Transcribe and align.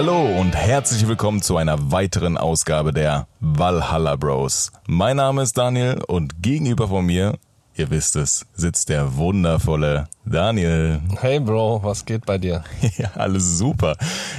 Hallo 0.00 0.38
und 0.38 0.54
herzlich 0.54 1.08
willkommen 1.08 1.42
zu 1.42 1.56
einer 1.56 1.90
weiteren 1.90 2.36
Ausgabe 2.36 2.92
der 2.92 3.26
Valhalla 3.40 4.14
Bros. 4.14 4.70
Mein 4.86 5.16
Name 5.16 5.42
ist 5.42 5.58
Daniel 5.58 6.00
und 6.06 6.40
gegenüber 6.40 6.86
von 6.86 7.04
mir, 7.04 7.36
ihr 7.74 7.90
wisst 7.90 8.14
es, 8.14 8.46
sitzt 8.54 8.90
der 8.90 9.16
wundervolle 9.16 10.08
Daniel. 10.24 11.00
Hey 11.20 11.40
Bro, 11.40 11.82
was 11.82 12.04
geht 12.04 12.26
bei 12.26 12.38
dir? 12.38 12.62
Ja, 12.96 13.10
alles 13.16 13.58
super. 13.58 13.96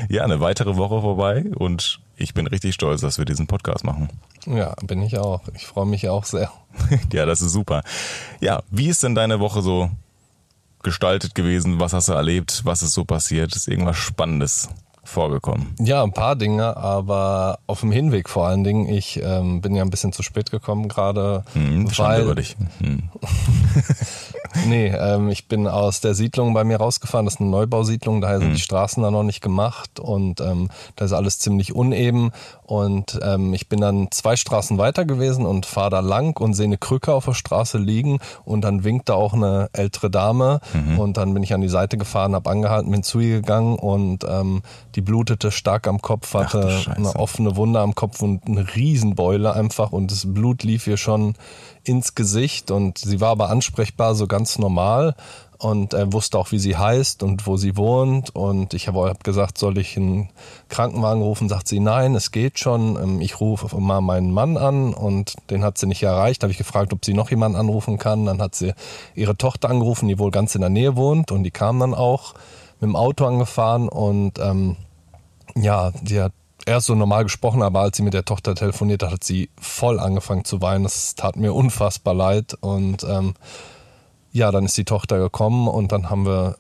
Ja, 0.08 0.24
eine 0.24 0.40
weitere 0.40 0.78
Woche 0.78 1.02
vorbei 1.02 1.44
und 1.58 2.00
ich 2.16 2.34
bin 2.34 2.48
richtig 2.48 2.74
stolz, 2.74 3.02
dass 3.02 3.18
wir 3.18 3.26
diesen 3.26 3.48
Podcast 3.48 3.84
machen. 3.84 4.08
Ja, 4.46 4.76
bin 4.86 5.02
ich 5.02 5.18
auch. 5.18 5.42
Ich 5.56 5.68
freue 5.68 5.88
mich 5.88 6.08
auch 6.08 6.24
sehr. 6.24 6.54
ja, 7.12 7.26
das 7.26 7.42
ist 7.42 7.52
super. 7.52 7.84
Ja, 8.40 8.64
wie 8.72 8.88
ist 8.88 9.04
denn 9.04 9.14
deine 9.14 9.42
Woche 9.42 9.62
so 9.62 9.92
gestaltet 10.84 11.36
gewesen? 11.36 11.82
Was 11.82 11.92
hast 11.92 12.08
du 12.08 12.14
erlebt? 12.14 12.62
Was 12.64 12.82
ist 12.82 12.94
so 12.94 13.04
passiert? 13.04 13.54
Ist 13.54 13.68
irgendwas 13.68 13.98
Spannendes 13.98 14.70
vorgekommen? 15.10 15.76
Ja, 15.80 16.04
ein 16.04 16.14
paar 16.14 16.36
Dinge, 16.36 16.78
aber 16.78 17.60
auf 17.68 17.82
dem 17.82 17.92
Hinweg 17.92 18.30
vor 18.30 18.48
allen 18.48 18.64
Dingen. 18.64 18.88
Ich 18.88 19.20
ähm, 19.22 19.62
bin 19.62 19.76
ja 19.76 19.84
ein 19.84 19.90
bisschen 19.90 20.14
zu 20.14 20.24
spät 20.24 20.52
gekommen 20.52 20.88
gerade, 20.88 21.44
hm, 21.54 21.90
weil 21.98 22.22
über 22.22 22.36
dich. 22.36 22.56
Hm. 22.80 23.10
nee, 24.68 24.88
ähm, 24.88 25.30
ich 25.30 25.48
bin 25.48 25.68
aus 25.68 26.02
der 26.02 26.14
Siedlung 26.14 26.54
bei 26.54 26.64
mir 26.64 26.78
rausgefahren. 26.78 27.26
Das 27.26 27.36
ist 27.36 27.42
eine 27.42 27.50
Neubausiedlung, 27.50 28.22
daher 28.22 28.40
sind 28.40 28.50
hm. 28.50 28.56
die 28.56 28.62
Straßen 28.62 29.04
da 29.04 29.12
noch 29.12 29.24
nicht 29.24 29.42
gemacht 29.42 30.00
und 30.00 30.42
ähm, 30.42 30.70
da 30.96 31.06
ist 31.06 31.14
alles 31.14 31.40
ziemlich 31.40 31.76
uneben. 31.76 32.32
Und 32.64 33.20
ähm, 33.24 33.54
ich 33.54 33.68
bin 33.68 33.82
dann 33.82 34.12
zwei 34.12 34.36
Straßen 34.36 34.78
weiter 34.78 35.04
gewesen 35.04 35.46
und 35.46 35.66
fahre 35.66 35.90
da 35.90 36.00
lang 36.02 36.40
und 36.40 36.54
sehe 36.54 36.66
eine 36.66 36.78
Krücke 36.78 37.14
auf 37.14 37.26
der 37.26 37.34
Straße 37.34 37.80
liegen 37.80 38.20
und 38.46 38.62
dann 38.62 38.84
winkt 38.84 39.10
da 39.10 39.16
auch 39.16 39.34
eine 39.34 39.70
ältere 39.74 40.12
Dame 40.12 40.62
mhm. 40.74 41.00
und 41.00 41.18
dann 41.18 41.34
bin 41.34 41.42
ich 41.42 41.54
an 41.54 41.62
die 41.62 41.70
Seite 41.70 41.98
gefahren, 41.98 42.36
habe 42.36 42.50
angehalten, 42.50 42.92
bin 42.92 43.02
zu 43.02 43.20
ihr 43.20 43.38
gegangen 43.38 43.76
und 43.76 44.24
ähm, 44.30 44.62
die 44.96 44.99
blutete 45.02 45.52
stark 45.52 45.88
am 45.88 46.02
Kopf, 46.02 46.34
hatte 46.34 46.82
eine 46.96 47.16
offene 47.16 47.56
Wunde 47.56 47.80
am 47.80 47.96
Kopf 47.96 48.22
und 48.22 48.48
eine 48.48 48.76
Riesenbeule 48.76 49.54
einfach 49.54 49.92
und 49.92 50.12
das 50.12 50.34
Blut 50.34 50.64
lief 50.64 50.88
ihr 50.88 50.98
schon 50.98 51.36
ins 51.84 52.16
Gesicht 52.16 52.72
und 52.72 52.98
sie 52.98 53.22
war 53.22 53.30
aber 53.30 53.50
ansprechbar, 53.50 54.16
so 54.16 54.28
ganz 54.28 54.60
normal 54.60 55.16
und 55.62 55.94
er 55.94 56.14
wusste 56.14 56.40
auch, 56.40 56.54
wie 56.54 56.58
sie 56.58 56.78
heißt 56.78 57.22
und 57.22 57.46
wo 57.46 57.58
sie 57.58 57.76
wohnt. 57.76 58.34
Und 58.34 58.74
ich 58.74 58.88
habe 58.88 59.10
hab 59.10 59.26
gesagt, 59.26 59.58
soll 59.58 59.78
ich 59.78 59.98
einen 59.98 60.30
Krankenwagen 60.70 61.22
rufen? 61.22 61.50
Sagt 61.50 61.68
sie, 61.68 61.82
nein, 61.82 62.16
es 62.16 62.32
geht 62.32 62.60
schon. 62.60 62.96
Ähm, 62.96 63.20
ich 63.20 63.42
rufe 63.42 63.78
mal 63.78 64.00
meinen 64.00 64.32
Mann 64.32 64.56
an 64.56 64.94
und 64.94 65.36
den 65.50 65.62
hat 65.66 65.78
sie 65.78 65.86
nicht 65.86 66.02
erreicht. 66.02 66.44
Habe 66.44 66.52
ich 66.52 66.58
gefragt, 66.58 66.94
ob 66.94 67.04
sie 67.04 67.14
noch 67.14 67.30
jemanden 67.30 67.58
anrufen 67.58 67.98
kann. 67.98 68.26
Dann 68.26 68.42
hat 68.42 68.56
sie 68.56 68.74
ihre 69.16 69.36
Tochter 69.36 69.70
angerufen, 69.70 70.08
die 70.08 70.18
wohl 70.18 70.32
ganz 70.32 70.56
in 70.56 70.62
der 70.62 70.70
Nähe 70.70 70.96
wohnt 70.96 71.30
und 71.30 71.44
die 71.44 71.52
kam 71.52 71.78
dann 71.80 71.94
auch 71.94 72.36
mit 72.80 72.88
dem 72.88 72.96
Auto 72.96 73.26
angefahren 73.26 73.90
und 73.90 74.40
ähm, 74.40 74.78
ja, 75.56 75.92
die 76.02 76.22
hat 76.22 76.34
erst 76.66 76.88
so 76.88 76.96
normal 76.96 77.24
gesprochen, 77.24 77.62
aber 77.62 77.82
als 77.82 77.98
sie 77.98 78.04
mit 78.04 78.14
der 78.14 78.26
Tochter 78.26 78.56
telefoniert 78.56 79.04
hat, 79.04 79.12
hat 79.12 79.24
sie 79.24 79.50
voll 79.60 80.00
angefangen 80.00 80.46
zu 80.46 80.62
weinen. 80.62 80.84
Das 80.84 81.16
tat 81.16 81.36
mir 81.36 81.54
unfassbar 81.54 82.14
leid 82.14 82.56
und 82.62 83.04
ähm, 83.04 83.34
ja, 84.32 84.52
dann 84.52 84.66
ist 84.66 84.78
die 84.78 84.86
Tochter 84.86 85.18
gekommen 85.20 85.68
und 85.68 85.92
dann 85.92 86.10
haben 86.10 86.26
wir 86.26 86.58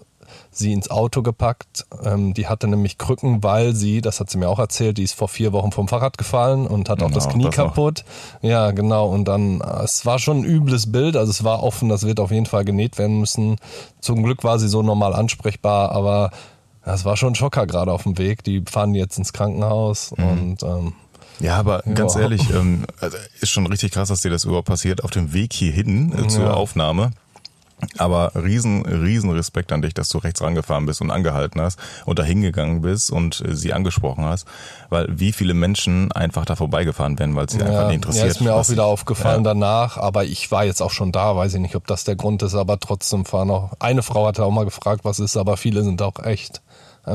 sie 0.51 0.73
ins 0.73 0.89
Auto 0.89 1.21
gepackt. 1.21 1.85
Ähm, 2.03 2.33
die 2.33 2.47
hatte 2.47 2.67
nämlich 2.67 2.97
Krücken, 2.97 3.43
weil 3.43 3.75
sie, 3.75 4.01
das 4.01 4.19
hat 4.19 4.29
sie 4.29 4.37
mir 4.37 4.49
auch 4.49 4.59
erzählt, 4.59 4.97
die 4.97 5.03
ist 5.03 5.13
vor 5.13 5.27
vier 5.27 5.53
Wochen 5.53 5.71
vom 5.71 5.87
Fahrrad 5.87 6.17
gefallen 6.17 6.67
und 6.67 6.89
hat 6.89 6.99
genau, 6.99 7.09
auch 7.09 7.13
das 7.13 7.29
Knie 7.29 7.45
das 7.45 7.55
kaputt. 7.55 8.03
Noch. 8.41 8.49
Ja, 8.49 8.71
genau. 8.71 9.07
Und 9.09 9.25
dann, 9.25 9.61
es 9.61 10.05
war 10.05 10.19
schon 10.19 10.39
ein 10.39 10.43
übles 10.43 10.91
Bild. 10.91 11.15
Also 11.15 11.31
es 11.31 11.43
war 11.43 11.63
offen, 11.63 11.89
das 11.89 12.05
wird 12.05 12.19
auf 12.19 12.31
jeden 12.31 12.45
Fall 12.45 12.65
genäht 12.65 12.97
werden 12.97 13.19
müssen. 13.19 13.57
Zum 14.01 14.23
Glück 14.23 14.43
war 14.43 14.59
sie 14.59 14.67
so 14.67 14.81
normal 14.81 15.13
ansprechbar, 15.13 15.91
aber 15.91 16.31
es 16.85 17.05
war 17.05 17.17
schon 17.17 17.33
ein 17.33 17.35
Schocker 17.35 17.67
gerade 17.67 17.91
auf 17.91 18.03
dem 18.03 18.17
Weg. 18.17 18.43
Die 18.43 18.63
fahren 18.69 18.95
jetzt 18.95 19.17
ins 19.17 19.33
Krankenhaus 19.33 20.13
mhm. 20.17 20.27
und 20.27 20.63
ähm, 20.63 20.93
ja, 21.39 21.55
aber 21.55 21.83
ganz 21.93 22.15
ja. 22.15 22.21
ehrlich, 22.21 22.49
ähm, 22.49 22.85
also 22.99 23.17
ist 23.39 23.49
schon 23.49 23.65
richtig 23.67 23.91
krass, 23.91 24.09
dass 24.09 24.21
dir 24.21 24.29
das 24.29 24.43
überhaupt 24.43 24.67
passiert 24.67 25.03
auf 25.03 25.11
dem 25.11 25.33
Weg 25.33 25.53
hierhin 25.53 26.11
äh, 26.11 26.27
zur 26.27 26.45
ja. 26.45 26.53
Aufnahme. 26.53 27.11
Aber 27.97 28.33
riesen, 28.35 28.85
riesen 28.85 29.29
Respekt 29.29 29.71
an 29.71 29.81
dich, 29.81 29.93
dass 29.93 30.09
du 30.09 30.17
rechts 30.17 30.41
rangefahren 30.41 30.85
bist 30.85 30.99
und 30.99 31.11
angehalten 31.11 31.61
hast 31.61 31.79
und 32.05 32.19
da 32.19 32.23
hingegangen 32.23 32.81
bist 32.81 33.09
und 33.09 33.41
äh, 33.41 33.55
sie 33.55 33.71
angesprochen 33.71 34.25
hast, 34.25 34.45
weil 34.89 35.07
wie 35.09 35.31
viele 35.31 35.53
Menschen 35.53 36.11
einfach 36.11 36.43
da 36.43 36.57
vorbeigefahren 36.57 37.17
wären, 37.17 37.37
weil 37.37 37.49
sie 37.49 37.59
ja, 37.59 37.67
einfach 37.67 37.87
nicht 37.87 37.95
interessiert. 37.95 38.25
Ja, 38.25 38.31
ist 38.31 38.41
mir 38.41 38.53
auch 38.53 38.67
wieder 38.67 38.83
aufgefallen 38.85 39.45
ja. 39.45 39.53
danach, 39.53 39.95
aber 39.95 40.25
ich 40.25 40.51
war 40.51 40.65
jetzt 40.65 40.81
auch 40.81 40.91
schon 40.91 41.13
da, 41.13 41.37
weiß 41.37 41.53
ich 41.53 41.61
nicht, 41.61 41.75
ob 41.77 41.87
das 41.87 42.03
der 42.03 42.17
Grund 42.17 42.43
ist, 42.43 42.55
aber 42.55 42.81
trotzdem 42.81 43.23
fahren 43.23 43.49
auch, 43.49 43.71
eine 43.79 44.03
Frau 44.03 44.27
hatte 44.27 44.43
auch 44.43 44.51
mal 44.51 44.65
gefragt, 44.65 45.05
was 45.05 45.19
ist, 45.19 45.37
aber 45.37 45.55
viele 45.55 45.83
sind 45.83 46.01
auch 46.01 46.19
echt 46.21 46.61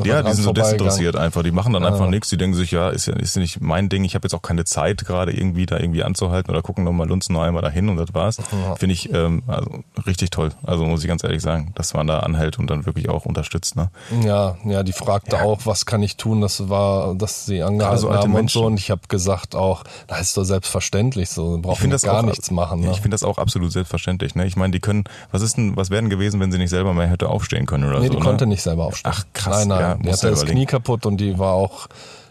ja, 0.05 0.23
die 0.23 0.33
sind 0.33 0.45
so 0.45 0.53
desinteressiert 0.53 1.17
einfach. 1.17 1.43
Die 1.43 1.51
machen 1.51 1.73
dann 1.73 1.83
ja. 1.83 1.91
einfach 1.91 2.09
nichts. 2.09 2.29
Die 2.29 2.37
denken 2.37 2.57
sich, 2.57 2.71
ja, 2.71 2.91
ist 2.91 3.07
ja 3.07 3.15
ist 3.15 3.37
nicht 3.37 3.61
mein 3.61 3.89
Ding. 3.89 4.05
Ich 4.05 4.15
habe 4.15 4.25
jetzt 4.25 4.35
auch 4.35 4.43
keine 4.43 4.65
Zeit, 4.65 5.05
gerade 5.05 5.33
irgendwie 5.33 5.67
da 5.67 5.79
irgendwie 5.79 6.03
anzuhalten 6.03 6.51
oder 6.51 6.63
gucken 6.63 6.85
nochmal 6.85 7.09
lunzen 7.09 7.35
noch 7.35 7.43
einmal 7.43 7.63
dahin 7.63 7.89
und 7.89 7.97
das 7.97 8.13
war's. 8.15 8.39
Ja. 8.39 8.77
Finde 8.77 8.95
ich 8.95 9.13
ähm, 9.13 9.43
also 9.47 9.85
richtig 10.07 10.31
toll. 10.31 10.51
Also 10.63 10.85
muss 10.85 11.03
ich 11.03 11.09
ganz 11.09 11.23
ehrlich 11.23 11.43
sagen, 11.43 11.73
dass 11.75 11.95
man 11.95 12.07
da 12.07 12.21
anhält 12.21 12.59
und 12.59 12.69
dann 12.69 12.87
wirklich 12.87 13.09
auch 13.09 13.25
unterstützt. 13.25 13.77
Ne? 13.77 13.91
Ja, 14.25 14.57
ja, 14.65 14.83
die 14.83 14.93
fragte 14.93 15.37
ja. 15.37 15.43
auch, 15.43 15.61
was 15.65 15.87
kann 15.87 16.03
ich 16.03 16.17
tun? 16.17 16.41
Das 16.41 16.69
war, 16.69 17.15
dass 17.15 17.47
sie 17.47 17.63
angehalten 17.63 17.99
so 17.99 18.13
haben 18.13 18.35
und 18.35 18.51
so. 18.51 18.67
Und 18.67 18.79
ich 18.79 18.91
habe 18.91 19.03
gesagt 19.09 19.55
auch, 19.55 19.85
das 20.07 20.21
ist 20.23 20.37
doch 20.37 20.45
selbstverständlich 20.45 21.31
so. 21.31 21.59
Brauchen 21.61 21.91
wir 21.91 21.99
gar 21.99 22.21
auch, 22.21 22.23
nichts 22.23 22.51
machen. 22.51 22.81
Ne? 22.81 22.91
Ich 22.91 23.01
finde 23.01 23.15
das 23.15 23.23
auch 23.23 23.39
absolut 23.39 23.73
selbstverständlich. 23.73 24.35
Ne? 24.35 24.47
Ich 24.47 24.57
meine, 24.57 24.73
die 24.73 24.81
können, 24.81 25.05
was 25.31 25.43
ist 25.43 25.57
denn, 25.57 25.77
was 25.77 25.91
wären 25.91 26.11
gewesen, 26.11 26.41
wenn 26.41 26.51
sie 26.51 26.59
nicht 26.59 26.71
selber 26.71 26.95
mehr 26.95 27.07
hätte 27.07 27.29
aufstehen 27.29 27.67
können 27.67 27.85
oder 27.85 28.01
nee, 28.01 28.07
so? 28.07 28.13
Nee, 28.13 28.17
die 28.17 28.17
ne? 28.17 28.25
konnte 28.25 28.47
nicht 28.47 28.63
selber 28.63 28.85
aufstehen. 28.87 29.13
Ach 29.15 29.25
krass. 29.33 29.67
Nein, 29.67 29.69
nein 29.75 29.91
ja, 29.91 29.95
die 29.97 30.13
hatte 30.13 30.31
das 30.31 30.45
Knie 30.45 30.67
kaputt 30.67 31.07
und 31.07 31.19
die 31.19 31.39
war 31.39 31.53
auch 31.53 31.89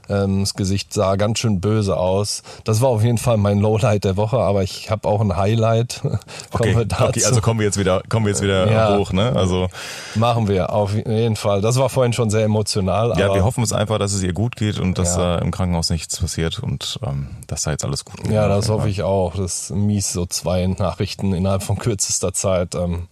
ähm, 0.10 0.42
das 0.42 0.54
Gesicht 0.54 0.94
sah 0.94 1.16
ganz 1.16 1.40
schön 1.40 1.62
böse 1.62 1.98
aus. 1.98 2.44
Das 2.64 2.82
war 2.82 2.90
auf 2.90 3.04
jeden 3.04 3.18
Fall 3.18 3.38
mein 3.38 3.60
Lowlight 3.60 4.04
der 4.04 4.18
Woche, 4.18 4.38
aber 4.38 4.64
ich 4.64 4.90
habe 4.92 5.08
auch 5.08 5.22
ein 5.22 5.36
Highlight. 5.36 6.02
okay, 6.52 6.76
okay, 6.76 7.26
also 7.26 7.42
kommen 7.42 7.60
wir 7.60 7.66
jetzt 7.66 7.78
wieder, 7.78 8.02
kommen 8.10 8.26
wir 8.26 8.32
jetzt 8.32 8.42
wieder 8.42 8.72
ja, 8.72 8.98
hoch, 8.98 9.14
ne? 9.14 9.34
Also 9.36 9.70
machen 10.16 10.48
wir 10.48 10.72
auf 10.72 10.94
jeden 10.94 11.36
Fall. 11.36 11.62
Das 11.62 11.78
war 11.78 11.90
vorhin 11.90 12.14
schon 12.14 12.30
sehr 12.30 12.44
emotional. 12.44 13.14
Ja, 13.18 13.34
wir 13.34 13.44
hoffen 13.44 13.64
es 13.64 13.72
einfach, 13.72 13.98
dass 13.98 14.14
es 14.14 14.24
ihr 14.24 14.34
gut 14.34 14.56
geht 14.56 14.80
und 14.80 14.98
dass 14.98 15.16
ja. 15.16 15.38
äh, 15.38 15.42
im 15.42 15.52
Krankenhaus 15.52 15.90
nichts 15.90 16.20
passiert 16.20 16.60
und 16.60 17.00
ähm, 17.06 17.28
dass 17.48 17.62
da 17.62 17.72
jetzt 17.72 17.86
alles 17.86 18.06
gut 18.06 18.24
geht. 18.24 18.32
Ja, 18.32 18.48
das 18.48 18.70
hoffe 18.70 18.90
ich 18.90 19.04
auch. 19.04 19.36
Das 19.36 19.70
ist 19.70 19.76
mies, 19.76 20.12
so 20.12 20.26
zwei 20.26 20.68
Nachrichten 20.68 21.34
innerhalb 21.34 21.64
von 21.64 21.78
kürzester 21.78 22.34
Zeit. 22.34 22.76
Ähm, 22.76 23.08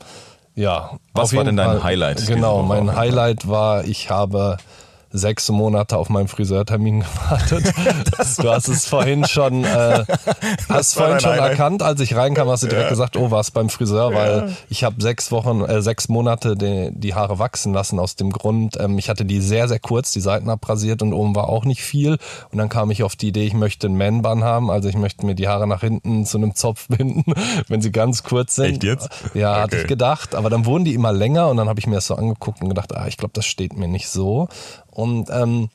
ja. 0.55 0.91
Was 1.13 1.35
war 1.35 1.43
denn 1.43 1.57
dein 1.57 1.67
Fall, 1.67 1.83
Highlight? 1.83 2.27
Genau, 2.27 2.63
mein 2.63 2.95
Highlight 2.95 3.47
war, 3.47 3.85
ich 3.85 4.09
habe 4.09 4.57
sechs 5.11 5.49
Monate 5.49 5.97
auf 5.97 6.09
meinen 6.09 6.27
Friseurtermin 6.27 6.99
gewartet. 7.29 7.73
du 8.37 8.49
hast 8.49 8.67
es 8.67 8.85
vorhin 8.85 9.25
schon, 9.25 9.63
äh, 9.63 10.05
hast 10.69 10.93
vorhin 10.93 11.19
schon 11.19 11.31
Highlight. 11.31 11.51
erkannt, 11.51 11.83
als 11.83 11.99
ich 12.01 12.15
reinkam, 12.15 12.49
hast 12.49 12.63
du 12.63 12.67
direkt 12.67 12.85
ja. 12.85 12.89
gesagt, 12.89 13.17
oh, 13.17 13.31
was 13.31 13.51
beim 13.51 13.69
Friseur, 13.69 14.13
weil 14.13 14.49
ja. 14.49 14.55
ich 14.69 14.83
habe 14.83 15.01
sechs 15.01 15.31
Wochen, 15.31 15.61
äh, 15.61 15.81
sechs 15.81 16.09
Monate 16.09 16.55
die, 16.55 16.91
die 16.93 17.13
Haare 17.13 17.39
wachsen 17.39 17.73
lassen 17.73 17.99
aus 17.99 18.15
dem 18.15 18.31
Grund, 18.31 18.77
ähm, 18.79 18.97
ich 18.97 19.09
hatte 19.09 19.25
die 19.25 19.41
sehr, 19.41 19.67
sehr 19.67 19.79
kurz, 19.79 20.11
die 20.11 20.21
Seiten 20.21 20.49
abrasiert 20.49 21.01
und 21.01 21.13
oben 21.13 21.35
war 21.35 21.49
auch 21.49 21.65
nicht 21.65 21.81
viel. 21.81 22.17
Und 22.51 22.57
dann 22.57 22.69
kam 22.69 22.91
ich 22.91 23.03
auf 23.03 23.15
die 23.15 23.29
Idee, 23.29 23.45
ich 23.45 23.53
möchte 23.53 23.87
einen 23.87 23.97
Man-Bun 23.97 24.43
haben, 24.43 24.71
also 24.71 24.89
ich 24.89 24.95
möchte 24.95 25.25
mir 25.25 25.35
die 25.35 25.47
Haare 25.47 25.67
nach 25.67 25.81
hinten 25.81 26.25
zu 26.25 26.37
einem 26.37 26.55
Zopf 26.55 26.87
binden, 26.89 27.33
wenn 27.67 27.81
sie 27.81 27.91
ganz 27.91 28.23
kurz 28.23 28.55
sind. 28.55 28.65
Echt 28.65 28.83
jetzt? 28.83 29.09
Ja, 29.33 29.51
okay. 29.51 29.61
hatte 29.61 29.77
ich 29.77 29.87
gedacht, 29.87 30.35
aber 30.35 30.49
dann 30.49 30.65
wurden 30.65 30.85
die 30.85 30.93
immer 30.93 31.11
länger 31.11 31.49
und 31.49 31.57
dann 31.57 31.69
habe 31.69 31.79
ich 31.79 31.87
mir 31.87 31.95
das 31.95 32.07
so 32.07 32.15
angeguckt 32.15 32.61
und 32.61 32.69
gedacht, 32.69 32.95
ah, 32.95 33.07
ich 33.07 33.17
glaube, 33.17 33.33
das 33.33 33.45
steht 33.45 33.75
mir 33.75 33.87
nicht 33.87 34.09
so. 34.09 34.47
Und 34.91 35.29
ähm, 35.31 35.69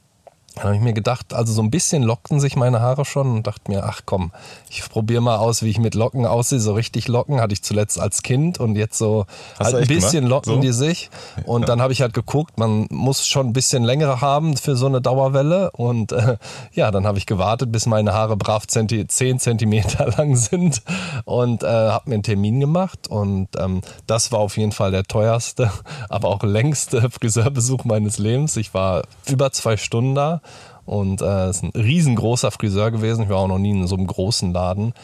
dann 0.56 0.64
habe 0.64 0.76
ich 0.76 0.82
mir 0.82 0.94
gedacht, 0.94 1.34
also 1.34 1.52
so 1.52 1.60
ein 1.60 1.70
bisschen 1.70 2.02
lockten 2.02 2.40
sich 2.40 2.56
meine 2.56 2.80
Haare 2.80 3.04
schon 3.04 3.30
und 3.30 3.46
dachte 3.46 3.70
mir, 3.70 3.84
ach 3.84 4.00
komm, 4.06 4.32
ich 4.70 4.88
probiere 4.88 5.20
mal 5.20 5.36
aus, 5.36 5.62
wie 5.62 5.68
ich 5.68 5.78
mit 5.78 5.94
Locken 5.94 6.24
aussehe. 6.24 6.60
So 6.60 6.72
richtig 6.72 7.08
Locken 7.08 7.42
hatte 7.42 7.52
ich 7.52 7.62
zuletzt 7.62 8.00
als 8.00 8.22
Kind 8.22 8.58
und 8.58 8.74
jetzt 8.74 8.96
so 8.96 9.26
Hast 9.58 9.74
halt 9.74 9.82
ein 9.82 9.86
bisschen 9.86 10.24
gemacht? 10.24 10.46
locken 10.46 10.54
so? 10.54 10.60
die 10.60 10.72
sich. 10.72 11.10
Und 11.44 11.62
ja. 11.62 11.66
dann 11.66 11.82
habe 11.82 11.92
ich 11.92 12.00
halt 12.00 12.14
geguckt, 12.14 12.58
man 12.58 12.86
muss 12.90 13.26
schon 13.26 13.48
ein 13.48 13.52
bisschen 13.52 13.84
längere 13.84 14.22
haben 14.22 14.56
für 14.56 14.76
so 14.76 14.86
eine 14.86 15.02
Dauerwelle. 15.02 15.72
Und 15.72 16.12
äh, 16.12 16.38
ja, 16.72 16.90
dann 16.90 17.06
habe 17.06 17.18
ich 17.18 17.26
gewartet, 17.26 17.70
bis 17.70 17.84
meine 17.84 18.14
Haare 18.14 18.38
brav 18.38 18.66
zehn 18.66 19.38
Zentimeter 19.38 20.06
lang 20.16 20.36
sind 20.36 20.80
und 21.26 21.64
äh, 21.64 21.66
habe 21.66 22.08
mir 22.08 22.14
einen 22.14 22.22
Termin 22.22 22.60
gemacht. 22.60 23.08
Und 23.08 23.48
ähm, 23.58 23.82
das 24.06 24.32
war 24.32 24.38
auf 24.38 24.56
jeden 24.56 24.72
Fall 24.72 24.90
der 24.90 25.02
teuerste, 25.02 25.70
aber 26.08 26.28
auch 26.28 26.42
längste 26.42 27.10
Friseurbesuch 27.10 27.84
meines 27.84 28.16
Lebens. 28.16 28.56
Ich 28.56 28.72
war 28.72 29.02
über 29.26 29.52
zwei 29.52 29.76
Stunden 29.76 30.14
da 30.14 30.40
und 30.84 31.20
äh, 31.20 31.50
ist 31.50 31.62
ein 31.62 31.70
riesengroßer 31.74 32.50
Friseur 32.50 32.90
gewesen. 32.90 33.24
Ich 33.24 33.28
war 33.28 33.38
auch 33.38 33.48
noch 33.48 33.58
nie 33.58 33.70
in 33.70 33.86
so 33.86 33.96
einem 33.96 34.06
großen 34.06 34.52
Laden. 34.52 34.94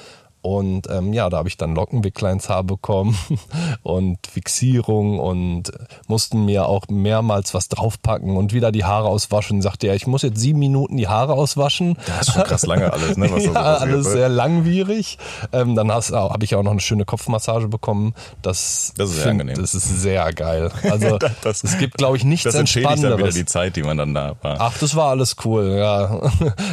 Und 0.42 0.90
ähm, 0.90 1.12
ja, 1.12 1.30
da 1.30 1.36
habe 1.38 1.48
ich 1.48 1.56
dann 1.56 1.76
Lockenwickler 1.76 2.32
ins 2.32 2.48
Haar 2.48 2.64
bekommen 2.64 3.16
und 3.84 4.26
Fixierung 4.26 5.20
und 5.20 5.70
mussten 6.08 6.44
mir 6.44 6.66
auch 6.66 6.88
mehrmals 6.88 7.54
was 7.54 7.68
draufpacken 7.68 8.36
und 8.36 8.52
wieder 8.52 8.72
die 8.72 8.84
Haare 8.84 9.06
auswaschen. 9.08 9.62
Sagte 9.62 9.86
er, 9.86 9.94
ich 9.94 10.08
muss 10.08 10.22
jetzt 10.22 10.40
sieben 10.40 10.58
Minuten 10.58 10.96
die 10.96 11.06
Haare 11.06 11.34
auswaschen. 11.34 11.96
Das 12.06 12.26
ist 12.26 12.34
schon 12.34 12.42
krass 12.42 12.66
lange 12.66 12.92
alles, 12.92 13.16
ne? 13.16 13.30
Was 13.30 13.44
ja, 13.44 13.52
so 13.52 13.58
alles 13.58 14.06
sehr 14.06 14.28
langwierig. 14.28 15.16
Ähm, 15.52 15.76
dann 15.76 15.92
habe 15.92 16.44
ich 16.44 16.56
auch 16.56 16.64
noch 16.64 16.72
eine 16.72 16.80
schöne 16.80 17.04
Kopfmassage 17.04 17.68
bekommen. 17.68 18.12
Das, 18.42 18.92
das 18.96 19.10
ist 19.10 19.14
sehr 19.14 19.22
find, 19.22 19.42
angenehm. 19.42 19.60
Das 19.60 19.76
ist 19.76 20.00
sehr 20.00 20.32
geil. 20.32 20.72
Also 20.82 21.18
das, 21.42 21.62
es 21.62 21.78
gibt, 21.78 21.98
glaube 21.98 22.16
ich, 22.16 22.24
nichts 22.24 22.44
das 22.44 22.56
Entspannenderes. 22.56 23.10
dann 23.10 23.18
wieder 23.18 23.32
die 23.32 23.46
Zeit, 23.46 23.76
die 23.76 23.84
man 23.84 23.96
dann 23.96 24.12
da 24.12 24.34
war. 24.42 24.56
Ach, 24.58 24.76
das 24.80 24.96
war 24.96 25.10
alles 25.10 25.36
cool, 25.44 25.76
ja. 25.78 26.20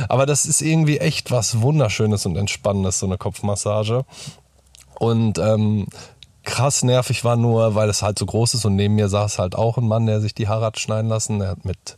Aber 0.10 0.26
das 0.26 0.46
ist 0.46 0.62
irgendwie 0.62 0.98
echt 0.98 1.30
was 1.30 1.62
Wunderschönes 1.62 2.26
und 2.26 2.36
Entspannendes, 2.36 2.98
so 2.98 3.06
eine 3.06 3.20
Kopfmassage. 3.20 3.59
Massage. 3.60 4.06
Und 5.00 5.38
ähm, 5.38 5.88
krass 6.44 6.84
nervig 6.84 7.24
war 7.24 7.36
nur, 7.36 7.76
weil 7.76 7.90
es 7.90 8.02
halt 8.02 8.20
so 8.20 8.26
groß 8.26 8.56
ist 8.56 8.66
und 8.66 8.76
neben 8.76 8.96
mir 8.96 9.10
saß 9.10 9.40
halt 9.40 9.56
auch 9.56 9.78
ein 9.78 9.88
Mann, 9.88 10.06
der 10.06 10.22
sich 10.22 10.34
die 10.34 10.48
Haare 10.48 10.66
hat 10.66 10.80
schneiden 10.80 11.10
lassen. 11.10 11.40
Der 11.40 11.50
hat 11.50 11.66
mit, 11.66 11.96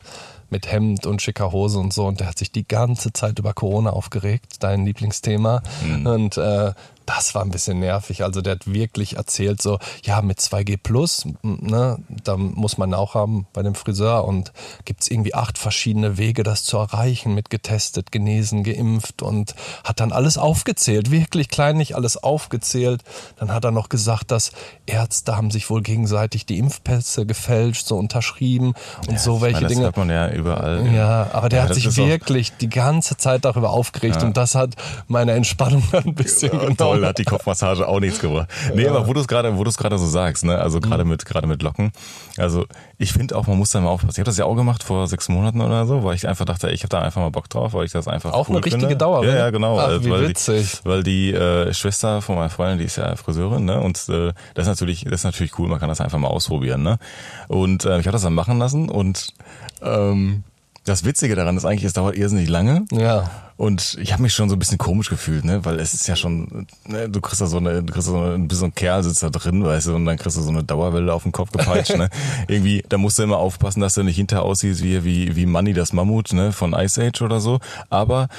mit 0.50 0.72
Hemd 0.72 1.06
und 1.06 1.22
schicker 1.22 1.52
Hose 1.52 1.80
und 1.80 1.94
so 1.94 2.06
und 2.06 2.19
der 2.19 2.28
hat 2.28 2.38
sich 2.38 2.52
die 2.52 2.68
ganze 2.68 3.13
Zeit 3.13 3.40
über 3.40 3.54
Corona 3.54 3.92
aufgeregt, 3.92 4.58
dein 4.60 4.86
Lieblingsthema. 4.86 5.63
Mhm. 5.84 6.06
Und 6.06 6.38
äh, 6.38 6.74
das 7.06 7.36
war 7.36 7.42
ein 7.44 7.51
bisschen 7.51 7.80
nervig. 7.80 8.24
Also 8.24 8.42
der 8.42 8.53
hat 8.53 8.71
wirklich 8.71 9.18
erzählt 9.18 9.62
so, 9.62 9.80
ja, 10.03 10.21
mit 10.21 10.39
2G 10.39 10.77
Plus, 10.81 11.25
ne, 11.42 12.00
da 12.24 12.38
muss 12.38 12.77
man 12.77 12.94
auch 12.94 13.15
haben 13.15 13.48
bei 13.53 13.63
dem 13.63 13.75
Friseur 13.75 14.25
und 14.25 14.51
gibt 14.86 15.01
es 15.01 15.12
irgendwie 15.12 15.33
acht 15.33 15.57
verschiedene 15.57 16.18
Wege, 16.18 16.44
das 16.44 16.63
zu 16.63 16.77
erreichen, 16.77 17.33
mit 17.33 17.50
getestet, 17.50 18.12
genesen, 18.12 18.63
geimpft 18.63 19.21
und 19.21 19.56
hat 19.83 20.00
dann 20.00 20.12
alles 20.12 20.38
aufgezählt, 20.38 21.12
wirklich 21.12 21.50
kleinlich 21.50 21.95
alles 21.95 22.18
aufgezählt. 22.18 23.03
Dann 23.38 23.51
hat 23.51 23.65
er 23.65 23.71
noch 23.71 23.89
gesagt, 23.89 24.31
dass 24.31 24.51
Ärzte 24.86 25.36
haben 25.36 25.51
sich 25.51 25.69
wohl 25.69 25.81
gegenseitig 25.81 26.45
die 26.45 26.59
Impfpässe 26.59 27.25
gefälscht, 27.25 27.88
so 27.88 27.98
unterschrieben 27.98 28.74
und 29.07 29.13
ja, 29.13 29.18
so 29.18 29.42
welche 29.42 29.56
meine, 29.56 29.68
Dinge. 29.68 29.81
Das 29.81 29.86
hört 29.88 29.98
man 29.98 30.09
ja 30.09 30.30
überall. 30.31 30.88
Ja, 30.94 31.30
aber 31.33 31.50
der 31.50 31.63
ja, 31.63 31.69
hat 31.69 31.75
sich 31.75 31.95
wirklich 31.98 32.53
die 32.57 32.69
ganze 32.69 33.18
Zeit 33.18 33.45
darüber 33.45 33.71
aufgeregt 33.71 34.18
ja. 34.18 34.27
und 34.27 34.38
das 34.38 34.56
hat 34.56 34.75
meine 35.07 35.33
Entspannung 35.33 35.83
ein 35.92 36.15
bisschen 36.15 36.53
ja, 36.53 36.59
genommen 36.59 36.90
hat 36.99 37.17
die 37.17 37.23
Kopfmassage 37.23 37.88
auch 37.88 37.99
nichts 37.99 38.19
gebracht. 38.19 38.49
Nee, 38.73 38.88
aber 38.88 39.07
wo 39.07 39.13
du 39.13 39.21
es 39.21 39.27
gerade, 39.27 39.57
wo 39.57 39.63
du 39.63 39.69
es 39.69 39.77
gerade 39.77 39.97
so 39.97 40.05
sagst, 40.05 40.43
ne, 40.45 40.57
also 40.57 40.79
gerade 40.79 41.03
mhm. 41.03 41.11
mit, 41.11 41.25
gerade 41.25 41.47
mit 41.47 41.61
Locken. 41.61 41.91
Also 42.38 42.65
ich 42.97 43.13
finde 43.13 43.35
auch, 43.35 43.47
man 43.47 43.57
muss 43.57 43.71
da 43.71 43.81
mal 43.81 43.89
aufpassen. 43.89 44.11
Ich 44.11 44.19
habe 44.19 44.25
das 44.25 44.38
ja 44.38 44.45
auch 44.45 44.55
gemacht 44.55 44.83
vor 44.83 45.07
sechs 45.07 45.29
Monaten 45.29 45.61
oder 45.61 45.85
so, 45.85 46.03
weil 46.03 46.15
ich 46.15 46.27
einfach 46.27 46.45
dachte, 46.45 46.69
ich 46.71 46.81
habe 46.81 46.89
da 46.89 46.99
einfach 47.01 47.21
mal 47.21 47.31
Bock 47.31 47.49
drauf, 47.49 47.73
weil 47.73 47.85
ich 47.85 47.91
das 47.91 48.07
einfach 48.07 48.33
auch 48.33 48.49
cool 48.49 48.57
eine 48.57 48.65
richtige 48.65 48.81
finde. 48.81 48.97
Dauer. 48.97 49.25
Ja, 49.25 49.35
ja, 49.35 49.49
genau. 49.49 49.79
Ach, 49.79 50.03
wie 50.03 50.09
weil 50.09 50.29
witzig. 50.29 50.81
Die, 50.83 50.89
weil 50.89 51.03
die 51.03 51.33
äh, 51.33 51.73
Schwester 51.73 52.21
von 52.21 52.35
meiner 52.35 52.49
Freundin, 52.49 52.79
die 52.79 52.85
ist 52.85 52.97
ja 52.97 53.15
Friseurin, 53.15 53.65
ne, 53.65 53.79
und 53.79 53.97
äh, 54.09 54.33
das 54.53 54.65
ist 54.65 54.67
natürlich, 54.67 55.03
das 55.03 55.21
ist 55.21 55.23
natürlich 55.23 55.57
cool. 55.59 55.67
Man 55.67 55.79
kann 55.79 55.89
das 55.89 56.01
einfach 56.01 56.19
mal 56.19 56.27
ausprobieren, 56.27 56.83
ne. 56.83 56.99
Und 57.47 57.85
äh, 57.85 57.99
ich 57.99 58.05
habe 58.05 58.11
das 58.13 58.21
dann 58.21 58.33
machen 58.33 58.59
lassen 58.59 58.89
und 58.89 59.33
ähm, 59.81 60.43
das 60.83 61.06
Witzige 61.06 61.36
daran 61.36 61.57
ist 61.57 61.66
eigentlich, 61.66 61.83
es 61.83 61.94
dauert 61.94 62.16
irrsinnig 62.16 62.50
lange. 62.50 62.86
Ja. 62.92 63.30
Und 63.56 63.95
ich 64.01 64.12
habe 64.12 64.24
mich 64.24 64.33
schon 64.33 64.50
so 64.50 64.56
ein 64.56 64.60
bisschen 64.60 64.80
komisch 64.80 65.10
gefühlt, 65.10 65.45
ne, 65.45 65.63
weil 65.63 65.80
es 65.80 65.94
ist 65.94 66.07
ja 66.07 66.16
schon, 66.16 66.66
ne, 66.88 67.07
du 67.07 67.22
kriegst 67.22 67.42
da 67.42 67.45
so 67.45 67.57
eine, 67.57 67.83
du 67.83 67.94
kriegst 67.94 68.07
so 68.07 68.18
eine, 68.18 68.48
so 68.50 68.66
ein 68.66 68.74
Kerl 68.74 69.04
sitzt 69.04 69.22
da 69.22 69.30
drin, 69.30 69.63
weißt 69.63 69.86
du, 69.86 69.95
und 69.95 70.06
dann 70.06 70.18
kriegst 70.18 70.36
du 70.36 70.42
so 70.42 70.50
eine 70.50 70.63
Dauerwelle 70.63 71.13
auf 71.13 71.22
den 71.22 71.31
Kopf 71.31 71.51
gepeitscht, 71.51 71.95
ne. 71.95 72.10
Irgendwie, 72.48 72.83
da 72.89 72.98
musst 72.98 73.19
du 73.19 73.24
immer 73.24 73.38
aufpassen, 73.38 73.81
dass 73.81 73.94
du 73.94 74.01
nicht 74.01 74.16
hinterher 74.16 74.44
aussiehst 74.44 74.81
wie 74.81 75.04
wie 75.04 75.36
wie 75.36 75.45
Manny 75.45 75.74
das 75.74 75.94
Mammut, 75.94 76.33
ne, 76.33 76.51
von 76.51 76.74
Ice 76.74 77.00
Age 77.00 77.22
oder 77.22 77.39
so. 77.39 77.60
Aber 77.92 78.30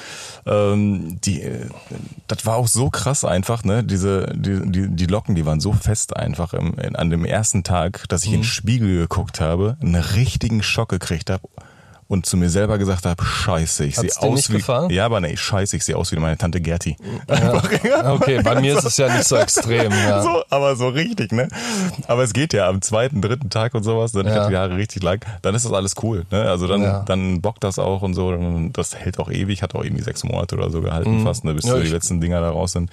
ähm, 0.45 1.21
die, 1.21 1.49
das 2.27 2.45
war 2.45 2.57
auch 2.57 2.67
so 2.67 2.91
krass 2.91 3.25
einfach, 3.25 3.63
ne, 3.63 3.85
diese 3.85 4.33
die 4.35 4.61
die, 4.65 4.89
die 4.89 5.07
Locken, 5.07 5.37
die 5.37 5.47
waren 5.47 5.61
so 5.61 5.73
fest 5.73 6.17
einfach 6.17 6.53
im, 6.53 6.75
in, 6.81 6.97
an 6.97 7.11
dem 7.11 7.25
ersten 7.25 7.63
Tag, 7.63 8.09
dass 8.09 8.25
ich 8.25 8.31
mhm. 8.31 8.35
in 8.35 8.41
den 8.41 8.47
Spiegel 8.47 8.97
geguckt 9.03 9.41
habe, 9.41 9.77
einen 9.81 9.95
richtigen 9.95 10.65
Schock 10.65 10.89
gekriegt 10.89 11.31
habe 11.31 11.49
und 12.13 12.27
zu 12.27 12.37
mir 12.37 12.51
selber 12.51 12.77
gesagt 12.77 13.07
habe, 13.07 13.25
scheiße, 13.25 13.87
ich 13.87 13.97
sehe 13.97 14.11
aus 14.19 14.51
wie 14.51 14.59
gefallen? 14.59 14.91
Ja, 14.91 15.07
aber 15.07 15.23
nee, 15.23 15.35
scheiße, 15.35 15.77
ich 15.77 15.85
sehe 15.85 15.97
aus 15.97 16.13
wie 16.13 16.17
meine 16.17 16.37
Tante 16.37 16.61
Gerti. 16.61 16.99
Ja. 17.27 18.13
okay, 18.13 18.43
bei 18.43 18.61
mir 18.61 18.77
ist 18.77 18.85
es 18.85 18.99
ja 18.99 19.11
nicht 19.11 19.25
so 19.25 19.37
extrem, 19.37 19.91
ja. 19.91 20.21
So, 20.21 20.43
aber 20.51 20.77
so 20.77 20.89
richtig, 20.89 21.33
ne? 21.33 21.49
Aber 22.09 22.23
es 22.23 22.35
geht 22.35 22.53
ja 22.53 22.69
am 22.69 22.83
zweiten, 22.83 23.23
dritten 23.23 23.49
Tag 23.49 23.75
und 23.75 23.83
sowas, 23.83 24.13
dann 24.13 24.27
ja. 24.27 24.43
ich 24.43 24.49
die 24.51 24.57
Haare 24.59 24.77
richtig 24.77 25.03
lang, 25.03 25.25
dann 25.41 25.55
ist 25.55 25.65
das 25.65 25.73
alles 25.73 25.95
cool, 26.03 26.27
ne? 26.31 26.43
Also 26.43 26.67
dann 26.67 26.83
ja. 26.83 27.03
dann 27.07 27.41
bockt 27.41 27.65
das 27.65 27.79
auch 27.79 28.03
und 28.03 28.13
so, 28.13 28.37
das 28.75 28.95
hält 28.95 29.19
auch 29.19 29.31
ewig, 29.31 29.63
hat 29.63 29.75
auch 29.75 29.83
irgendwie 29.83 30.03
sechs 30.03 30.23
Monate 30.23 30.57
oder 30.57 30.69
so 30.69 30.83
gehalten 30.83 31.21
mhm. 31.21 31.25
fast, 31.25 31.45
ne, 31.45 31.55
bis 31.55 31.65
ja, 31.65 31.79
die 31.79 31.89
letzten 31.89 32.21
Dinger 32.21 32.43
da 32.43 32.51
raus 32.51 32.73
sind. 32.73 32.91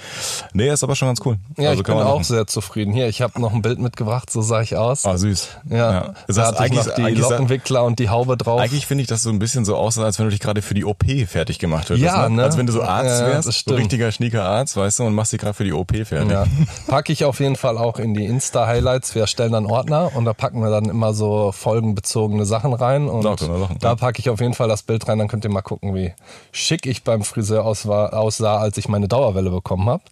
Nee, 0.54 0.70
ist 0.70 0.84
aber 0.86 0.96
schon 0.96 1.10
ganz 1.10 1.20
cool. 1.26 1.36
Ja, 1.58 1.72
also 1.72 1.82
ich 1.82 1.86
bin 1.86 1.96
auch 1.96 2.24
sehr 2.24 2.48
zufrieden. 2.48 2.94
Hier, 2.94 3.10
ich 3.10 3.22
habe 3.22 3.42
noch 3.42 3.54
ein 3.54 3.62
Bild 3.62 3.80
mitgebracht, 3.80 4.30
so 4.30 4.42
sah 4.42 4.62
ich 4.62 4.78
aus. 4.78 5.06
Ah, 5.06 5.18
süß. 5.18 5.50
Ja. 5.70 5.78
ja. 5.92 6.14
Das 6.28 6.38
da 6.38 6.48
hatte 6.48 6.66
ich 6.68 6.72
noch 6.72 6.96
die 6.96 7.02
Lockenwickler 7.02 7.84
und 7.84 8.00
die 8.00 8.08
Haube 8.08 8.38
drauf. 8.38 8.62
Eigentlich 8.62 8.88
finde 8.88 9.02
ich 9.02 9.09
das 9.12 9.24
so 9.24 9.30
ein 9.30 9.40
bisschen 9.40 9.66
so 9.66 9.76
aussah, 9.76 10.04
als 10.04 10.20
wenn 10.20 10.26
du 10.26 10.32
dich 10.32 10.40
gerade 10.40 10.62
für 10.62 10.74
die 10.74 10.86
OP 10.86 11.04
fertig 11.28 11.60
gemacht 11.60 11.90
hättest. 11.90 12.04
Ja, 12.04 12.30
ne? 12.30 12.38
ne? 12.38 12.44
Als 12.44 12.58
wenn 12.58 12.66
du 12.66 12.74
so 12.74 12.82
Arzt 12.82 13.22
wärst, 13.22 13.48
ja, 13.48 13.52
so 13.52 13.76
richtiger 13.76 14.12
schnieker 14.12 14.44
Arzt, 14.44 14.78
weißt 14.78 15.00
du, 15.00 15.04
und 15.04 15.14
machst 15.14 15.34
dich 15.34 15.40
gerade 15.40 15.54
für 15.54 15.64
die 15.64 15.74
OP 15.74 15.92
fertig. 15.92 16.32
Ja. 16.32 16.46
Packe 16.88 17.12
ich 17.12 17.26
auf 17.26 17.40
jeden 17.40 17.56
Fall 17.56 17.78
auch 17.78 18.00
in 18.00 18.14
die 18.14 18.26
Insta-Highlights. 18.26 19.16
Wir 19.16 19.24
erstellen 19.24 19.52
dann 19.52 19.66
Ordner 19.66 20.16
und 20.16 20.26
da 20.26 20.34
packen 20.34 20.62
wir 20.62 20.70
dann 20.70 20.86
immer 20.86 21.14
so 21.14 21.52
folgenbezogene 21.52 22.46
Sachen 22.46 22.74
rein. 22.74 23.08
Und 23.08 23.24
Sachen, 23.24 23.78
da 23.80 23.96
packe 23.96 24.20
ich 24.20 24.30
auf 24.30 24.40
jeden 24.40 24.54
Fall 24.54 24.68
das 24.68 24.84
Bild 24.84 25.08
rein, 25.08 25.20
dann 25.20 25.28
könnt 25.28 25.44
ihr 25.44 25.52
mal 25.52 25.62
gucken, 25.62 25.96
wie 25.96 26.14
schick 26.52 26.86
ich 26.86 27.04
beim 27.04 27.24
Friseur 27.24 27.66
aussah, 27.66 28.58
als 28.58 28.78
ich 28.78 28.88
meine 28.88 29.08
Dauerwelle 29.08 29.50
bekommen 29.50 29.90
habe. 29.90 30.04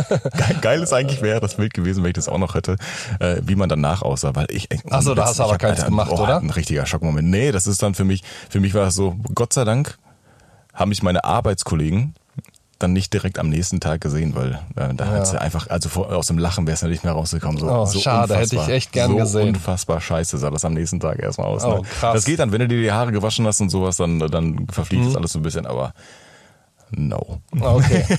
Geil 0.60 0.82
ist 0.82 0.92
eigentlich 0.92 1.22
wäre 1.22 1.40
das 1.40 1.56
Bild 1.56 1.74
gewesen, 1.74 2.02
wenn 2.02 2.10
ich 2.10 2.14
das 2.14 2.28
auch 2.28 2.38
noch 2.38 2.54
hätte, 2.54 2.76
äh, 3.20 3.36
wie 3.42 3.56
man 3.56 3.68
danach 3.68 4.02
aussah, 4.02 4.34
weil 4.34 4.46
ich. 4.50 4.68
Achso, 4.90 5.14
da 5.14 5.26
hast 5.26 5.38
du 5.38 5.44
aber 5.44 5.58
keins 5.58 5.80
Alter, 5.80 5.90
gemacht, 5.90 6.10
oh, 6.12 6.22
oder? 6.22 6.38
Ein 6.38 6.50
richtiger 6.50 6.86
Schockmoment. 6.86 7.28
Nee, 7.28 7.52
das 7.52 7.66
ist 7.66 7.82
dann 7.82 7.94
für 7.94 8.04
mich, 8.04 8.22
für 8.48 8.60
mich 8.60 8.74
war 8.74 8.84
das 8.84 8.94
so, 8.94 9.16
Gott 9.34 9.52
sei 9.52 9.64
Dank 9.64 9.98
haben 10.72 10.88
mich 10.88 11.02
meine 11.02 11.24
Arbeitskollegen 11.24 12.14
dann 12.78 12.92
nicht 12.92 13.12
direkt 13.12 13.38
am 13.38 13.48
nächsten 13.48 13.80
Tag 13.80 14.00
gesehen, 14.00 14.34
weil 14.34 14.60
äh, 14.76 14.94
da 14.94 15.04
ja. 15.04 15.10
hat 15.10 15.32
ja 15.32 15.38
einfach, 15.38 15.68
also 15.70 15.88
vor, 15.88 16.14
aus 16.14 16.26
dem 16.26 16.38
Lachen 16.38 16.66
wäre 16.66 16.74
es 16.74 16.80
ja 16.80 16.88
nicht 16.88 17.04
mehr 17.04 17.12
rausgekommen. 17.12 17.58
So, 17.58 17.70
oh, 17.70 17.86
so 17.86 17.98
schade, 17.98 18.36
hätte 18.36 18.56
ich 18.56 18.68
echt 18.68 18.92
gern 18.92 19.12
so 19.12 19.16
gesehen. 19.16 19.48
unfassbar 19.48 20.00
scheiße 20.00 20.38
sah 20.38 20.50
das 20.50 20.64
am 20.64 20.74
nächsten 20.74 21.00
Tag 21.00 21.20
erstmal 21.20 21.46
aus. 21.46 21.64
Oh, 21.64 21.76
ne? 21.76 21.82
krass. 21.82 22.14
Das 22.14 22.24
geht 22.24 22.40
dann, 22.40 22.52
wenn 22.52 22.60
du 22.60 22.68
dir 22.68 22.82
die 22.82 22.92
Haare 22.92 23.12
gewaschen 23.12 23.46
hast 23.46 23.60
und 23.60 23.70
sowas, 23.70 23.96
dann, 23.96 24.18
dann 24.18 24.66
verfliegt 24.70 25.02
mhm. 25.02 25.06
das 25.06 25.16
alles 25.16 25.32
so 25.32 25.38
ein 25.38 25.42
bisschen, 25.42 25.66
aber 25.66 25.94
No. 26.96 27.40
Okay. 27.60 28.04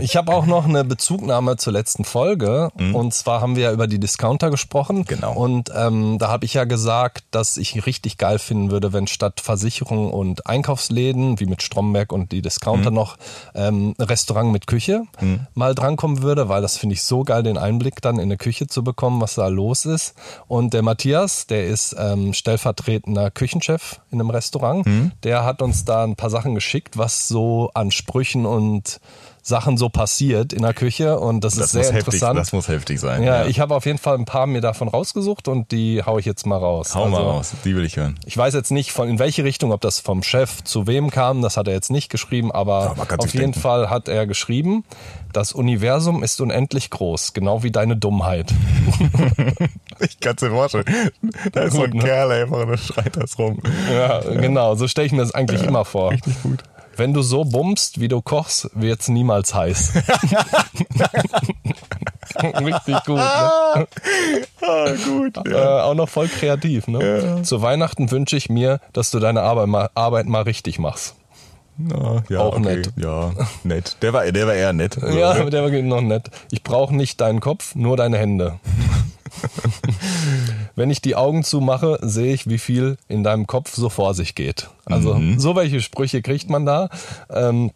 Ich 0.00 0.16
habe 0.16 0.32
auch 0.32 0.46
noch 0.46 0.66
eine 0.66 0.84
Bezugnahme 0.84 1.56
zur 1.56 1.72
letzten 1.72 2.04
Folge. 2.04 2.70
Mhm. 2.76 2.94
Und 2.94 3.14
zwar 3.14 3.40
haben 3.40 3.56
wir 3.56 3.64
ja 3.64 3.72
über 3.72 3.86
die 3.86 3.98
Discounter 3.98 4.50
gesprochen. 4.50 5.04
Genau. 5.04 5.34
Und 5.34 5.70
ähm, 5.74 6.18
da 6.18 6.28
habe 6.28 6.44
ich 6.44 6.54
ja 6.54 6.64
gesagt, 6.64 7.24
dass 7.30 7.56
ich 7.56 7.86
richtig 7.86 8.18
geil 8.18 8.38
finden 8.38 8.70
würde, 8.70 8.92
wenn 8.92 9.06
statt 9.06 9.40
Versicherung 9.40 10.12
und 10.12 10.46
Einkaufsläden, 10.46 11.40
wie 11.40 11.46
mit 11.46 11.62
Stromberg 11.62 12.12
und 12.12 12.32
die 12.32 12.42
Discounter 12.42 12.90
mhm. 12.90 12.96
noch 12.96 13.16
ähm, 13.54 13.94
Restaurant 13.98 14.52
mit 14.52 14.66
Küche 14.66 15.04
mhm. 15.20 15.46
mal 15.54 15.74
drankommen 15.74 16.22
würde, 16.22 16.48
weil 16.48 16.62
das 16.62 16.76
finde 16.76 16.94
ich 16.94 17.02
so 17.02 17.24
geil, 17.24 17.42
den 17.42 17.58
Einblick 17.58 18.02
dann 18.02 18.16
in 18.16 18.22
eine 18.22 18.36
Küche 18.36 18.66
zu 18.66 18.84
bekommen, 18.84 19.20
was 19.20 19.34
da 19.34 19.48
los 19.48 19.84
ist. 19.84 20.14
Und 20.46 20.74
der 20.74 20.82
Matthias, 20.82 21.46
der 21.46 21.66
ist 21.66 21.94
ähm, 21.98 22.32
stellvertretender 22.32 23.30
Küchenchef 23.30 24.00
in 24.10 24.20
einem 24.20 24.30
Restaurant, 24.30 24.86
mhm. 24.86 25.12
der 25.22 25.44
hat 25.44 25.62
uns 25.62 25.84
da 25.84 26.04
ein 26.04 26.16
paar 26.16 26.30
Sachen 26.30 26.54
geschickt, 26.54 26.98
was 26.98 27.28
so 27.28 27.70
an 27.74 27.90
Sprüchen 27.94 28.46
und 28.46 29.00
Sachen 29.46 29.76
so 29.76 29.90
passiert 29.90 30.54
in 30.54 30.62
der 30.62 30.72
Küche 30.72 31.20
und 31.20 31.44
das, 31.44 31.56
das 31.56 31.66
ist 31.66 31.72
sehr 31.72 31.82
heftig, 31.82 32.14
interessant. 32.14 32.38
Das 32.38 32.54
muss 32.54 32.68
heftig 32.68 32.98
sein. 32.98 33.22
Ja, 33.22 33.42
ja. 33.42 33.46
ich 33.46 33.60
habe 33.60 33.74
auf 33.74 33.84
jeden 33.84 33.98
Fall 33.98 34.16
ein 34.16 34.24
paar 34.24 34.46
mir 34.46 34.62
davon 34.62 34.88
rausgesucht 34.88 35.48
und 35.48 35.70
die 35.70 36.02
haue 36.02 36.18
ich 36.18 36.24
jetzt 36.24 36.46
mal 36.46 36.56
raus. 36.56 36.94
Hau 36.94 37.04
also, 37.04 37.16
mal 37.16 37.22
raus, 37.22 37.52
die 37.62 37.76
will 37.76 37.84
ich 37.84 37.98
hören. 37.98 38.18
Ich 38.24 38.38
weiß 38.38 38.54
jetzt 38.54 38.70
nicht 38.70 38.92
von 38.92 39.06
in 39.06 39.18
welche 39.18 39.44
Richtung, 39.44 39.70
ob 39.70 39.82
das 39.82 40.00
vom 40.00 40.22
Chef 40.22 40.64
zu 40.64 40.86
wem 40.86 41.10
kam, 41.10 41.42
das 41.42 41.58
hat 41.58 41.68
er 41.68 41.74
jetzt 41.74 41.90
nicht 41.90 42.08
geschrieben, 42.08 42.52
aber 42.52 42.94
ja, 42.96 43.16
auf 43.18 43.34
jeden 43.34 43.52
denken. 43.52 43.60
Fall 43.60 43.90
hat 43.90 44.08
er 44.08 44.26
geschrieben, 44.26 44.82
das 45.34 45.52
Universum 45.52 46.22
ist 46.22 46.40
unendlich 46.40 46.88
groß, 46.88 47.34
genau 47.34 47.62
wie 47.62 47.70
deine 47.70 47.98
Dummheit. 47.98 48.50
ich 50.00 50.20
kann 50.20 50.36
es 50.36 50.40
dir 50.40 50.50
vorstellen. 50.50 50.86
Da 51.52 51.64
ist 51.64 51.74
so 51.74 51.82
ein 51.82 51.90
ne? 51.90 52.02
Kerl 52.02 52.32
einfach 52.32 52.66
und 52.66 52.78
schreit 52.78 53.14
das 53.14 53.38
rum. 53.38 53.58
Ja, 53.92 54.20
genau, 54.20 54.74
so 54.74 54.88
stelle 54.88 55.06
ich 55.06 55.12
mir 55.12 55.20
das 55.20 55.34
eigentlich 55.34 55.62
immer 55.62 55.84
vor. 55.84 56.12
Richtig 56.12 56.42
gut. 56.42 56.64
Wenn 56.96 57.12
du 57.12 57.22
so 57.22 57.44
bummst, 57.44 58.00
wie 58.00 58.08
du 58.08 58.22
kochst, 58.22 58.70
wird's 58.74 59.08
niemals 59.08 59.54
heiß. 59.54 59.94
Richtig 62.42 63.04
gut. 63.04 63.16
Ne? 63.16 63.22
ah, 63.22 63.86
gut. 65.04 65.36
Ja. 65.46 65.80
Äh, 65.80 65.82
auch 65.82 65.94
noch 65.94 66.08
voll 66.08 66.28
kreativ. 66.28 66.88
Ne? 66.88 67.22
Ja. 67.22 67.42
Zu 67.42 67.62
Weihnachten 67.62 68.10
wünsche 68.10 68.36
ich 68.36 68.48
mir, 68.48 68.80
dass 68.92 69.10
du 69.10 69.18
deine 69.20 69.42
Arbeit 69.42 69.68
mal, 69.68 69.90
Arbeit 69.94 70.26
mal 70.26 70.42
richtig 70.42 70.78
machst. 70.78 71.14
Na, 71.76 72.22
ja, 72.28 72.38
auch 72.38 72.56
okay. 72.56 72.76
nett. 72.76 72.92
Ja, 72.96 73.32
nett. 73.64 73.96
Der 74.02 74.12
war, 74.12 74.30
der 74.30 74.46
war 74.46 74.54
eher 74.54 74.72
nett. 74.72 74.96
Ja, 74.96 75.34
der 75.44 75.62
war 75.64 75.70
noch 75.70 76.00
nett. 76.00 76.30
Ich 76.50 76.62
brauche 76.62 76.94
nicht 76.94 77.20
deinen 77.20 77.40
Kopf, 77.40 77.74
nur 77.74 77.96
deine 77.96 78.16
Hände. 78.16 78.60
Wenn 80.74 80.90
ich 80.90 81.00
die 81.00 81.16
Augen 81.16 81.44
zumache, 81.44 81.98
sehe 82.02 82.34
ich, 82.34 82.48
wie 82.48 82.58
viel 82.58 82.96
in 83.08 83.22
deinem 83.22 83.46
Kopf 83.46 83.74
so 83.74 83.88
vor 83.88 84.14
sich 84.14 84.34
geht. 84.34 84.68
Also 84.84 85.14
mhm. 85.14 85.38
so 85.38 85.56
welche 85.56 85.80
Sprüche 85.80 86.22
kriegt 86.22 86.50
man 86.50 86.66
da. 86.66 86.88
Ähm, 87.30 87.70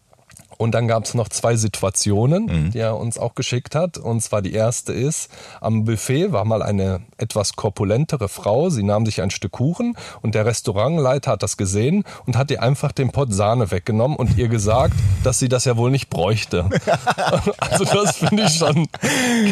Und 0.59 0.73
dann 0.73 0.89
gab 0.89 1.05
es 1.05 1.15
noch 1.15 1.29
zwei 1.29 1.57
Situationen, 1.57 2.47
mhm. 2.47 2.71
die 2.73 2.81
er 2.81 2.97
uns 2.97 3.17
auch 3.17 3.35
geschickt 3.37 3.77
hat. 3.77 3.97
Und 3.97 4.21
zwar 4.21 4.43
die 4.43 4.53
erste 4.53 4.93
ist, 4.93 5.31
am 5.61 5.85
Buffet 5.85 6.33
war 6.33 6.45
mal 6.45 6.63
eine 6.63 7.01
etwas 7.17 7.55
korpulentere 7.55 8.29
Frau. 8.29 8.69
Sie 8.69 8.83
nahm 8.83 9.07
sich 9.07 9.23
ein 9.23 9.31
Stück 9.31 9.53
Kuchen 9.53 9.97
und 10.21 10.35
der 10.35 10.47
Restaurantleiter 10.47 11.33
hat 11.33 11.43
das 11.43 11.57
gesehen 11.57 12.05
und 12.27 12.37
hat 12.37 12.51
ihr 12.51 12.63
einfach 12.63 12.93
den 12.93 13.11
Pott 13.11 13.33
Sahne 13.33 13.71
weggenommen 13.71 14.17
und 14.17 14.37
ihr 14.37 14.49
gesagt, 14.49 14.95
dass 15.25 15.39
sie 15.39 15.49
das 15.49 15.65
ja 15.65 15.77
wohl 15.77 15.91
nicht 15.91 16.11
bräuchte. 16.11 16.69
also 17.59 17.85
das 17.85 18.17
finde 18.17 18.45
ich 18.45 18.57
schon 18.57 18.89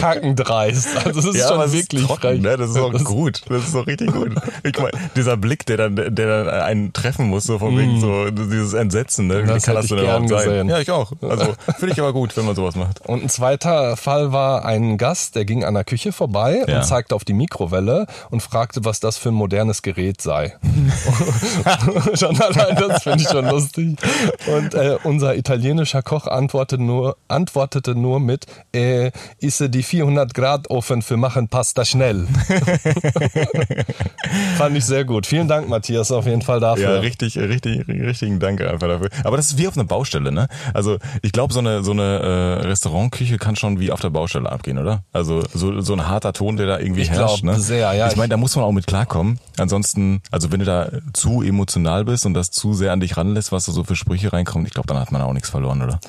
kackendreist. 0.01 0.89
Also 0.97 1.11
das 1.21 1.25
ist 1.25 1.37
ja, 1.37 1.49
schon 1.49 1.73
wirklich 1.73 2.03
ist 2.03 2.09
trocken, 2.09 2.43
ne? 2.43 2.57
Das 2.57 2.71
ist 2.71 2.79
auch 2.79 2.93
gut. 3.05 3.43
Das 3.49 3.69
ist 3.69 3.77
auch 3.77 3.87
richtig 3.87 4.13
gut. 4.13 4.33
Ich 4.65 4.77
meine, 4.79 4.93
dieser 5.15 5.37
Blick, 5.37 5.67
der 5.67 5.77
dann, 5.77 5.97
der 5.97 6.11
dann 6.11 6.49
einen 6.49 6.93
treffen 6.93 7.29
muss, 7.29 7.45
so 7.45 7.61
von 7.61 7.75
mm. 7.75 7.79
wegen 7.79 8.01
so 8.01 8.31
dieses 8.31 8.75
Entsetzen, 8.75 9.29
ne? 9.29 9.45
Wie 9.45 9.47
das 9.47 9.65
kann 9.65 9.77
das 9.77 9.87
denn 9.87 9.99
überhaupt 9.99 10.29
sein? 10.29 10.69
Ja, 10.69 10.81
ich 10.81 10.91
auch. 10.91 10.96
Also 11.21 11.55
finde 11.79 11.93
ich 11.93 12.00
aber 12.00 12.12
gut, 12.12 12.37
wenn 12.37 12.47
man 12.47 12.55
sowas 12.55 12.76
macht. 12.76 13.00
Und 13.07 13.23
ein 13.23 13.29
zweiter 13.29 13.97
Fall 13.97 14.33
war 14.33 14.65
ein 14.65 14.99
Gast, 14.99 15.37
der 15.37 15.45
ging 15.45 15.65
an 15.65 15.75
der 15.75 15.85
Küche 15.85 16.12
vorbei 16.12 16.65
ja. 16.67 16.79
und 16.79 16.85
zeigte 16.85 17.15
auf 17.15 17.25
die 17.25 17.33
Mikrowelle 17.33 18.07
und 18.31 18.43
fragte, 18.43 18.85
was 18.85 19.00
das 19.00 19.17
für 19.17 19.31
ein 19.31 19.35
modernes 19.35 19.83
Gerät 19.83 20.21
sei. 20.21 20.55
schon 22.15 22.41
allein 22.41 22.76
das 22.76 23.03
finde 23.03 23.23
ich 23.23 23.29
schon 23.29 23.47
lustig. 23.47 23.99
Und 24.47 24.75
äh, 24.75 24.99
unser 25.05 25.37
italienischer 25.37 26.03
Koch 26.03 26.26
antwortete 26.26 26.83
nur, 26.83 27.17
antwortete 27.29 27.95
nur 27.95 28.21
mit, 28.21 28.47
äh, 28.73 29.11
isse 29.41 29.71
die 29.71 29.83
400 29.83 30.35
Grad 30.35 30.71
Ofen 30.71 31.03
für 31.03 31.17
machen 31.17 31.49
Pasta 31.49 31.85
schnell. 31.85 32.26
Fand 34.59 34.76
ich 34.76 34.85
sehr 34.85 35.05
gut. 35.05 35.26
Vielen 35.26 35.49
Dank, 35.49 35.69
Matthias, 35.69 36.12
auf 36.12 36.26
jeden 36.26 36.43
Fall 36.43 36.61
dafür. 36.61 36.95
Ja, 36.95 37.00
richtig, 37.00 37.38
richtig, 37.38 37.88
richtigen 37.88 38.38
Dank 38.38 38.61
einfach 38.61 38.88
dafür. 38.88 39.11
Aber 39.25 39.37
das 39.37 39.47
ist 39.47 39.59
wie 39.59 39.69
auf 39.69 39.76
einer 39.76 39.85
Baustelle, 39.85 40.33
ne? 40.33 40.49
Also 40.75 40.86
ich 41.23 41.33
glaube, 41.33 41.52
so 41.52 41.61
eine 41.61 41.83
so 41.85 41.93
eine 41.93 42.02
äh, 42.02 42.66
Restaurantküche 42.66 43.38
kann 43.38 43.57
schon 43.57 43.81
wie 43.81 43.90
auf 43.93 44.00
der 44.00 44.11
Baustelle 44.11 44.50
abgehen, 44.50 44.78
oder? 44.78 45.02
Also 45.12 45.43
so, 45.52 45.81
so 45.81 45.93
ein 45.93 46.09
harter 46.09 46.33
Ton, 46.33 46.57
der 46.57 46.66
da 46.66 46.78
irgendwie 46.78 47.02
ich 47.02 47.11
herrscht. 47.11 47.45
Ne? 47.45 47.59
Sehr, 47.59 47.93
ja. 47.95 48.09
Ich 48.09 48.16
meine, 48.16 48.28
da 48.28 48.37
muss 48.37 48.57
man 48.57 48.64
auch 48.64 48.73
mit 48.73 48.87
klarkommen. 48.87 49.38
Ansonsten, 49.59 50.23
also 50.31 50.52
wenn 50.52 50.61
du 50.61 50.66
da 50.66 50.90
zu 51.12 51.43
emotional 51.43 52.05
bist 52.05 52.26
und 52.26 52.35
das 52.35 52.50
zu 52.50 52.75
sehr 52.75 52.93
an 52.93 53.00
dich 53.00 53.16
ranlässt, 53.16 53.52
was 53.52 53.66
da 53.66 53.73
so 53.73 53.85
für 53.85 53.97
Sprüche 53.97 54.33
reinkommt, 54.33 54.66
ich 54.66 54.75
glaube, 54.75 54.88
dann 54.88 54.99
hat 54.99 55.12
man 55.12 55.23
auch 55.23 55.33
nichts 55.33 55.50
verloren, 55.50 55.83
oder? 55.83 56.00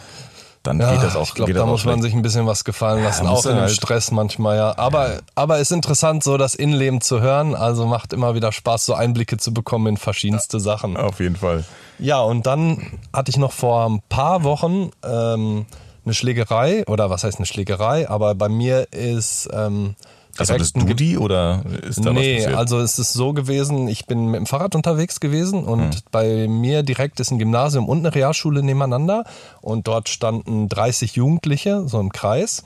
Dann 0.68 0.80
ja, 0.80 0.92
geht 0.92 1.04
das 1.04 1.16
auch. 1.16 1.28
Ich 1.28 1.34
glaube, 1.34 1.54
da 1.54 1.66
muss 1.66 1.86
man 1.86 2.02
sich 2.02 2.14
ein 2.14 2.22
bisschen 2.22 2.46
was 2.46 2.64
gefallen 2.64 3.04
lassen, 3.04 3.26
ja, 3.26 3.32
auch 3.32 3.46
in 3.46 3.54
dem 3.54 3.62
halt 3.62 3.72
Stress 3.72 4.12
manchmal, 4.12 4.58
ja. 4.58 4.78
Aber, 4.78 5.14
ja. 5.14 5.20
aber 5.36 5.60
ist 5.60 5.72
interessant, 5.72 6.24
so 6.24 6.38
das 6.38 6.56
Innenleben 6.56 7.02
zu 7.02 7.22
hören. 7.22 7.56
Also 7.56 7.86
macht 7.86 8.14
immer 8.14 8.36
wieder 8.36 8.52
Spaß, 8.52 8.86
so 8.86 8.94
Einblicke 8.94 9.38
zu 9.38 9.54
bekommen 9.54 9.88
in 9.88 9.98
verschiedenste 9.98 10.60
Sachen. 10.60 10.98
Auf 10.98 11.20
jeden 11.20 11.38
Fall. 11.38 11.64
Ja, 12.00 12.20
und 12.20 12.46
dann 12.46 13.00
hatte 13.14 13.32
ich 13.32 13.38
noch 13.38 13.54
vor 13.54 13.90
ein 13.90 14.02
paar 14.10 14.44
Wochen 14.44 14.92
ähm, 15.04 15.66
eine 16.06 16.14
Schlägerei, 16.14 16.86
oder 16.88 17.10
was 17.10 17.24
heißt 17.24 17.38
eine 17.38 17.46
Schlägerei, 17.46 18.10
aber 18.10 18.36
bei 18.36 18.50
mir 18.50 18.92
ist 18.92 19.50
ähm, 19.52 19.96
also 20.40 20.58
das 20.58 20.74
du 20.74 20.94
die 20.94 21.18
oder 21.18 21.64
ist 21.88 22.04
da 22.06 22.14
nee, 22.14 22.38
was 22.38 22.44
passiert? 22.44 22.60
also 22.60 22.80
es 22.80 23.00
ist 23.00 23.14
so 23.14 23.34
gewesen, 23.34 23.88
ich 23.88 24.06
bin 24.06 24.28
mit 24.28 24.40
dem 24.40 24.46
Fahrrad 24.46 24.76
unterwegs 24.76 25.20
gewesen 25.20 25.64
und 25.64 25.96
hm. 25.96 26.02
bei 26.12 26.48
mir 26.48 26.84
direkt 26.84 27.20
ist 27.20 27.32
ein 27.32 27.40
Gymnasium 27.40 27.88
und 27.90 28.00
eine 28.00 28.14
Realschule 28.14 28.64
nebeneinander 28.64 29.24
und 29.62 29.88
dort 29.88 30.10
standen 30.10 30.70
30 30.70 31.16
Jugendliche 31.16 31.88
so 31.88 32.00
im 32.00 32.12
Kreis. 32.12 32.64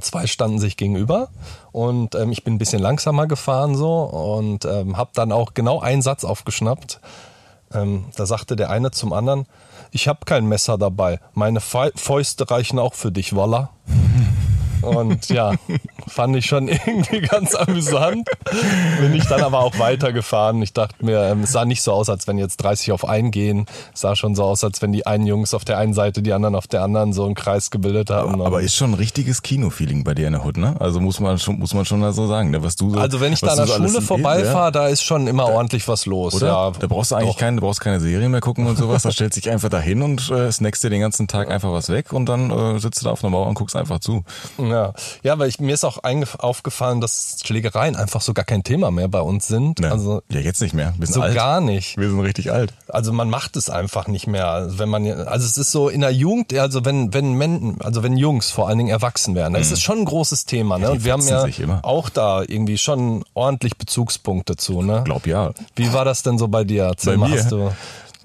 Zwei 0.00 0.26
standen 0.26 0.58
sich 0.58 0.76
gegenüber 0.76 1.28
und 1.70 2.14
ähm, 2.14 2.32
ich 2.32 2.42
bin 2.42 2.54
ein 2.54 2.58
bisschen 2.58 2.82
langsamer 2.82 3.26
gefahren 3.26 3.76
so 3.76 4.02
und 4.02 4.64
ähm, 4.64 4.96
habe 4.96 5.10
dann 5.14 5.30
auch 5.30 5.54
genau 5.54 5.80
einen 5.80 6.02
Satz 6.02 6.24
aufgeschnappt. 6.24 7.00
Ähm, 7.72 8.06
da 8.16 8.26
sagte 8.26 8.56
der 8.56 8.70
eine 8.70 8.90
zum 8.90 9.12
anderen, 9.12 9.46
ich 9.92 10.08
habe 10.08 10.20
kein 10.24 10.46
Messer 10.46 10.78
dabei, 10.78 11.20
meine 11.34 11.60
Fäuste 11.60 12.50
reichen 12.50 12.78
auch 12.78 12.94
für 12.94 13.12
dich, 13.12 13.36
Walla. 13.36 13.70
Und 14.84 15.28
ja, 15.28 15.52
fand 16.06 16.36
ich 16.36 16.46
schon 16.46 16.68
irgendwie 16.86 17.20
ganz 17.20 17.54
amüsant. 17.54 18.28
Bin 19.00 19.14
ich 19.14 19.24
dann 19.26 19.42
aber 19.42 19.60
auch 19.60 19.78
weitergefahren. 19.78 20.62
Ich 20.62 20.72
dachte 20.72 21.04
mir, 21.04 21.20
ähm, 21.30 21.42
es 21.42 21.52
sah 21.52 21.64
nicht 21.64 21.82
so 21.82 21.92
aus, 21.92 22.08
als 22.08 22.26
wenn 22.26 22.38
jetzt 22.38 22.58
30 22.58 22.92
auf 22.92 23.08
einen 23.08 23.30
gehen. 23.30 23.66
Es 23.92 24.02
sah 24.02 24.16
schon 24.16 24.34
so 24.34 24.44
aus, 24.44 24.64
als 24.64 24.82
wenn 24.82 24.92
die 24.92 25.06
einen 25.06 25.26
Jungs 25.26 25.54
auf 25.54 25.64
der 25.64 25.78
einen 25.78 25.94
Seite, 25.94 26.22
die 26.22 26.32
anderen 26.32 26.54
auf 26.54 26.66
der 26.66 26.82
anderen 26.82 27.12
so 27.12 27.24
einen 27.24 27.34
Kreis 27.34 27.70
gebildet 27.70 28.10
haben. 28.10 28.34
Aber, 28.34 28.46
aber 28.46 28.62
ist 28.62 28.76
schon 28.76 28.90
ein 28.90 28.94
richtiges 28.94 29.42
Kino-Feeling 29.42 30.04
bei 30.04 30.14
dir 30.14 30.26
in 30.26 30.32
der 30.32 30.44
Hut, 30.44 30.56
ne? 30.56 30.76
Also 30.80 31.00
muss 31.00 31.20
man 31.20 31.38
schon, 31.38 31.58
muss 31.58 31.74
man 31.74 31.84
schon 31.84 32.12
so 32.12 32.26
sagen, 32.26 32.50
ne? 32.50 32.62
was 32.62 32.76
du 32.76 32.90
so, 32.90 32.98
Also 32.98 33.20
wenn 33.20 33.32
ich 33.32 33.40
da 33.40 33.48
an 33.48 33.56
der 33.58 33.66
so 33.66 33.74
Schule 33.74 34.00
vorbeifahre, 34.02 34.66
ja? 34.66 34.70
da 34.70 34.88
ist 34.88 35.02
schon 35.02 35.26
immer 35.26 35.46
da, 35.46 35.52
ordentlich 35.52 35.86
was 35.88 36.06
los. 36.06 36.34
Oder? 36.34 36.46
Ja, 36.46 36.70
da 36.70 36.86
brauchst 36.86 37.10
du 37.10 37.16
eigentlich 37.16 37.36
keine, 37.36 37.60
brauchst 37.60 37.80
keine 37.80 38.00
Serien 38.00 38.30
mehr 38.30 38.40
gucken 38.40 38.66
und 38.66 38.76
sowas. 38.76 39.02
Da 39.02 39.10
stellst 39.12 39.36
dich 39.36 39.50
einfach 39.50 39.68
dahin 39.68 40.02
und 40.02 40.30
äh, 40.30 40.50
snackst 40.50 40.82
dir 40.84 40.90
den 40.90 41.00
ganzen 41.00 41.28
Tag 41.28 41.50
einfach 41.50 41.72
was 41.72 41.88
weg 41.88 42.12
und 42.12 42.26
dann 42.26 42.50
äh, 42.50 42.78
sitzt 42.78 43.00
du 43.00 43.06
da 43.06 43.12
auf 43.12 43.22
einer 43.22 43.30
Mauer 43.30 43.46
und 43.46 43.54
guckst 43.54 43.76
einfach 43.76 44.00
zu. 44.00 44.24
Ja, 44.58 44.73
ja 45.22 45.38
weil 45.38 45.48
ich, 45.48 45.60
mir 45.60 45.74
ist 45.74 45.84
auch 45.84 45.98
aufgefallen, 46.38 47.00
dass 47.00 47.38
Schlägereien 47.44 47.96
einfach 47.96 48.20
so 48.20 48.34
gar 48.34 48.44
kein 48.44 48.62
Thema 48.62 48.90
mehr 48.90 49.08
bei 49.08 49.20
uns 49.20 49.46
sind. 49.46 49.80
Ja, 49.80 49.90
also 49.90 50.22
ja 50.30 50.40
jetzt 50.40 50.60
nicht 50.60 50.74
mehr. 50.74 50.94
Wir 50.98 51.06
sind 51.06 51.14
so 51.14 51.22
alt. 51.22 51.34
gar 51.34 51.60
nicht. 51.60 51.96
Wir 51.96 52.10
sind 52.10 52.20
richtig 52.20 52.52
alt. 52.52 52.72
Also 52.88 53.12
man 53.12 53.30
macht 53.30 53.56
es 53.56 53.70
einfach 53.70 54.06
nicht 54.06 54.26
mehr. 54.26 54.48
Also 54.48 54.78
wenn 54.78 54.88
man, 54.88 55.06
also 55.06 55.46
es 55.46 55.56
ist 55.56 55.72
so 55.72 55.88
in 55.88 56.00
der 56.00 56.12
Jugend, 56.12 56.52
also 56.54 56.84
wenn 56.84 57.12
wenn 57.14 57.34
Men, 57.34 57.76
also 57.80 58.02
wenn 58.02 58.16
Jungs 58.16 58.50
vor 58.50 58.68
allen 58.68 58.78
Dingen 58.78 58.90
erwachsen 58.90 59.34
werden, 59.34 59.54
mhm. 59.54 59.60
ist 59.60 59.72
es 59.72 59.82
schon 59.82 59.98
ein 59.98 60.04
großes 60.04 60.46
Thema. 60.46 60.78
Ne? 60.78 60.94
Ja, 60.94 61.04
wir 61.04 61.12
haben 61.12 61.26
ja 61.26 61.80
auch 61.82 62.08
da 62.08 62.42
irgendwie 62.42 62.78
schon 62.78 63.24
ordentlich 63.34 63.76
Bezugspunkte 63.76 64.56
zu. 64.56 64.82
Ne? 64.82 64.98
Ich 64.98 65.04
glaub 65.04 65.26
ja. 65.26 65.52
Wie 65.76 65.92
war 65.92 66.04
das 66.04 66.22
denn 66.22 66.38
so 66.38 66.48
bei 66.48 66.64
dir? 66.64 66.84
Erzähl 66.84 67.18
bei 67.18 67.28
mir? 67.28 67.38
Hast 67.38 67.52
du, 67.52 67.72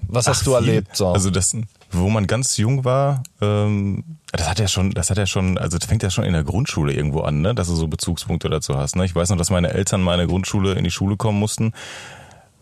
was 0.08 0.26
hast 0.26 0.40
Ach, 0.40 0.44
du 0.44 0.52
erlebt? 0.54 0.96
So? 0.96 1.08
Also 1.08 1.30
das 1.30 1.54
wo 1.92 2.08
man 2.08 2.26
ganz 2.26 2.56
jung 2.56 2.84
war, 2.84 3.22
ähm, 3.40 4.04
das 4.32 4.48
hat 4.48 4.58
ja 4.58 4.68
schon, 4.68 4.92
das 4.92 5.10
hat 5.10 5.18
ja 5.18 5.26
schon, 5.26 5.58
also 5.58 5.78
das 5.78 5.88
fängt 5.88 6.02
ja 6.02 6.10
schon 6.10 6.24
in 6.24 6.32
der 6.32 6.44
Grundschule 6.44 6.92
irgendwo 6.92 7.22
an, 7.22 7.40
ne, 7.40 7.54
dass 7.54 7.68
du 7.68 7.74
so 7.74 7.88
Bezugspunkte 7.88 8.48
dazu 8.48 8.76
hast. 8.76 8.96
Ne? 8.96 9.04
Ich 9.04 9.14
weiß 9.14 9.30
noch, 9.30 9.36
dass 9.36 9.50
meine 9.50 9.72
Eltern 9.72 10.02
meine 10.02 10.26
Grundschule 10.26 10.74
in 10.74 10.84
die 10.84 10.90
Schule 10.90 11.16
kommen 11.16 11.38
mussten, 11.38 11.72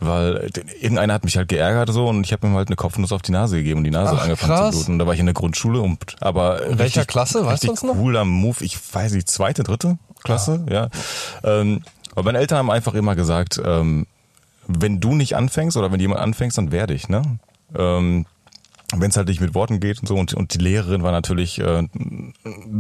weil 0.01 0.51
irgendeiner 0.81 1.15
hat 1.15 1.25
mich 1.25 1.37
halt 1.37 1.49
geärgert 1.49 1.93
so 1.93 2.09
und 2.09 2.25
ich 2.25 2.33
habe 2.33 2.47
ihm 2.47 2.55
halt 2.55 2.69
eine 2.69 2.77
Kopfnuss 2.77 3.13
auf 3.13 3.23
die 3.23 3.33
Nase 3.33 3.57
gegeben 3.57 3.79
und 3.79 3.85
die 3.85 3.91
Nase 3.91 4.15
Ach, 4.17 4.23
angefangen 4.23 4.53
krass. 4.53 4.71
zu 4.71 4.79
bluten. 4.79 4.93
Und 4.93 4.99
da 5.01 5.07
war 5.07 5.15
ich 5.15 5.21
in 5.21 5.27
der 5.27 5.35
Grundschule 5.35 5.81
und 5.81 6.17
aber 6.21 6.63
in 6.63 6.79
welcher 6.79 7.01
richtig, 7.01 7.09
Klasse, 7.09 7.45
weißt 7.45 7.65
du 7.65 7.87
noch? 7.87 7.95
Cooler 7.95 8.25
Move, 8.25 8.65
ich 8.65 8.79
weiß 8.95 9.13
nicht, 9.13 9.29
zweite, 9.29 9.63
dritte 9.63 9.99
Klasse, 10.23 10.65
ja. 10.69 10.89
ja. 11.45 11.61
Ähm, 11.61 11.83
aber 12.13 12.25
meine 12.25 12.39
Eltern 12.39 12.59
haben 12.59 12.71
einfach 12.71 12.95
immer 12.95 13.15
gesagt, 13.15 13.61
ähm, 13.65 14.07
wenn 14.67 15.01
du 15.01 15.15
nicht 15.15 15.37
anfängst 15.37 15.77
oder 15.77 15.93
wenn 15.93 16.01
jemand 16.01 16.21
anfängst, 16.21 16.59
dann 16.59 16.73
werde 16.73 16.95
ich, 16.95 17.09
ne? 17.09 17.23
Ähm, 17.77 18.27
wenn 18.95 19.11
es 19.11 19.16
halt 19.16 19.28
nicht 19.28 19.40
mit 19.40 19.54
Worten 19.54 19.80
geht 19.80 20.00
und 20.00 20.07
so. 20.07 20.16
Und, 20.16 20.35
und 20.35 20.54
die 20.54 20.59
Lehrerin 20.59 21.02
war 21.02 21.12
natürlich 21.12 21.61
äh, 21.61 21.87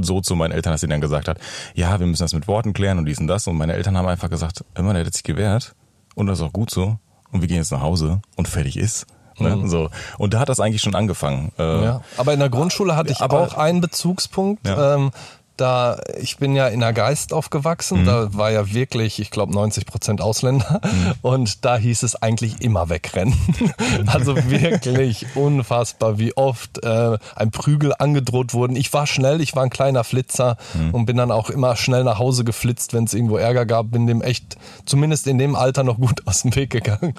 so 0.00 0.20
zu 0.20 0.36
meinen 0.36 0.52
Eltern, 0.52 0.72
dass 0.72 0.80
sie 0.80 0.88
dann 0.88 1.00
gesagt 1.00 1.28
hat, 1.28 1.38
ja, 1.74 1.98
wir 2.00 2.06
müssen 2.06 2.22
das 2.22 2.32
mit 2.32 2.48
Worten 2.48 2.72
klären 2.72 2.98
und 2.98 3.04
dies 3.04 3.18
und 3.18 3.26
das. 3.26 3.46
Und 3.46 3.56
meine 3.56 3.74
Eltern 3.74 3.96
haben 3.96 4.08
einfach 4.08 4.30
gesagt, 4.30 4.64
immer 4.74 4.94
der 4.94 5.04
hat 5.04 5.12
sich 5.12 5.22
gewehrt 5.22 5.74
und 6.14 6.26
das 6.26 6.38
ist 6.38 6.44
auch 6.44 6.52
gut 6.52 6.70
so. 6.70 6.98
Und 7.30 7.42
wir 7.42 7.48
gehen 7.48 7.58
jetzt 7.58 7.72
nach 7.72 7.82
Hause 7.82 8.22
und 8.36 8.48
fertig 8.48 8.78
ist. 8.78 9.06
Ne? 9.38 9.54
Mhm. 9.54 9.68
So. 9.68 9.90
Und 10.16 10.34
da 10.34 10.40
hat 10.40 10.48
das 10.48 10.60
eigentlich 10.60 10.82
schon 10.82 10.94
angefangen. 10.94 11.52
Äh, 11.58 11.84
ja, 11.84 12.00
aber 12.16 12.32
in 12.32 12.40
der 12.40 12.48
Grundschule 12.48 12.96
hatte 12.96 13.12
ich 13.12 13.20
aber, 13.20 13.40
auch 13.40 13.54
einen 13.54 13.80
Bezugspunkt. 13.80 14.66
Ja. 14.66 14.96
Ähm, 14.96 15.10
da 15.60 15.98
ich 16.20 16.38
bin 16.38 16.54
ja 16.54 16.68
in 16.68 16.80
der 16.80 16.92
Geist 16.92 17.32
aufgewachsen, 17.32 18.02
mhm. 18.02 18.06
da 18.06 18.34
war 18.34 18.50
ja 18.50 18.72
wirklich, 18.72 19.18
ich 19.18 19.30
glaube 19.30 19.52
90 19.52 19.86
Prozent 19.86 20.20
Ausländer 20.20 20.80
mhm. 20.82 21.14
und 21.22 21.64
da 21.64 21.76
hieß 21.76 22.02
es 22.02 22.16
eigentlich 22.16 22.60
immer 22.60 22.88
wegrennen. 22.88 23.34
also 24.06 24.36
wirklich 24.36 25.26
unfassbar, 25.34 26.18
wie 26.18 26.36
oft 26.36 26.82
äh, 26.84 27.18
ein 27.36 27.50
Prügel 27.50 27.92
angedroht 27.98 28.54
wurden. 28.54 28.76
Ich 28.76 28.92
war 28.92 29.06
schnell, 29.06 29.40
ich 29.40 29.54
war 29.56 29.64
ein 29.64 29.70
kleiner 29.70 30.04
Flitzer 30.04 30.56
mhm. 30.74 30.94
und 30.94 31.06
bin 31.06 31.16
dann 31.16 31.30
auch 31.30 31.50
immer 31.50 31.76
schnell 31.76 32.04
nach 32.04 32.18
Hause 32.18 32.44
geflitzt, 32.44 32.94
wenn 32.94 33.04
es 33.04 33.14
irgendwo 33.14 33.36
Ärger 33.36 33.66
gab, 33.66 33.90
bin 33.90 34.06
dem 34.06 34.22
echt 34.22 34.56
zumindest 34.86 35.26
in 35.26 35.38
dem 35.38 35.54
Alter 35.54 35.84
noch 35.84 35.98
gut 35.98 36.26
aus 36.26 36.42
dem 36.42 36.54
Weg 36.54 36.70
gegangen. 36.70 37.14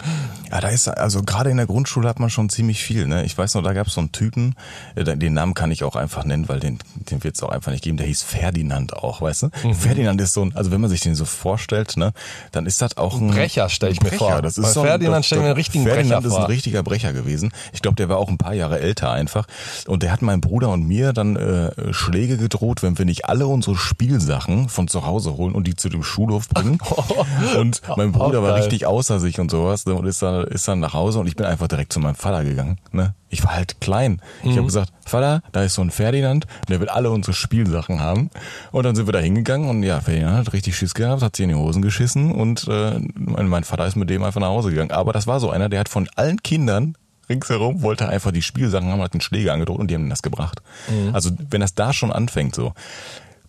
Ja, 0.51 0.61
da 0.61 0.69
ist 0.69 0.87
also 0.87 1.21
gerade 1.23 1.49
in 1.49 1.57
der 1.57 1.67
Grundschule 1.67 2.07
hat 2.07 2.19
man 2.19 2.29
schon 2.29 2.49
ziemlich 2.49 2.81
viel. 2.83 3.07
Ne? 3.07 3.25
Ich 3.25 3.37
weiß 3.37 3.55
noch, 3.55 3.63
da 3.63 3.73
gab 3.73 3.87
es 3.87 3.93
so 3.93 4.01
einen 4.01 4.11
Typen, 4.11 4.55
äh, 4.95 5.03
den 5.03 5.33
Namen 5.33 5.53
kann 5.53 5.71
ich 5.71 5.83
auch 5.83 5.95
einfach 5.95 6.23
nennen, 6.23 6.47
weil 6.49 6.59
den, 6.59 6.79
den 6.95 7.23
wird 7.23 7.35
es 7.35 7.43
auch 7.43 7.49
einfach 7.49 7.71
nicht 7.71 7.83
geben. 7.83 7.97
Der 7.97 8.07
hieß 8.07 8.23
Ferdinand 8.29 8.93
auch, 8.93 9.21
weißt 9.21 9.43
du? 9.43 9.49
Mhm. 9.63 9.73
Ferdinand 9.73 10.21
ist 10.21 10.33
so 10.33 10.43
ein, 10.43 10.55
also 10.55 10.71
wenn 10.71 10.81
man 10.81 10.89
sich 10.89 11.01
den 11.01 11.15
so 11.15 11.25
vorstellt, 11.25 11.97
ne, 11.97 12.13
dann 12.51 12.65
ist 12.65 12.81
das 12.81 12.97
auch 12.97 13.19
ein 13.19 13.29
Brecher, 13.29 13.69
stelle 13.69 13.91
ich 13.91 14.01
mir 14.01 14.11
vor. 14.11 14.41
Das 14.41 14.57
ist 14.57 14.63
Bei 14.63 14.71
so 14.71 14.81
ein, 14.81 14.87
Ferdinand 14.87 15.25
stelle 15.25 15.41
ich 15.41 15.43
mir 15.43 15.49
einen 15.49 15.57
richtigen 15.57 15.83
Ferdinand 15.83 16.23
Brecher 16.23 16.29
vor. 16.29 16.39
ist 16.39 16.45
ein 16.45 16.51
richtiger 16.51 16.83
Brecher 16.83 17.13
gewesen. 17.13 17.51
Ich 17.73 17.81
glaube, 17.81 17.95
der 17.95 18.07
war 18.09 18.17
auch 18.17 18.29
ein 18.29 18.37
paar 18.37 18.53
Jahre 18.53 18.79
älter 18.79 19.11
einfach. 19.11 19.47
Und 19.87 20.03
der 20.03 20.11
hat 20.11 20.21
meinem 20.21 20.41
Bruder 20.41 20.69
und 20.69 20.87
mir 20.87 21.13
dann 21.13 21.35
äh, 21.35 21.93
Schläge 21.93 22.37
gedroht, 22.37 22.83
wenn 22.83 22.97
wir 22.97 23.05
nicht 23.05 23.25
alle 23.25 23.47
unsere 23.47 23.75
Spielsachen 23.75 24.69
von 24.69 24.87
zu 24.87 25.05
Hause 25.05 25.35
holen 25.35 25.55
und 25.55 25.65
die 25.65 25.75
zu 25.75 25.89
dem 25.89 26.03
Schulhof 26.03 26.49
bringen. 26.49 26.79
und 27.57 27.81
mein 27.97 28.11
Bruder 28.11 28.43
war 28.43 28.55
richtig 28.55 28.85
außer 28.85 29.19
sich 29.19 29.39
und 29.39 29.49
sowas 29.49 29.85
ne, 29.85 29.93
und 29.95 30.05
ist 30.05 30.21
dann, 30.21 30.43
ist 30.45 30.67
dann 30.67 30.79
nach 30.79 30.93
Hause 30.93 31.19
und 31.19 31.27
ich 31.27 31.35
bin 31.35 31.45
einfach 31.45 31.67
direkt 31.67 31.93
zu 31.93 31.99
meinem 31.99 32.15
Vater 32.15 32.43
gegangen. 32.43 32.77
Ne? 32.91 33.13
Ich 33.29 33.43
war 33.43 33.55
halt 33.55 33.79
klein. 33.79 34.21
Ich 34.41 34.51
mhm. 34.51 34.57
habe 34.57 34.65
gesagt, 34.65 34.91
Vater, 35.05 35.41
da 35.51 35.63
ist 35.63 35.75
so 35.75 35.81
ein 35.81 35.91
Ferdinand, 35.91 36.47
der 36.67 36.79
wird 36.79 36.89
alle 36.89 37.11
unsere 37.11 37.33
Spielsachen 37.33 37.99
haben. 37.99 38.29
Und 38.71 38.83
dann 38.83 38.95
sind 38.95 39.07
wir 39.07 39.11
da 39.11 39.19
hingegangen 39.19 39.69
und 39.69 39.83
ja, 39.83 40.01
Ferdinand 40.01 40.37
hat 40.37 40.53
richtig 40.53 40.75
Schiss 40.75 40.93
gehabt, 40.93 41.21
hat 41.21 41.35
sich 41.35 41.43
in 41.43 41.49
die 41.49 41.55
Hosen 41.55 41.81
geschissen 41.81 42.31
und 42.31 42.67
äh, 42.67 42.99
mein 43.15 43.63
Vater 43.63 43.85
ist 43.85 43.95
mit 43.95 44.09
dem 44.09 44.23
einfach 44.23 44.41
nach 44.41 44.47
Hause 44.47 44.71
gegangen. 44.71 44.91
Aber 44.91 45.13
das 45.13 45.27
war 45.27 45.39
so 45.39 45.49
einer, 45.49 45.69
der 45.69 45.79
hat 45.79 45.89
von 45.89 46.09
allen 46.15 46.41
Kindern 46.41 46.95
ringsherum, 47.29 47.83
wollte 47.83 48.09
einfach 48.09 48.31
die 48.31 48.41
Spielsachen 48.41 48.89
haben, 48.89 49.01
hat 49.01 49.13
einen 49.13 49.21
Schläger 49.21 49.53
angedroht 49.53 49.79
und 49.79 49.89
die 49.89 49.95
haben 49.95 50.09
das 50.09 50.23
gebracht. 50.23 50.61
Mhm. 50.89 51.13
Also 51.13 51.29
wenn 51.49 51.61
das 51.61 51.75
da 51.75 51.93
schon 51.93 52.11
anfängt 52.11 52.55
so. 52.55 52.73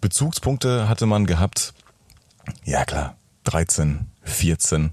Bezugspunkte 0.00 0.88
hatte 0.88 1.06
man 1.06 1.26
gehabt, 1.26 1.74
ja 2.64 2.84
klar, 2.84 3.16
13, 3.44 4.06
14, 4.22 4.92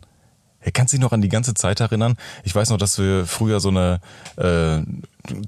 Kannst 0.72 0.94
du 0.94 0.98
dich 0.98 1.02
noch 1.04 1.12
an 1.12 1.22
die 1.22 1.30
ganze 1.30 1.54
Zeit 1.54 1.80
erinnern? 1.80 2.16
Ich 2.44 2.54
weiß 2.54 2.70
noch, 2.70 2.78
dass 2.78 2.98
wir 2.98 3.26
früher 3.26 3.60
so 3.60 3.70
eine 3.70 4.00
äh, 4.38 4.80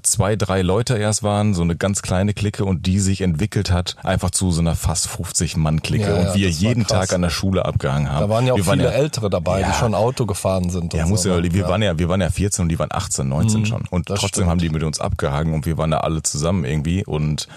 zwei, 0.02 0.36
drei 0.36 0.62
Leute 0.62 0.96
erst 0.96 1.22
waren, 1.22 1.54
so 1.54 1.62
eine 1.62 1.76
ganz 1.76 2.02
kleine 2.02 2.34
Clique 2.34 2.64
und 2.64 2.86
die 2.86 2.98
sich 3.00 3.20
entwickelt 3.20 3.70
hat, 3.70 3.96
einfach 4.02 4.30
zu 4.30 4.50
so 4.50 4.60
einer 4.60 4.74
fast 4.74 5.08
50 5.08 5.56
Mann 5.56 5.82
Clique 5.82 6.08
ja, 6.08 6.16
und 6.16 6.34
wir 6.34 6.50
jeden 6.50 6.86
Tag 6.86 7.12
an 7.12 7.22
der 7.22 7.30
Schule 7.30 7.64
abgehangen 7.64 8.10
haben. 8.10 8.20
Da 8.20 8.28
waren 8.28 8.46
ja 8.46 8.52
auch 8.52 8.58
wir 8.58 8.64
viele 8.64 8.84
ja, 8.84 8.90
Ältere 8.90 9.30
dabei, 9.30 9.60
ja, 9.60 9.70
die 9.70 9.74
schon 9.74 9.94
Auto 9.94 10.26
gefahren 10.26 10.70
sind. 10.70 10.94
Ja, 10.94 11.06
muss 11.06 11.22
so. 11.22 11.30
ja, 11.30 11.42
wir 11.42 11.68
waren 11.68 11.82
ja, 11.82 11.98
wir 11.98 12.08
waren 12.08 12.20
ja 12.20 12.30
14 12.30 12.64
und 12.64 12.68
die 12.68 12.78
waren 12.78 12.90
18, 12.92 13.28
19 13.28 13.60
mhm, 13.60 13.66
schon 13.66 13.84
und 13.90 14.06
trotzdem 14.06 14.28
stimmt. 14.28 14.48
haben 14.48 14.58
die 14.58 14.70
mit 14.70 14.82
uns 14.82 15.00
abgehangen 15.00 15.54
und 15.54 15.66
wir 15.66 15.78
waren 15.78 15.90
da 15.90 15.98
alle 15.98 16.22
zusammen 16.22 16.64
irgendwie 16.64 17.04
und 17.04 17.48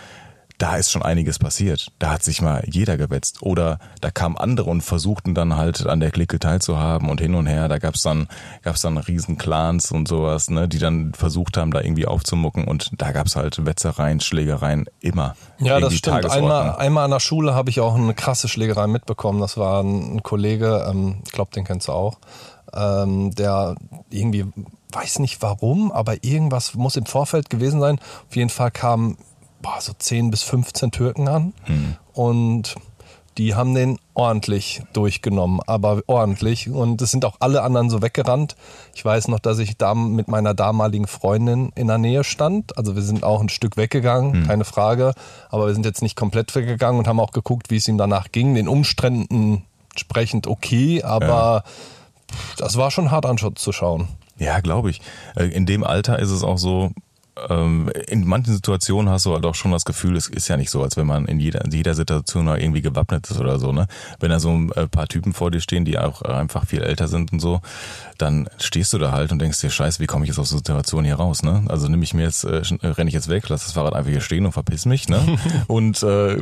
da 0.64 0.78
ist 0.78 0.92
schon 0.92 1.02
einiges 1.02 1.40
passiert. 1.40 1.92
Da 2.00 2.12
hat 2.12 2.24
sich 2.24 2.42
mal 2.42 2.64
jeder 2.66 2.96
gewetzt. 2.96 3.42
Oder 3.42 3.80
da 4.00 4.12
kamen 4.12 4.38
andere 4.38 4.70
und 4.70 4.80
versuchten 4.80 5.36
dann 5.36 5.58
halt 5.58 5.86
an 5.86 6.00
der 6.00 6.10
Clique 6.10 6.40
teilzuhaben 6.40 7.10
und 7.10 7.20
hin 7.20 7.36
und 7.36 7.48
her. 7.48 7.68
Da 7.68 7.80
gab's 7.80 8.02
dann, 8.02 8.30
gab's 8.62 8.82
dann 8.82 8.98
Riesenclans 8.98 9.92
und 9.92 10.08
sowas, 10.08 10.50
ne, 10.50 10.70
die 10.70 10.80
dann 10.80 11.14
versucht 11.16 11.58
haben, 11.58 11.72
da 11.72 11.82
irgendwie 11.82 12.06
aufzumucken. 12.06 12.64
Und 12.64 12.92
da 12.98 13.12
gab's 13.12 13.36
halt 13.36 13.66
Wetzereien, 13.66 14.22
Schlägereien 14.22 14.86
immer. 15.02 15.36
Ja, 15.60 15.82
das 15.82 15.96
stimmt. 15.96 16.32
Einmal, 16.32 16.78
einmal 16.78 17.04
an 17.04 17.12
der 17.12 17.20
Schule 17.20 17.54
habe 17.56 17.70
ich 17.70 17.82
auch 17.82 17.96
eine 17.96 18.14
krasse 18.14 18.48
Schlägerei 18.48 18.88
mitbekommen. 18.88 19.42
Das 19.42 19.58
war 19.58 19.84
ein, 19.84 20.24
Kollege, 20.24 20.88
ähm, 20.90 21.24
ich 21.26 21.34
glaube, 21.34 21.52
den 21.52 21.66
kennst 21.66 21.90
du 21.90 21.92
auch, 21.92 22.20
ähm, 22.74 23.36
der 23.36 23.76
irgendwie 24.10 24.46
weiß 24.94 25.20
nicht 25.20 25.42
warum, 25.42 25.92
aber 25.92 26.24
irgendwas 26.24 26.74
muss 26.76 26.96
im 26.96 27.06
Vorfeld 27.06 27.50
gewesen 27.50 27.82
sein. 27.82 28.00
Auf 28.30 28.36
jeden 28.38 28.50
Fall 28.50 28.72
kam 28.72 29.18
boah, 29.64 29.82
so 29.82 29.94
10 29.98 30.30
bis 30.30 30.44
15 30.44 30.92
Türken 30.92 31.28
an 31.28 31.54
mhm. 31.68 31.96
und 32.14 32.76
die 33.40 33.56
haben 33.56 33.74
den 33.74 33.98
ordentlich 34.14 34.84
durchgenommen, 34.94 35.60
aber 35.66 36.04
ordentlich. 36.06 36.70
Und 36.70 37.02
es 37.02 37.10
sind 37.10 37.26
auch 37.26 37.38
alle 37.40 37.64
anderen 37.64 37.90
so 37.90 38.04
weggerannt. 38.04 38.56
Ich 38.94 39.04
weiß 39.04 39.28
noch, 39.28 39.40
dass 39.40 39.58
ich 39.58 39.76
da 39.76 39.96
mit 39.96 40.28
meiner 40.28 40.54
damaligen 40.54 41.08
Freundin 41.08 41.72
in 41.74 41.88
der 41.88 41.98
Nähe 41.98 42.24
stand. 42.24 42.78
Also 42.78 42.96
wir 42.96 43.02
sind 43.02 43.24
auch 43.24 43.42
ein 43.42 43.50
Stück 43.50 43.76
weggegangen, 43.76 44.42
mhm. 44.42 44.48
keine 44.48 44.66
Frage. 44.66 45.14
Aber 45.50 45.66
wir 45.66 45.74
sind 45.74 45.84
jetzt 45.84 46.04
nicht 46.04 46.16
komplett 46.16 46.54
weggegangen 46.54 47.00
und 47.00 47.08
haben 47.08 47.20
auch 47.20 47.32
geguckt, 47.32 47.72
wie 47.72 47.78
es 47.78 47.88
ihm 47.88 47.98
danach 47.98 48.32
ging. 48.32 48.54
Den 48.54 48.68
Umständen 48.68 49.64
entsprechend 49.90 50.46
okay, 50.46 51.02
aber 51.02 51.64
ja. 51.66 52.36
das 52.58 52.78
war 52.78 52.92
schon 52.92 53.10
hart 53.10 53.26
anzuschauen. 53.26 54.10
Ja, 54.38 54.60
glaube 54.60 54.90
ich. 54.92 55.02
Äh, 55.36 55.46
in 55.46 55.66
dem 55.66 55.84
Alter 55.84 56.20
ist 56.20 56.30
es 56.30 56.44
auch 56.44 56.58
so, 56.58 56.92
in 58.08 58.28
manchen 58.28 58.54
Situationen 58.54 59.12
hast 59.12 59.26
du 59.26 59.34
halt 59.34 59.46
auch 59.46 59.56
schon 59.56 59.72
das 59.72 59.86
Gefühl, 59.86 60.16
es 60.16 60.28
ist 60.28 60.48
ja 60.50 60.58
nicht 60.58 60.70
so, 60.70 60.84
als 60.84 60.98
wenn 60.98 61.08
man 61.08 61.26
in 61.26 61.40
jeder, 61.40 61.66
in 61.66 61.72
jeder 61.72 61.96
Situation 61.96 62.48
irgendwie 62.48 62.84
gewappnet 62.84 63.30
ist 63.30 63.40
oder 63.40 63.58
so, 63.58 63.72
ne? 63.72 63.88
Wenn 64.20 64.30
da 64.30 64.40
so 64.40 64.52
ein 64.52 64.72
äh, 64.74 64.88
paar 64.88 65.08
Typen 65.08 65.34
vor 65.34 65.50
dir 65.50 65.60
stehen, 65.60 65.84
die 65.84 65.98
auch 65.98 66.22
einfach 66.22 66.68
viel 66.68 66.84
älter 66.84 67.08
sind 67.08 67.34
und 67.34 67.40
so, 67.40 67.62
dann 68.20 68.48
stehst 68.60 68.94
du 68.94 69.00
da 69.00 69.12
halt 69.12 69.32
und 69.32 69.40
denkst 69.40 69.60
dir, 69.62 69.72
scheiße, 69.72 70.00
wie 70.00 70.06
komme 70.06 70.26
ich 70.26 70.30
jetzt 70.30 70.38
aus 70.38 70.50
der 70.50 70.60
Situation 70.60 71.06
hier 71.06 71.16
raus, 71.16 71.42
ne? 71.42 71.64
Also 71.70 71.88
nimm 71.88 72.04
ich 72.04 72.14
mir 72.14 72.24
jetzt, 72.24 72.44
äh, 72.44 72.62
renne 72.84 73.08
ich 73.08 73.16
jetzt 73.16 73.30
weg, 73.30 73.50
lass 73.50 73.64
das 73.64 73.74
Fahrrad 73.74 73.96
einfach 73.96 74.12
hier 74.12 74.22
stehen 74.22 74.46
und 74.46 74.52
verpiss 74.52 74.86
mich, 74.86 75.10
ne? 75.10 75.20
und 75.68 76.04
äh, 76.04 76.38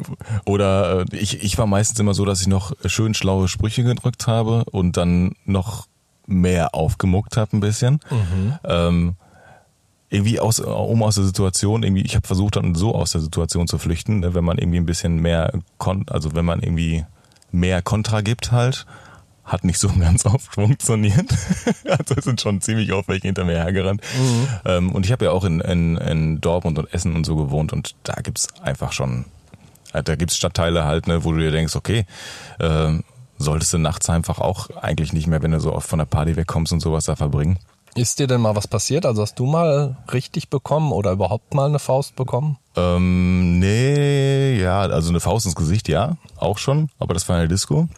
oder 0.45 1.05
äh, 1.09 1.15
ich, 1.15 1.41
ich 1.41 1.57
war 1.57 1.67
meistens 1.67 1.99
immer 1.99 2.13
so, 2.13 2.25
dass 2.25 2.41
ich 2.41 2.47
noch 2.47 2.73
schön 2.85 3.13
schlaue 3.13 3.47
Sprüche 3.47 3.83
gedrückt 3.83 4.27
habe 4.27 4.65
und 4.65 4.97
dann 4.97 5.35
noch 5.45 5.87
mehr 6.27 6.75
aufgemuckt 6.75 7.37
habe 7.37 7.55
ein 7.55 7.59
bisschen. 7.61 7.99
Mhm. 8.09 8.59
Ähm, 8.63 9.15
irgendwie 10.11 10.41
aus, 10.41 10.59
um 10.59 11.01
aus 11.03 11.15
der 11.15 11.23
Situation, 11.23 11.83
irgendwie, 11.83 12.03
ich 12.03 12.15
habe 12.15 12.27
versucht 12.27 12.57
dann 12.57 12.75
so 12.75 12.93
aus 12.93 13.13
der 13.13 13.21
Situation 13.21 13.67
zu 13.67 13.77
flüchten, 13.77 14.19
ne, 14.19 14.35
wenn 14.35 14.43
man 14.43 14.57
irgendwie 14.57 14.77
ein 14.77 14.85
bisschen 14.85 15.15
mehr, 15.15 15.53
kon 15.77 16.05
also 16.09 16.35
wenn 16.35 16.43
man 16.43 16.61
irgendwie 16.61 17.05
mehr 17.51 17.81
Kontra 17.81 18.19
gibt 18.19 18.51
halt, 18.51 18.85
hat 19.45 19.63
nicht 19.63 19.79
so 19.79 19.87
ganz 19.99 20.25
oft 20.25 20.53
funktioniert. 20.53 21.33
also 21.85 22.15
es 22.15 22.25
sind 22.25 22.41
schon 22.41 22.59
ziemlich 22.59 22.91
oft 22.91 23.07
welche 23.07 23.27
hinter 23.27 23.45
mir 23.45 23.55
hergerannt. 23.55 24.01
Mhm. 24.19 24.47
Ähm, 24.65 24.91
und 24.91 25.05
ich 25.05 25.13
habe 25.13 25.25
ja 25.25 25.31
auch 25.31 25.45
in, 25.45 25.61
in, 25.61 25.95
in 25.97 26.41
Dortmund 26.41 26.77
und 26.77 26.93
Essen 26.93 27.15
und 27.15 27.25
so 27.25 27.37
gewohnt 27.37 27.71
und 27.71 27.95
da 28.03 28.15
gibt's 28.21 28.49
einfach 28.61 28.91
schon, 28.91 29.23
äh, 29.93 30.03
da 30.03 30.15
gibt's 30.17 30.35
Stadtteile 30.35 30.83
halt, 30.83 31.07
ne, 31.07 31.23
wo 31.23 31.31
du 31.31 31.39
dir 31.39 31.51
denkst, 31.51 31.77
okay, 31.77 32.05
äh, 32.59 32.99
solltest 33.37 33.71
du 33.71 33.77
nachts 33.77 34.09
einfach 34.09 34.39
auch 34.39 34.69
eigentlich 34.81 35.13
nicht 35.13 35.27
mehr, 35.27 35.41
wenn 35.41 35.51
du 35.51 35.61
so 35.61 35.73
oft 35.73 35.87
von 35.87 35.99
der 35.99 36.05
Party 36.05 36.35
wegkommst 36.35 36.73
und 36.73 36.81
sowas 36.81 37.05
da 37.05 37.15
verbringen. 37.15 37.59
Ist 37.95 38.19
dir 38.19 38.27
denn 38.27 38.39
mal 38.39 38.55
was 38.55 38.67
passiert? 38.67 39.05
Also 39.05 39.21
hast 39.21 39.37
du 39.37 39.45
mal 39.45 39.97
richtig 40.13 40.49
bekommen 40.49 40.93
oder 40.93 41.11
überhaupt 41.11 41.53
mal 41.53 41.67
eine 41.67 41.79
Faust 41.79 42.15
bekommen? 42.15 42.57
Ähm, 42.77 43.59
nee, 43.59 44.61
ja, 44.61 44.79
also 44.79 45.09
eine 45.09 45.19
Faust 45.19 45.45
ins 45.45 45.55
Gesicht, 45.55 45.89
ja, 45.89 46.15
auch 46.37 46.57
schon, 46.57 46.89
aber 46.99 47.13
das 47.13 47.27
war 47.27 47.35
eine 47.35 47.49
Disco. 47.49 47.89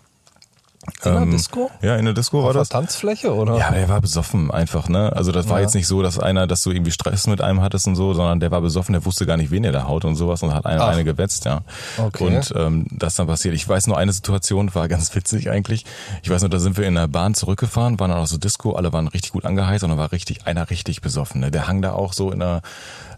In 1.06 1.12
der 1.12 1.22
ähm, 1.22 1.32
Disco? 1.32 1.72
Ja, 1.82 1.96
in 1.96 2.06
der 2.06 2.13
Disco 2.13 2.39
Auf 2.39 2.46
war 2.46 2.54
das. 2.54 2.69
Tanzfläche 2.69 3.34
oder? 3.34 3.58
Ja, 3.58 3.72
der 3.72 3.88
war 3.89 4.02
besoffen 4.02 4.52
einfach, 4.52 4.89
ne? 4.89 5.13
Also 5.15 5.32
das 5.32 5.48
war 5.50 5.58
ja. 5.58 5.63
jetzt 5.63 5.76
nicht 5.76 5.88
so, 5.88 6.02
dass 6.02 6.19
einer, 6.19 6.48
dass 6.48 6.63
du 6.63 6.72
irgendwie 6.72 6.91
Stress 6.91 7.28
mit 7.28 7.41
einem 7.41 7.62
hattest 7.62 7.88
und 7.88 7.96
so, 7.96 8.13
sondern 8.13 8.39
der 8.39 8.52
war 8.52 8.62
besoffen, 8.62 8.93
der 8.93 9.06
wusste 9.06 9.26
gar 9.26 9.38
nicht, 9.38 9.52
wen 9.52 9.63
er 9.63 9.72
da 9.72 9.88
haut 9.88 10.06
und 10.06 10.15
sowas 10.15 10.43
und 10.43 10.54
hat 10.54 10.65
eine, 10.65 10.84
eine 10.84 11.04
gewetzt, 11.04 11.46
ja. 11.46 11.62
Okay. 11.98 12.24
Und 12.26 12.54
ähm, 12.56 12.86
das 12.91 13.15
dann 13.15 13.28
passiert. 13.28 13.56
Ich 13.56 13.67
weiß 13.67 13.88
nur 13.88 13.98
eine 13.98 14.12
Situation, 14.12 14.74
war 14.76 14.88
ganz 14.88 15.13
witzig 15.15 15.50
eigentlich. 15.50 15.86
Ich 16.22 16.30
weiß 16.30 16.41
nur, 16.41 16.50
da 16.50 16.60
sind 16.60 16.78
wir 16.78 16.86
in 16.86 16.96
der 16.96 17.08
Bahn 17.08 17.34
zurückgefahren, 17.34 18.00
waren 18.00 18.12
dann 18.12 18.19
auch 18.19 18.28
so 18.28 18.38
Disco, 18.38 18.74
alle 18.74 18.91
waren 18.91 19.08
richtig 19.08 19.32
gut 19.32 19.46
angeheizt 19.46 19.84
und 19.84 19.89
dann 19.89 20.00
war 20.00 20.12
richtig 20.12 20.48
einer 20.48 20.69
richtig 20.69 21.02
besoffen. 21.02 21.41
Ne? 21.41 21.52
Der 21.52 21.67
hang 21.67 21.82
da 21.82 21.93
auch 21.93 22.13
so 22.13 22.32
in 22.32 22.39
der 22.39 22.62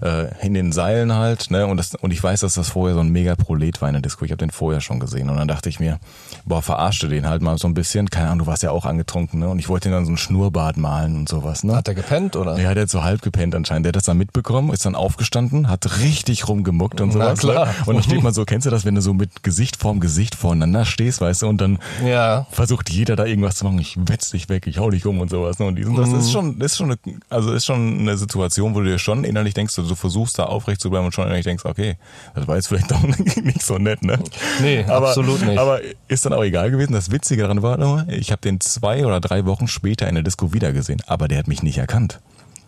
äh, 0.02 0.46
in 0.46 0.54
den 0.54 0.72
Seilen 0.72 1.14
halt, 1.14 1.52
ne? 1.52 1.68
Und 1.68 1.78
das 1.78 1.96
und 1.96 2.12
ich 2.12 2.22
weiß, 2.22 2.42
dass 2.42 2.56
das 2.56 2.70
vorher 2.70 2.96
so 2.96 3.02
ein 3.02 3.10
mega 3.10 3.36
Prolet 3.36 3.82
war 3.82 3.90
in 3.90 3.94
der 3.94 4.02
Disco. 4.02 4.26
Ich 4.26 4.32
habe 4.32 4.40
den 4.40 4.52
vorher 4.52 4.82
schon 4.82 5.00
gesehen 5.00 5.30
und 5.30 5.38
dann 5.38 5.48
dachte 5.48 5.70
ich 5.70 5.80
mir, 5.80 6.00
boah, 6.46 6.62
verarschte 6.62 7.08
den 7.08 7.28
halt 7.28 7.42
mal 7.42 7.58
so 7.58 7.68
ein 7.68 7.74
bisschen. 7.74 8.10
Keine 8.10 8.28
Ahnung, 8.28 8.40
du 8.40 8.48
warst 8.48 8.64
ja 8.64 8.72
auch 8.72 8.86
angetrunken, 8.86 9.40
ne? 9.40 9.50
Und 9.50 9.60
ich 9.60 9.70
wollte 9.70 9.90
ihn 9.90 9.92
dann 9.92 10.06
so 10.06 10.12
ein 10.12 10.18
Schnurrbart 10.18 10.78
malen 10.78 11.16
und 11.16 11.30
sowas, 11.30 11.64
ne? 11.64 11.76
Hat 11.76 11.88
er 11.88 11.96
gepennt 11.96 12.36
oder? 12.36 12.58
Ja, 12.60 12.74
der 12.74 12.84
hat 12.84 12.90
so 12.90 13.04
halb 13.04 13.22
gepennt 13.22 13.56
anscheinend. 13.56 13.86
Der 13.86 13.90
hat 13.90 13.96
das 13.96 14.04
dann 14.04 14.18
mitbekommen, 14.18 14.72
ist 14.72 14.86
dann 14.86 14.96
aufgestanden, 14.96 15.70
hat 15.70 16.00
richtig 16.00 16.48
rumgemuckt 16.48 17.02
und 17.02 17.12
sowas. 17.12 17.40
Na 17.44 17.48
ne? 17.48 17.54
klar. 17.54 17.76
Und 17.86 17.96
dann 17.96 18.04
steht 18.04 18.24
man 18.24 18.34
so, 18.34 18.46
kennst 18.46 18.66
du 18.66 18.72
das, 18.72 18.86
wenn 18.86 18.96
du 18.96 19.02
so 19.02 19.14
mit 19.14 19.44
Gesicht 19.44 19.76
vorm 19.76 20.00
Gesicht 20.00 20.36
voreinander 20.36 20.86
stehst, 20.86 21.22
weißt 21.22 21.44
du, 21.44 21.48
und 21.48 21.62
dann 21.62 21.80
ja. 22.06 22.48
versucht 22.52 22.90
jeder 22.90 23.16
da 23.16 23.26
irgendwas 23.26 23.56
zu 23.56 23.66
machen. 23.66 23.80
Ich 23.80 23.98
wetz 23.98 24.32
dich 24.32 24.50
weg, 24.50 24.68
ich 24.68 24.80
hau 24.80 24.90
dich 24.90 25.06
um 25.06 25.20
und 25.20 25.30
sowas. 25.30 25.60
Ne? 25.60 25.68
Und 25.68 25.80
das 25.98 26.10
mhm. 26.10 26.20
ist 26.20 26.32
schon, 26.32 26.62
ist 26.62 26.78
schon, 26.78 26.92
eine, 26.92 27.20
also 27.30 27.54
ist 27.54 27.66
schon 27.66 28.00
eine 28.00 28.18
Situation, 28.18 28.76
wo 28.76 28.80
du 28.82 28.86
dir 28.86 29.00
schon 29.00 29.24
innerlich 29.24 29.54
denkst, 29.54 29.76
du 29.76 29.84
du 29.88 29.96
versuchst 29.96 30.40
da 30.40 30.44
aufrecht 30.44 30.82
zu 30.82 30.90
bleiben 30.90 31.06
und 31.06 31.14
schon 31.14 31.26
innerlich 31.26 31.46
denkst, 31.46 31.66
okay, 31.66 31.98
das 32.34 32.48
war 32.48 32.56
jetzt 32.56 32.68
vielleicht 32.68 32.92
doch 32.92 33.02
nicht 33.44 33.62
so 33.62 33.78
nett, 33.78 34.04
ne? 34.04 34.20
Nee, 34.62 34.84
aber, 34.86 35.10
absolut 35.10 35.46
nicht. 35.46 35.58
Aber 35.58 35.80
ist 36.08 36.26
dann 36.26 36.34
auch 36.34 36.44
egal 36.44 36.72
gewesen. 36.72 36.94
Das 36.94 37.12
Witzige 37.12 37.44
daran 37.44 37.62
war 37.62 37.78
nur, 37.78 38.06
ich 38.10 38.32
habe 38.32 38.42
den 38.42 38.60
zwei 38.62 39.06
oder 39.06 39.20
drei 39.20 39.46
Wochen 39.46 39.68
später 39.68 40.08
in 40.08 40.16
der 40.16 40.24
Disco 40.24 40.54
wiedergesehen, 40.54 41.02
aber 41.08 41.28
der 41.28 41.40
hat 41.40 41.48
mich 41.48 41.64
nicht 41.64 41.78
erkannt. 41.78 42.20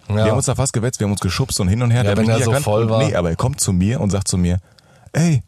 Ja. 0.09 0.15
Wir 0.15 0.25
haben 0.25 0.37
uns 0.37 0.45
da 0.45 0.55
fast 0.55 0.73
gewetzt, 0.73 0.99
wir 0.99 1.05
haben 1.05 1.11
uns 1.11 1.21
geschubst 1.21 1.59
und 1.59 1.67
hin 1.67 1.81
und 1.81 1.91
her. 1.91 2.03
Ja, 2.03 2.15
der 2.15 2.17
wenn 2.17 2.29
er 2.29 2.41
so 2.41 2.53
voll 2.53 2.89
war. 2.89 3.03
Nee, 3.03 3.15
aber 3.15 3.29
er 3.29 3.35
kommt 3.35 3.59
zu 3.59 3.73
mir 3.73 3.99
und 3.99 4.09
sagt 4.09 4.27
zu 4.27 4.37
mir, 4.37 4.59
ey, 5.13 5.43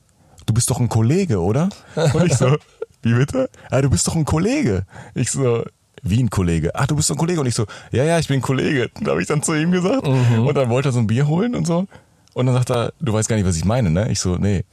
du 0.46 0.54
bist 0.54 0.70
doch 0.70 0.80
ein 0.80 0.90
Kollege, 0.90 1.42
oder? 1.42 1.70
Und 1.96 2.26
ich 2.26 2.36
so, 2.36 2.58
wie 3.02 3.14
bitte? 3.14 3.50
Ah, 3.70 3.82
du 3.82 3.90
bist 3.90 4.08
doch 4.08 4.16
ein 4.16 4.26
Kollege. 4.26 4.86
Ich 5.14 5.32
so, 5.32 5.64
wie 6.04 6.22
ein 6.22 6.30
Kollege. 6.30 6.72
Ach, 6.76 6.88
du 6.88 6.96
bist 6.96 7.10
doch 7.10 7.16
ein 7.16 7.20
Kollege. 7.20 7.42
Und 7.42 7.48
ich 7.48 7.56
so, 7.56 7.66
ja, 7.92 8.04
ja, 8.04 8.20
ich 8.20 8.28
bin 8.28 8.40
ein 8.40 8.42
Kollege. 8.42 8.90
Da 9.02 9.12
habe 9.12 9.22
ich 9.22 9.28
dann 9.28 9.44
zu 9.44 9.54
ihm 9.54 9.72
gesagt. 9.72 10.08
Mhm. 10.08 10.48
Und 10.48 10.56
dann 10.56 10.70
wollte 10.70 10.90
er 10.90 10.92
so 10.92 11.00
ein 11.00 11.08
Bier 11.08 11.28
holen 11.28 11.56
und 11.56 11.66
so. 11.66 11.88
Und 12.34 12.46
dann 12.46 12.56
sagt 12.56 12.72
er, 12.72 12.94
du 13.00 13.14
weißt 13.14 13.28
gar 13.28 13.36
nicht, 13.36 13.46
was 13.46 13.56
ich 13.56 13.66
meine, 13.66 13.90
ne? 13.90 14.10
Ich 14.12 14.20
so, 14.20 14.36
nee. 14.36 14.64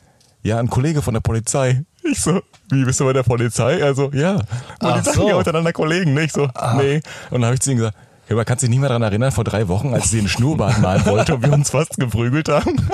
Ja, 0.42 0.58
ein 0.58 0.70
Kollege 0.70 1.02
von 1.02 1.14
der 1.14 1.20
Polizei. 1.20 1.82
Ich 2.04 2.20
so, 2.20 2.40
wie 2.70 2.84
bist 2.84 3.00
du 3.00 3.04
bei 3.04 3.12
der 3.12 3.24
Polizei? 3.24 3.82
Also, 3.82 4.10
ja. 4.12 4.34
Und 4.80 4.96
die 4.96 5.02
sagen 5.02 5.26
ja 5.26 5.34
untereinander 5.34 5.72
Kollegen, 5.72 6.14
ne? 6.14 6.24
Ich 6.24 6.32
so, 6.32 6.48
ah. 6.54 6.74
nee. 6.76 7.00
Und 7.30 7.40
dann 7.40 7.46
habe 7.46 7.54
ich 7.54 7.60
zu 7.60 7.72
ihm 7.72 7.78
gesagt, 7.78 7.96
ja, 8.28 8.34
aber 8.34 8.44
kannst 8.44 8.62
du 8.62 8.66
dich 8.66 8.70
nicht 8.70 8.80
mehr 8.80 8.88
daran 8.88 9.02
erinnern, 9.02 9.32
vor 9.32 9.44
drei 9.44 9.68
Wochen, 9.68 9.94
als 9.94 10.10
sie 10.10 10.18
den 10.18 10.28
Schnurrbart 10.28 10.80
malen 10.80 11.06
wollte 11.06 11.36
und 11.36 11.42
wir 11.42 11.52
uns 11.52 11.70
fast 11.70 11.96
geprügelt 11.96 12.48
haben? 12.48 12.76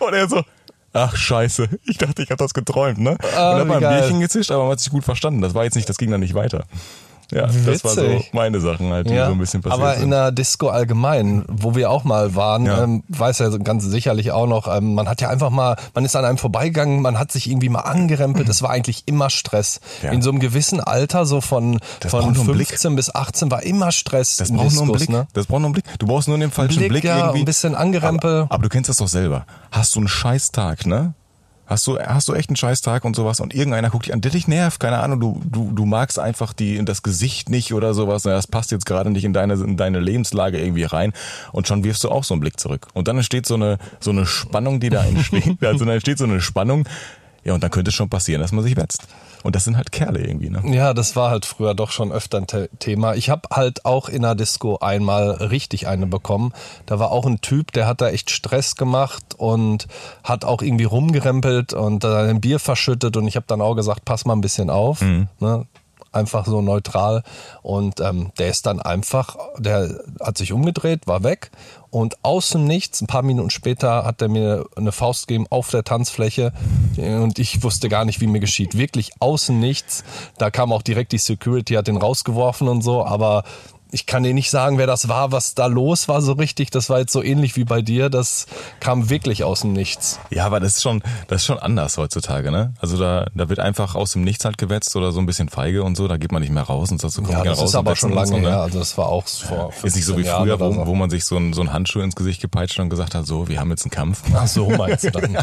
Und 0.00 0.12
er 0.12 0.28
so, 0.28 0.42
ach 0.92 1.16
scheiße, 1.16 1.68
ich 1.84 1.98
dachte, 1.98 2.22
ich 2.22 2.30
habe 2.30 2.42
das 2.42 2.52
geträumt, 2.52 2.98
ne? 2.98 3.16
Ah, 3.36 3.52
und 3.52 3.58
dann 3.58 3.60
hat 3.60 3.66
man 3.66 3.84
ein 3.84 3.98
Bierchen 3.98 4.20
gezischt, 4.20 4.50
aber 4.50 4.64
man 4.64 4.72
hat 4.72 4.80
sich 4.80 4.90
gut 4.90 5.04
verstanden. 5.04 5.40
Das 5.40 5.54
war 5.54 5.64
jetzt 5.64 5.74
nicht, 5.74 5.88
das 5.88 5.96
ging 5.96 6.10
dann 6.10 6.20
nicht 6.20 6.34
weiter. 6.34 6.64
Ja, 7.32 7.48
Witzig. 7.48 7.82
das 7.82 7.84
war 7.84 7.90
so 7.92 8.24
meine 8.32 8.60
Sachen 8.60 8.92
halt, 8.92 9.10
die 9.10 9.14
ja, 9.14 9.26
so 9.26 9.32
ein 9.32 9.38
bisschen 9.38 9.60
passiert 9.60 9.80
Aber 9.80 9.94
sind. 9.94 10.04
in 10.04 10.10
der 10.10 10.30
Disco 10.30 10.68
allgemein, 10.68 11.44
wo 11.48 11.74
wir 11.74 11.90
auch 11.90 12.04
mal 12.04 12.36
waren, 12.36 12.66
ja. 12.66 12.84
ähm, 12.84 13.02
weiß 13.08 13.40
ja 13.40 13.48
ganz 13.58 13.84
sicherlich 13.84 14.30
auch 14.30 14.46
noch, 14.46 14.68
ähm, 14.68 14.94
man 14.94 15.08
hat 15.08 15.20
ja 15.20 15.28
einfach 15.28 15.50
mal, 15.50 15.76
man 15.94 16.04
ist 16.04 16.14
an 16.14 16.24
einem 16.24 16.38
vorbeigegangen, 16.38 17.02
man 17.02 17.18
hat 17.18 17.32
sich 17.32 17.50
irgendwie 17.50 17.68
mal 17.68 17.80
angerempelt, 17.80 18.48
es 18.48 18.62
war 18.62 18.70
eigentlich 18.70 19.02
immer 19.06 19.28
Stress. 19.30 19.80
Ja. 20.02 20.12
In 20.12 20.22
so 20.22 20.30
einem 20.30 20.38
gewissen 20.38 20.80
Alter, 20.80 21.26
so 21.26 21.40
von, 21.40 21.80
von 22.06 22.34
15 22.34 22.94
bis 22.94 23.12
18 23.12 23.50
war 23.50 23.62
immer 23.64 23.90
Stress. 23.90 24.36
Das 24.36 24.52
braucht 24.52 24.74
nur 24.74 24.82
einen 24.82 24.92
Blick. 24.92 25.08
Ne? 25.08 25.26
Das 25.32 25.46
braucht 25.46 25.60
nur 25.60 25.66
einen 25.68 25.72
Blick. 25.72 25.84
Du 25.98 26.06
brauchst 26.06 26.28
nur 26.28 26.38
den 26.38 26.50
falschen 26.50 26.78
Blick, 26.78 26.90
Blick 26.90 27.04
ja, 27.04 27.18
irgendwie. 27.18 27.40
ein 27.40 27.44
bisschen 27.44 27.74
angerempel. 27.74 28.42
Aber, 28.42 28.54
aber 28.54 28.62
du 28.62 28.68
kennst 28.68 28.88
das 28.88 28.96
doch 28.96 29.08
selber. 29.08 29.46
Hast 29.72 29.94
du 29.96 30.00
einen 30.00 30.08
Scheißtag, 30.08 30.86
ne? 30.86 31.14
Hast 31.66 31.86
du, 31.86 31.98
hast 31.98 32.28
du 32.28 32.34
echt 32.34 32.48
einen 32.48 32.56
Scheißtag 32.56 33.04
und 33.04 33.16
sowas 33.16 33.40
und 33.40 33.52
irgendeiner 33.52 33.90
guckt 33.90 34.06
dich 34.06 34.14
an, 34.14 34.20
der 34.20 34.30
dich 34.30 34.46
nervt, 34.46 34.78
keine 34.78 35.00
Ahnung, 35.00 35.18
du, 35.18 35.42
du, 35.44 35.72
du 35.72 35.84
magst 35.84 36.18
einfach 36.18 36.52
die, 36.52 36.84
das 36.84 37.02
Gesicht 37.02 37.50
nicht 37.50 37.74
oder 37.74 37.92
sowas, 37.92 38.22
das 38.22 38.46
passt 38.46 38.70
jetzt 38.70 38.86
gerade 38.86 39.10
nicht 39.10 39.24
in 39.24 39.32
deine, 39.32 39.54
in 39.54 39.76
deine 39.76 39.98
Lebenslage 39.98 40.60
irgendwie 40.60 40.84
rein 40.84 41.12
und 41.50 41.66
schon 41.66 41.82
wirfst 41.82 42.04
du 42.04 42.10
auch 42.10 42.22
so 42.22 42.34
einen 42.34 42.40
Blick 42.40 42.60
zurück. 42.60 42.86
Und 42.94 43.08
dann 43.08 43.16
entsteht 43.16 43.46
so 43.46 43.54
eine, 43.54 43.78
so 43.98 44.12
eine 44.12 44.26
Spannung, 44.26 44.78
die 44.78 44.90
da 44.90 45.04
entsteht, 45.04 45.56
also 45.64 45.84
dann 45.84 45.94
entsteht 45.94 46.18
so 46.18 46.24
eine 46.24 46.40
Spannung, 46.40 46.88
ja, 47.44 47.54
und 47.54 47.62
dann 47.62 47.70
könnte 47.70 47.90
es 47.90 47.94
schon 47.94 48.08
passieren, 48.08 48.40
dass 48.40 48.52
man 48.52 48.62
sich 48.62 48.76
wetzt. 48.76 49.06
Und 49.46 49.54
das 49.54 49.62
sind 49.62 49.76
halt 49.76 49.92
Kerle 49.92 50.26
irgendwie, 50.26 50.50
ne? 50.50 50.60
Ja, 50.74 50.92
das 50.92 51.14
war 51.14 51.30
halt 51.30 51.46
früher 51.46 51.74
doch 51.74 51.92
schon 51.92 52.10
öfter 52.10 52.38
ein 52.38 52.68
Thema. 52.80 53.14
Ich 53.14 53.30
habe 53.30 53.48
halt 53.52 53.84
auch 53.84 54.08
in 54.08 54.22
der 54.22 54.34
Disco 54.34 54.78
einmal 54.78 55.30
richtig 55.30 55.86
eine 55.86 56.08
bekommen. 56.08 56.52
Da 56.84 56.98
war 56.98 57.12
auch 57.12 57.26
ein 57.26 57.40
Typ, 57.40 57.70
der 57.70 57.86
hat 57.86 58.00
da 58.00 58.08
echt 58.08 58.30
Stress 58.30 58.74
gemacht 58.74 59.36
und 59.36 59.86
hat 60.24 60.44
auch 60.44 60.62
irgendwie 60.62 60.84
rumgerempelt 60.84 61.74
und 61.74 62.02
da 62.02 62.24
ein 62.24 62.40
Bier 62.40 62.58
verschüttet 62.58 63.16
und 63.16 63.28
ich 63.28 63.36
habe 63.36 63.46
dann 63.46 63.60
auch 63.60 63.76
gesagt, 63.76 64.04
pass 64.04 64.24
mal 64.24 64.34
ein 64.34 64.40
bisschen 64.40 64.68
auf. 64.68 65.00
Mhm. 65.00 65.28
Ne? 65.38 65.66
Einfach 66.16 66.46
so 66.46 66.60
neutral. 66.60 67.22
Und 67.62 68.00
ähm, 68.00 68.32
der 68.38 68.48
ist 68.48 68.66
dann 68.66 68.80
einfach, 68.80 69.36
der 69.58 70.00
hat 70.20 70.38
sich 70.38 70.52
umgedreht, 70.52 71.06
war 71.06 71.22
weg 71.22 71.50
und 71.90 72.16
außen 72.24 72.62
nichts, 72.62 73.00
ein 73.00 73.06
paar 73.06 73.22
Minuten 73.22 73.48
später 73.48 74.04
hat 74.04 74.20
er 74.20 74.28
mir 74.28 74.66
eine 74.76 74.92
Faust 74.92 75.28
gegeben 75.28 75.46
auf 75.48 75.70
der 75.70 75.82
Tanzfläche 75.82 76.52
und 76.96 77.38
ich 77.38 77.62
wusste 77.62 77.88
gar 77.88 78.04
nicht, 78.04 78.20
wie 78.20 78.26
mir 78.26 78.40
geschieht. 78.40 78.76
Wirklich 78.76 79.12
außen 79.20 79.58
nichts. 79.58 80.04
Da 80.36 80.50
kam 80.50 80.72
auch 80.72 80.82
direkt 80.82 81.12
die 81.12 81.18
Security, 81.18 81.74
hat 81.74 81.86
den 81.86 81.96
rausgeworfen 81.96 82.68
und 82.68 82.82
so, 82.82 83.04
aber 83.04 83.44
ich 83.96 84.04
kann 84.04 84.22
dir 84.22 84.34
nicht 84.34 84.50
sagen, 84.50 84.76
wer 84.76 84.86
das 84.86 85.08
war, 85.08 85.32
was 85.32 85.54
da 85.54 85.64
los 85.64 86.06
war 86.06 86.20
so 86.20 86.32
richtig. 86.32 86.70
Das 86.70 86.90
war 86.90 86.98
jetzt 86.98 87.12
so 87.14 87.22
ähnlich 87.22 87.56
wie 87.56 87.64
bei 87.64 87.80
dir. 87.80 88.10
Das 88.10 88.44
kam 88.78 89.08
wirklich 89.08 89.42
aus 89.42 89.62
dem 89.62 89.72
Nichts. 89.72 90.20
Ja, 90.28 90.44
aber 90.44 90.60
das 90.60 90.76
ist 90.76 90.82
schon, 90.82 91.02
das 91.28 91.40
ist 91.40 91.46
schon 91.46 91.58
anders 91.58 91.96
heutzutage, 91.96 92.50
ne? 92.50 92.74
Also 92.78 92.98
da, 92.98 93.26
da 93.34 93.48
wird 93.48 93.58
einfach 93.58 93.94
aus 93.94 94.12
dem 94.12 94.22
Nichts 94.22 94.44
halt 94.44 94.58
gewetzt 94.58 94.94
oder 94.96 95.12
so 95.12 95.20
ein 95.20 95.24
bisschen 95.24 95.48
feige 95.48 95.82
und 95.82 95.96
so. 95.96 96.08
Da 96.08 96.18
geht 96.18 96.30
man 96.30 96.42
nicht 96.42 96.52
mehr 96.52 96.64
raus 96.64 96.90
und 96.90 97.00
sagt 97.00 97.14
so, 97.14 97.22
komm, 97.22 97.32
ja, 97.32 97.42
das 97.42 97.58
raus 97.58 97.70
ist 97.70 97.74
aber 97.74 97.96
schon 97.96 98.12
lange 98.12 98.26
so, 98.26 98.36
ne? 98.36 98.48
her. 98.48 98.60
Also 98.60 98.80
das 98.80 98.98
war 98.98 99.08
auch 99.08 99.26
vor. 99.26 99.72
Ist 99.82 99.96
nicht 99.96 100.04
so 100.04 100.18
wie 100.18 100.24
früher, 100.24 100.60
wo, 100.60 100.74
so. 100.74 100.86
wo 100.86 100.94
man 100.94 101.08
sich 101.08 101.24
so 101.24 101.38
ein, 101.38 101.54
so 101.54 101.62
ein 101.62 101.72
Handschuh 101.72 102.00
ins 102.00 102.16
Gesicht 102.16 102.42
gepeitscht 102.42 102.78
und 102.78 102.90
gesagt 102.90 103.14
hat, 103.14 103.26
so, 103.26 103.48
wir 103.48 103.60
haben 103.60 103.70
jetzt 103.70 103.84
einen 103.84 103.92
Kampf. 103.92 104.24
Ach 104.34 104.46
so, 104.46 104.68
meinst 104.68 105.04
du 105.04 105.10
dann? 105.10 105.32
ja. 105.32 105.42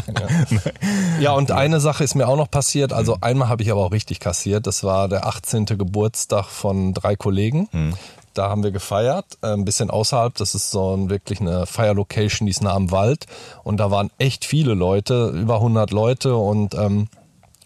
ja, 1.18 1.32
und 1.32 1.50
eine 1.50 1.80
Sache 1.80 2.04
ist 2.04 2.14
mir 2.14 2.28
auch 2.28 2.36
noch 2.36 2.52
passiert. 2.52 2.92
Also 2.92 3.18
einmal 3.20 3.48
habe 3.48 3.64
ich 3.64 3.72
aber 3.72 3.84
auch 3.84 3.90
richtig 3.90 4.20
kassiert. 4.20 4.68
Das 4.68 4.84
war 4.84 5.08
der 5.08 5.26
18. 5.26 5.66
Geburtstag 5.66 6.46
von 6.46 6.94
drei 6.94 7.16
Kollegen. 7.16 7.68
Hm. 7.72 7.94
Da 8.34 8.50
haben 8.50 8.62
wir 8.62 8.72
gefeiert, 8.72 9.38
äh, 9.42 9.52
ein 9.52 9.64
bisschen 9.64 9.90
außerhalb. 9.90 10.34
Das 10.34 10.54
ist 10.54 10.70
so 10.70 10.96
ein, 10.96 11.08
wirklich 11.10 11.40
eine 11.40 11.66
Fire-Location, 11.66 12.46
die 12.46 12.50
ist 12.50 12.62
nah 12.62 12.74
am 12.74 12.90
Wald. 12.90 13.26
Und 13.62 13.78
da 13.78 13.90
waren 13.90 14.10
echt 14.18 14.44
viele 14.44 14.74
Leute, 14.74 15.28
über 15.28 15.56
100 15.56 15.90
Leute. 15.90 16.36
Und 16.36 16.74
ähm, 16.74 17.08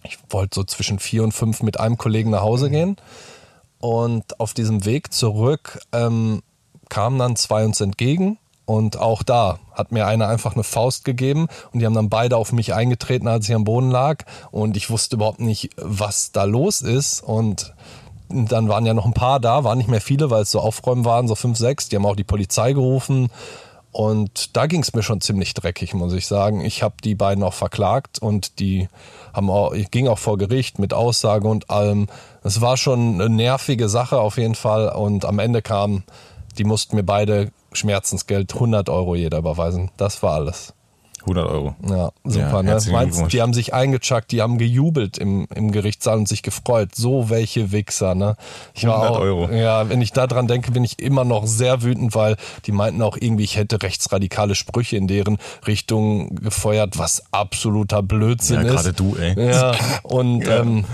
ich 0.02 0.18
wollte 0.31 0.57
so 0.57 0.64
zwischen 0.64 0.98
vier 0.98 1.24
und 1.24 1.33
fünf 1.33 1.62
mit 1.62 1.81
einem 1.81 1.98
Kollegen 1.98 2.31
nach 2.31 2.42
Hause 2.42 2.70
gehen. 2.70 2.96
Und 3.81 4.40
auf 4.40 4.54
diesem 4.54 4.85
Weg 4.85 5.12
zurück 5.12 5.81
ähm, 5.92 6.42
kamen 6.88 7.18
dann 7.18 7.37
zwei 7.37 7.64
uns 7.64 7.81
entgegen. 7.81 8.38
Und 8.68 8.98
auch 8.98 9.22
da 9.22 9.61
hat 9.72 9.92
mir 9.92 10.07
einer 10.07 10.28
einfach 10.28 10.52
eine 10.52 10.62
Faust 10.62 11.07
gegeben 11.07 11.48
und 11.72 11.81
die 11.81 11.87
haben 11.87 11.94
dann 11.94 12.11
beide 12.11 12.37
auf 12.37 12.52
mich 12.52 12.74
eingetreten, 12.74 13.26
als 13.26 13.48
ich 13.48 13.54
am 13.54 13.64
Boden 13.64 13.90
lag. 13.90 14.24
Und 14.50 14.76
ich 14.76 14.90
wusste 14.90 15.16
überhaupt 15.16 15.40
nicht, 15.40 15.70
was 15.76 16.33
da 16.33 16.44
los 16.44 16.83
ist. 16.83 17.22
Und 17.22 17.72
dann 18.29 18.69
waren 18.69 18.87
ja 18.87 18.95
noch 18.95 19.07
ein 19.07 19.14
paar 19.14 19.41
da, 19.41 19.64
waren 19.64 19.79
nicht 19.79 19.91
mehr 19.91 20.01
viele, 20.01 20.31
weil 20.31 20.43
es 20.43 20.51
so 20.51 20.61
Aufräumen 20.61 21.05
waren, 21.05 21.29
so 21.29 21.35
fünf, 21.35 21.59
sechs. 21.59 21.88
Die 21.88 21.97
haben 21.97 22.07
auch 22.07 22.17
die 22.17 22.25
Polizei 22.25 22.73
gerufen. 22.73 23.31
Und 23.91 24.57
da 24.57 24.67
ging 24.67 24.83
es 24.83 24.93
mir 24.93 25.03
schon 25.03 25.21
ziemlich 25.21 25.55
dreckig, 25.55 25.95
muss 25.95 26.12
ich 26.12 26.27
sagen. 26.27 26.61
Ich 26.61 26.83
habe 26.83 26.97
die 27.03 27.14
beiden 27.14 27.43
auch 27.43 27.55
verklagt 27.55 28.19
und 28.19 28.59
die 28.61 28.88
haben 29.33 29.51
auch, 29.51 29.73
ich 29.73 29.91
ging 29.91 30.09
auch 30.09 30.19
vor 30.19 30.37
Gericht 30.37 30.79
mit 30.79 30.93
Aussage 30.93 31.49
und 31.49 31.71
allem. 31.71 32.07
Es 32.45 32.61
war 32.61 32.77
schon 32.77 33.14
eine 33.14 33.31
nervige 33.31 33.88
Sache 33.88 34.21
auf 34.21 34.37
jeden 34.37 34.55
Fall. 34.55 34.91
Und 34.91 35.25
am 35.25 35.38
Ende 35.38 35.62
kam, 35.62 36.05
die 36.59 36.64
mussten 36.64 36.97
mir 36.97 37.03
beide 37.03 37.51
Schmerzensgeld 37.73 38.53
100 38.55 38.88
Euro 38.88 39.14
jeder 39.14 39.38
überweisen. 39.38 39.91
Das 39.97 40.23
war 40.23 40.35
alles. 40.35 40.75
100 41.22 41.48
Euro. 41.48 41.74
Ja, 41.88 42.11
super. 42.24 42.40
Ja, 42.40 42.62
ne? 42.62 42.81
Meinst, 42.90 43.33
die 43.33 43.42
haben 43.42 43.52
sich 43.52 43.74
eingechuckt, 43.74 44.31
die 44.33 44.42
haben 44.42 44.59
gejubelt 44.59 45.18
im, 45.18 45.46
im 45.54 45.72
Gerichtssaal 45.72 46.18
und 46.18 46.28
sich 46.28 46.42
gefreut. 46.42 46.94
So 46.94 47.31
welche 47.31 47.72
Wichser, 47.72 48.14
ne? 48.14 48.37
Ich 48.74 48.87
war 48.87 49.02
100 49.02 49.16
auch, 49.16 49.20
Euro. 49.20 49.50
Ja, 49.50 49.88
wenn 49.88 50.00
ich 50.00 50.12
da 50.12 50.26
dran 50.26 50.46
denke, 50.46 50.72
bin 50.72 50.85
ich 50.85 51.00
immer 51.00 51.24
noch 51.24 51.46
sehr 51.46 51.83
wütend, 51.83 52.14
weil 52.14 52.37
die 52.66 52.72
meinten 52.72 53.02
auch 53.02 53.16
irgendwie, 53.18 53.44
ich 53.44 53.57
hätte 53.57 53.83
rechtsradikale 53.83 54.54
Sprüche 54.54 54.96
in 54.96 55.07
deren 55.07 55.38
Richtung 55.66 56.35
gefeuert, 56.37 56.98
was 56.98 57.22
absoluter 57.33 58.02
Blödsinn 58.02 58.64
ja, 58.64 58.74
ist. 58.74 58.87
Ja, 58.87 58.92
gerade 58.92 58.92
du, 58.92 59.16
ey. 59.16 59.50
Ja, 59.50 59.74
und 60.02 60.42
ja. 60.42 60.61
Ähm, 60.61 60.85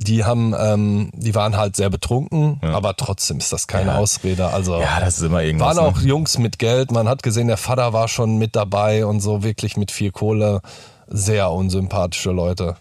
die 0.00 0.24
haben, 0.24 0.54
ähm, 0.58 1.10
die 1.14 1.34
waren 1.34 1.56
halt 1.56 1.76
sehr 1.76 1.90
betrunken, 1.90 2.60
ja. 2.62 2.70
aber 2.70 2.96
trotzdem 2.96 3.38
ist 3.38 3.52
das 3.52 3.66
keine 3.66 3.92
ja. 3.92 3.98
Ausrede. 3.98 4.48
Also 4.48 4.80
ja, 4.80 5.00
das 5.00 5.18
ist 5.18 5.24
immer 5.24 5.42
irgendwas. 5.42 5.76
Waren 5.76 5.86
auch 5.86 6.00
ne? 6.00 6.06
Jungs 6.06 6.38
mit 6.38 6.58
Geld. 6.58 6.90
Man 6.90 7.08
hat 7.08 7.22
gesehen, 7.22 7.48
der 7.48 7.56
Vater 7.56 7.92
war 7.92 8.08
schon 8.08 8.38
mit 8.38 8.56
dabei 8.56 9.06
und 9.06 9.20
so 9.20 9.42
wirklich 9.42 9.76
mit 9.76 9.90
viel 9.90 10.10
Kohle. 10.10 10.60
Sehr 11.06 11.50
unsympathische 11.50 12.30
Leute. 12.30 12.76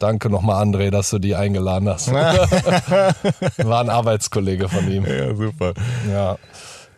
Danke 0.00 0.30
nochmal, 0.30 0.62
André, 0.62 0.90
dass 0.90 1.10
du 1.10 1.18
die 1.18 1.36
eingeladen 1.36 1.88
hast. 1.88 2.10
War 2.12 3.80
ein 3.80 3.90
Arbeitskollege 3.90 4.68
von 4.68 4.90
ihm. 4.90 5.04
Ja, 5.04 5.34
super. 5.34 5.74
Ja. 6.10 6.38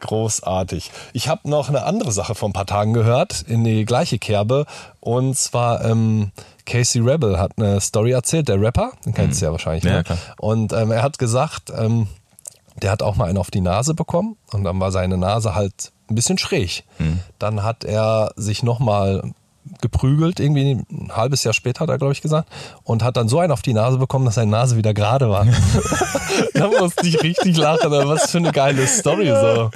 Großartig. 0.02 0.90
Ich 1.12 1.28
habe 1.28 1.48
noch 1.48 1.68
eine 1.68 1.84
andere 1.84 2.10
Sache 2.10 2.34
vor 2.34 2.48
ein 2.48 2.52
paar 2.52 2.66
Tagen 2.66 2.92
gehört, 2.92 3.42
in 3.46 3.62
die 3.62 3.84
gleiche 3.84 4.18
Kerbe. 4.18 4.66
Und 5.00 5.38
zwar 5.38 5.84
ähm, 5.84 6.32
Casey 6.66 7.00
Rebel 7.00 7.38
hat 7.38 7.52
eine 7.56 7.80
Story 7.80 8.12
erzählt, 8.12 8.48
der 8.48 8.60
Rapper, 8.60 8.92
den 9.04 9.14
kennst 9.14 9.40
du 9.40 9.46
ja 9.46 9.52
wahrscheinlich. 9.52 9.84
Ja, 9.84 9.98
ne? 9.98 10.04
Und 10.38 10.72
ähm, 10.72 10.90
er 10.90 11.02
hat 11.02 11.18
gesagt, 11.18 11.72
ähm, 11.76 12.08
der 12.80 12.90
hat 12.90 13.02
auch 13.02 13.16
mal 13.16 13.28
einen 13.28 13.38
auf 13.38 13.50
die 13.50 13.60
Nase 13.60 13.94
bekommen 13.94 14.36
und 14.52 14.64
dann 14.64 14.78
war 14.80 14.92
seine 14.92 15.18
Nase 15.18 15.54
halt 15.54 15.92
ein 16.10 16.14
bisschen 16.14 16.38
schräg. 16.38 16.84
Mhm. 16.98 17.20
Dann 17.38 17.62
hat 17.62 17.84
er 17.84 18.32
sich 18.36 18.62
nochmal 18.62 19.32
geprügelt, 19.80 20.40
irgendwie 20.40 20.84
ein 20.90 21.10
halbes 21.14 21.44
Jahr 21.44 21.54
später 21.54 21.80
hat 21.80 21.88
er, 21.88 21.98
glaube 21.98 22.12
ich, 22.12 22.22
gesagt, 22.22 22.48
und 22.84 23.02
hat 23.02 23.16
dann 23.16 23.28
so 23.28 23.38
einen 23.38 23.52
auf 23.52 23.62
die 23.62 23.74
Nase 23.74 23.98
bekommen, 23.98 24.24
dass 24.24 24.34
seine 24.34 24.50
Nase 24.50 24.76
wieder 24.76 24.94
gerade 24.94 25.28
war. 25.28 25.46
da 26.54 26.68
musste 26.68 27.06
ich 27.06 27.22
richtig 27.22 27.56
lachen. 27.56 27.90
Was 27.90 28.30
für 28.30 28.38
eine 28.38 28.52
geile 28.52 28.86
Story 28.86 29.28
so. 29.28 29.70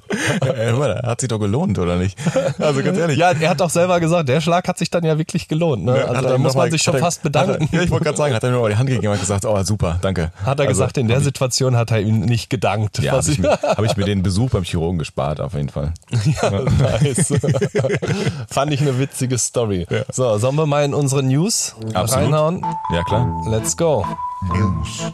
Ja, 0.45 1.03
hat 1.03 1.21
sich 1.21 1.29
doch 1.29 1.39
gelohnt, 1.39 1.79
oder 1.79 1.97
nicht? 1.97 2.19
Also 2.59 2.83
ganz 2.83 2.99
ehrlich. 2.99 3.19
Ja, 3.19 3.33
er 3.33 3.51
hat 3.51 3.61
doch 3.61 3.71
selber 3.71 4.01
gesagt, 4.01 4.29
der 4.29 4.41
Schlag 4.41 4.67
hat 4.69 4.79
sich 4.79 4.91
dann 4.91 5.05
ja 5.05 5.19
wirklich 5.19 5.49
gelohnt. 5.49 5.85
Ne? 5.85 6.05
Also 6.09 6.29
da 6.29 6.39
muss 6.39 6.55
man 6.55 6.71
sich 6.71 6.83
schon 6.83 6.99
fast 6.99 7.23
bedanken. 7.23 7.69
Er, 7.73 7.79
ja, 7.79 7.85
ich 7.85 7.91
wollte 7.91 8.05
gerade 8.05 8.17
sagen, 8.17 8.35
hat 8.35 8.43
er 8.43 8.51
mir 8.51 8.61
mal 8.61 8.71
die 8.71 8.77
Hand 8.77 8.89
gegeben 8.89 9.13
und 9.13 9.21
gesagt, 9.21 9.45
oh 9.45 9.63
super, 9.63 9.99
danke. 10.03 10.33
Hat 10.45 10.59
er 10.59 10.67
also, 10.67 10.69
gesagt, 10.69 10.99
in 10.99 11.09
der 11.09 11.21
Situation 11.21 11.77
hat 11.77 11.91
er 11.91 12.01
ihm 12.01 12.21
nicht 12.21 12.51
gedankt. 12.51 12.99
Ja, 12.99 13.13
habe 13.13 13.31
ich, 13.31 13.43
hab 13.43 13.83
ich, 13.83 13.97
mir 13.97 14.05
den 14.05 14.23
Besuch 14.23 14.51
beim 14.51 14.65
Chirurgen 14.65 14.99
gespart, 14.99 15.41
auf 15.41 15.55
jeden 15.55 15.69
Fall. 15.69 15.93
Ja, 16.43 16.51
nice. 16.51 17.33
Fand 18.49 18.73
ich 18.73 18.81
eine 18.81 18.99
witzige 18.99 19.39
Story. 19.39 19.76
Ja. 19.89 20.05
So, 20.11 20.39
sollen 20.39 20.57
wir 20.57 20.67
mal 20.67 20.85
in 20.85 20.95
unsere 20.95 21.23
News 21.23 21.75
Absolut. 21.95 22.27
reinhauen? 22.27 22.63
Ja, 22.93 23.03
klar. 23.05 23.29
Let's 23.47 23.77
go. 23.77 24.05
News. 24.49 25.13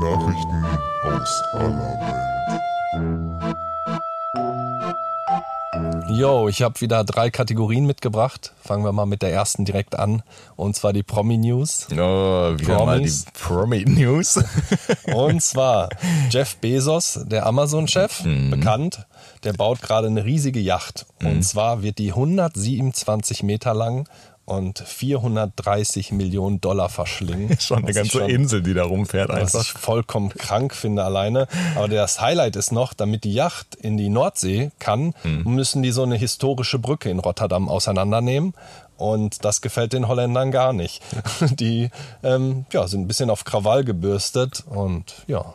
Nachrichten 0.00 0.64
aus 1.04 1.42
aller 1.54 1.98
Welt. 2.94 3.56
Yo, 6.12 6.48
ich 6.48 6.62
habe 6.62 6.80
wieder 6.80 7.04
drei 7.04 7.30
Kategorien 7.30 7.86
mitgebracht. 7.86 8.52
Fangen 8.62 8.84
wir 8.84 8.92
mal 8.92 9.06
mit 9.06 9.22
der 9.22 9.32
ersten 9.32 9.64
direkt 9.64 9.96
an. 9.96 10.22
Und 10.56 10.74
zwar 10.74 10.92
die 10.92 11.02
Promi-News. 11.02 11.86
Oh, 11.92 11.96
wieder 11.96 12.76
Promis. 12.76 12.86
mal 12.86 13.00
die 13.00 13.24
Promi-News. 13.32 14.40
und 15.14 15.40
zwar 15.40 15.88
Jeff 16.30 16.56
Bezos, 16.56 17.20
der 17.26 17.46
Amazon-Chef, 17.46 18.24
mhm. 18.24 18.50
bekannt, 18.50 19.06
der 19.44 19.52
baut 19.52 19.82
gerade 19.82 20.08
eine 20.08 20.24
riesige 20.24 20.60
Yacht. 20.60 21.06
Mhm. 21.20 21.28
Und 21.28 21.42
zwar 21.42 21.82
wird 21.82 21.98
die 21.98 22.10
127 22.10 23.42
Meter 23.42 23.72
lang 23.72 24.08
und 24.50 24.80
430 24.80 26.10
Millionen 26.10 26.60
Dollar 26.60 26.88
verschlingen. 26.88 27.56
schon 27.60 27.84
eine 27.84 27.92
ganze 27.92 28.18
schon, 28.18 28.28
Insel, 28.28 28.62
die 28.62 28.74
da 28.74 28.84
rumfährt 28.84 29.30
einfach. 29.30 29.60
Was 29.60 29.66
ich 29.66 29.72
vollkommen 29.72 30.30
krank 30.30 30.74
finde 30.74 31.04
alleine. 31.04 31.46
Aber 31.76 31.88
das 31.88 32.20
Highlight 32.20 32.56
ist 32.56 32.72
noch, 32.72 32.92
damit 32.92 33.24
die 33.24 33.32
Yacht 33.32 33.76
in 33.76 33.96
die 33.96 34.08
Nordsee 34.08 34.72
kann, 34.80 35.14
hm. 35.22 35.44
müssen 35.44 35.82
die 35.82 35.92
so 35.92 36.02
eine 36.02 36.16
historische 36.16 36.80
Brücke 36.80 37.10
in 37.10 37.20
Rotterdam 37.20 37.68
auseinandernehmen. 37.68 38.54
Und 38.96 39.44
das 39.44 39.62
gefällt 39.62 39.92
den 39.92 40.08
Holländern 40.08 40.50
gar 40.50 40.74
nicht. 40.74 41.02
Die 41.52 41.88
ähm, 42.22 42.66
ja, 42.70 42.86
sind 42.86 43.00
ein 43.00 43.08
bisschen 43.08 43.30
auf 43.30 43.44
Krawall 43.44 43.82
gebürstet 43.82 44.62
und 44.68 45.24
ja, 45.26 45.54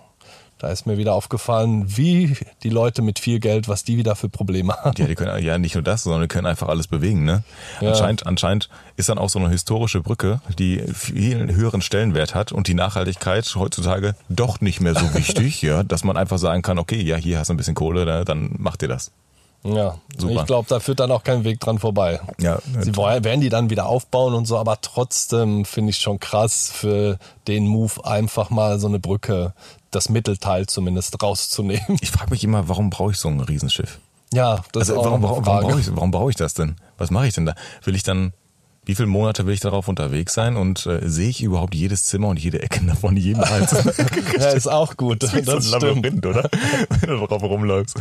da 0.57 0.69
ist 0.71 0.87
mir 0.87 0.97
wieder 0.97 1.13
aufgefallen, 1.13 1.97
wie 1.97 2.37
die 2.63 2.69
Leute 2.69 3.01
mit 3.01 3.19
viel 3.19 3.39
Geld, 3.39 3.67
was 3.67 3.83
die 3.83 3.97
wieder 3.97 4.15
für 4.15 4.29
Probleme 4.29 4.73
haben. 4.73 4.95
Ja, 4.97 5.05
die 5.05 5.15
können 5.15 5.43
ja 5.43 5.57
nicht 5.57 5.75
nur 5.75 5.83
das, 5.83 6.03
sondern 6.03 6.21
die 6.21 6.27
können 6.27 6.47
einfach 6.47 6.69
alles 6.69 6.87
bewegen. 6.87 7.25
Ne? 7.25 7.43
Ja. 7.81 7.89
Anscheinend, 7.89 8.25
anscheinend 8.25 8.69
ist 8.95 9.09
dann 9.09 9.17
auch 9.17 9.29
so 9.29 9.39
eine 9.39 9.49
historische 9.49 10.01
Brücke, 10.01 10.39
die 10.57 10.81
viel 10.93 11.53
höheren 11.53 11.81
Stellenwert 11.81 12.35
hat 12.35 12.51
und 12.53 12.67
die 12.67 12.73
Nachhaltigkeit 12.73 13.53
heutzutage 13.55 14.15
doch 14.29 14.61
nicht 14.61 14.79
mehr 14.79 14.95
so 14.95 15.13
wichtig, 15.13 15.61
ja, 15.61 15.83
dass 15.83 16.03
man 16.03 16.15
einfach 16.15 16.37
sagen 16.37 16.61
kann, 16.61 16.79
okay, 16.79 17.01
ja, 17.01 17.17
hier 17.17 17.39
hast 17.39 17.49
du 17.49 17.53
ein 17.53 17.57
bisschen 17.57 17.75
Kohle, 17.75 18.23
dann 18.23 18.55
macht 18.57 18.81
dir 18.81 18.87
das. 18.87 19.11
Ja, 19.65 19.97
Super. 20.17 20.33
ich 20.33 20.45
glaube, 20.45 20.69
da 20.69 20.79
führt 20.79 20.99
dann 20.99 21.11
auch 21.11 21.23
kein 21.23 21.43
Weg 21.43 21.59
dran 21.59 21.79
vorbei. 21.79 22.19
Ja, 22.39 22.59
Sie 22.81 22.95
wollen, 22.95 23.23
werden 23.23 23.41
die 23.41 23.49
dann 23.49 23.71
wieder 23.71 23.87
aufbauen 23.87 24.35
und 24.35 24.45
so, 24.45 24.57
aber 24.59 24.79
trotzdem 24.81 25.65
finde 25.65 25.89
ich 25.89 25.97
schon 25.97 26.19
krass 26.19 26.69
für 26.71 27.17
den 27.47 27.65
Move 27.67 28.05
einfach 28.05 28.51
mal 28.51 28.79
so 28.79 28.87
eine 28.87 28.99
Brücke, 28.99 29.53
das 29.89 30.09
Mittelteil 30.09 30.67
zumindest 30.67 31.21
rauszunehmen. 31.23 31.97
Ich 32.01 32.11
frage 32.11 32.29
mich 32.29 32.43
immer, 32.43 32.69
warum 32.69 32.91
brauche 32.91 33.11
ich 33.11 33.17
so 33.17 33.27
ein 33.27 33.39
Riesenschiff? 33.39 33.99
Ja, 34.33 34.63
das 34.71 34.89
Also 34.89 34.93
ist 34.93 34.99
auch 34.99 35.05
warum, 35.05 35.23
warum, 35.23 35.45
warum 35.45 35.67
brauche 35.69 35.79
ich, 35.79 35.95
warum 35.95 36.11
brauche 36.11 36.29
ich 36.29 36.35
das 36.35 36.53
denn? 36.53 36.75
Was 36.97 37.09
mache 37.09 37.27
ich 37.27 37.33
denn 37.33 37.45
da? 37.47 37.55
Will 37.85 37.95
ich 37.95 38.03
dann, 38.03 38.33
wie 38.83 38.93
viele 38.93 39.07
Monate 39.07 39.47
will 39.47 39.53
ich 39.55 39.61
darauf 39.61 39.87
unterwegs 39.87 40.33
sein 40.35 40.57
und 40.57 40.85
äh, 40.85 41.07
sehe 41.09 41.29
ich 41.29 41.41
überhaupt 41.41 41.73
jedes 41.73 42.03
Zimmer 42.03 42.27
und 42.27 42.39
jede 42.39 42.61
Ecke 42.61 42.81
davon 42.85 43.17
jemals? 43.17 43.71
Ja, 44.39 44.49
ist 44.49 44.67
auch 44.67 44.95
gut. 44.97 45.23
Das 45.23 45.33
ist 45.33 45.47
Das 45.47 45.65
so 45.65 45.75
ein. 45.77 45.81
Labyrinth, 45.81 46.25
oder? 46.25 46.49
Wenn 47.01 47.09
du 47.09 47.25
drauf 47.25 47.41
rumläufst. 47.41 47.95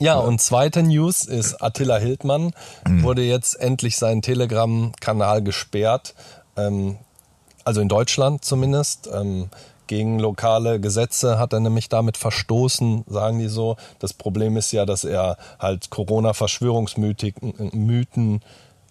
Ja, 0.00 0.18
und 0.18 0.40
zweite 0.40 0.82
News 0.82 1.24
ist 1.24 1.62
Attila 1.62 1.98
Hildmann 1.98 2.52
Mhm. 2.88 3.02
wurde 3.02 3.22
jetzt 3.22 3.54
endlich 3.60 3.96
sein 3.96 4.22
Telegram-Kanal 4.22 5.42
gesperrt. 5.42 6.14
Ähm, 6.56 6.96
also 7.64 7.80
in 7.80 7.88
Deutschland 7.88 8.44
zumindest. 8.44 9.08
Ähm, 9.12 9.50
gegen 9.86 10.18
lokale 10.20 10.80
Gesetze 10.80 11.38
hat 11.38 11.52
er 11.52 11.60
nämlich 11.60 11.88
damit 11.88 12.16
verstoßen, 12.16 13.04
sagen 13.08 13.38
die 13.40 13.48
so. 13.48 13.76
Das 13.98 14.12
Problem 14.14 14.56
ist 14.56 14.72
ja, 14.72 14.86
dass 14.86 15.04
er 15.04 15.36
halt 15.58 15.90
Corona-Verschwörungsmythen, 15.90 17.32
Mythen, 17.72 18.40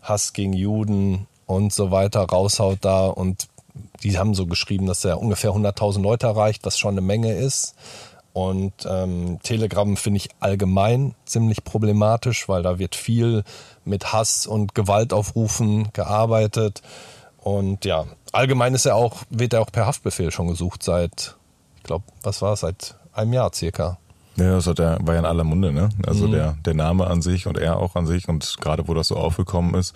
Hass 0.02 0.34
gegen 0.34 0.54
Juden 0.54 1.26
und 1.46 1.74
so 1.74 1.90
weiter 1.92 2.22
raushaut 2.22 2.80
da 2.82 3.08
und 3.08 3.48
die 4.04 4.18
haben 4.18 4.34
so 4.36 4.46
geschrieben, 4.46 4.88
dass 4.88 5.06
er 5.06 5.20
ungefähr 5.22 5.52
100.000 5.52 6.02
Leute 6.02 6.28
erreicht, 6.28 6.66
was 6.66 6.78
schon 6.78 6.92
eine 6.94 7.02
Menge 7.02 7.34
ist. 7.34 7.76
Und 8.40 8.72
ähm, 8.86 9.40
Telegram 9.44 9.98
finde 9.98 10.18
ich 10.18 10.30
allgemein 10.40 11.14
ziemlich 11.26 11.66
problematisch, 11.66 12.48
weil 12.48 12.64
da 12.64 12.80
wird 12.80 12.96
viel 12.96 13.44
mit 13.84 14.14
Hass 14.14 14.48
und 14.48 14.74
Gewaltaufrufen 14.76 15.90
gearbeitet. 15.92 16.82
Und 17.38 17.84
ja, 17.84 18.06
allgemein 18.32 18.74
ist 18.76 18.86
er 18.86 18.96
auch, 18.96 19.24
wird 19.30 19.52
er 19.54 19.62
auch 19.62 19.72
per 19.74 19.88
Haftbefehl 19.88 20.32
schon 20.32 20.48
gesucht 20.48 20.84
seit, 20.84 21.36
ich 21.78 21.84
glaube, 21.84 22.06
was 22.24 22.42
war 22.42 22.54
es, 22.54 22.62
seit 22.62 22.96
einem 23.12 23.34
Jahr 23.34 23.52
circa. 23.54 23.98
Ja, 24.38 24.52
das 24.56 24.68
hat 24.68 24.80
der, 24.80 25.00
war 25.02 25.16
ja 25.16 25.20
in 25.20 25.26
aller 25.26 25.44
Munde, 25.44 25.74
ne? 25.74 25.90
Also 26.08 26.28
Mhm. 26.28 26.32
der, 26.32 26.58
der 26.66 26.74
Name 26.76 27.08
an 27.08 27.22
sich 27.22 27.46
und 27.46 27.58
er 27.58 27.76
auch 27.76 27.96
an 27.98 28.08
sich 28.08 28.30
und 28.30 28.56
gerade 28.62 28.88
wo 28.88 28.94
das 28.94 29.08
so 29.10 29.18
aufgekommen 29.18 29.76
ist. 29.76 29.94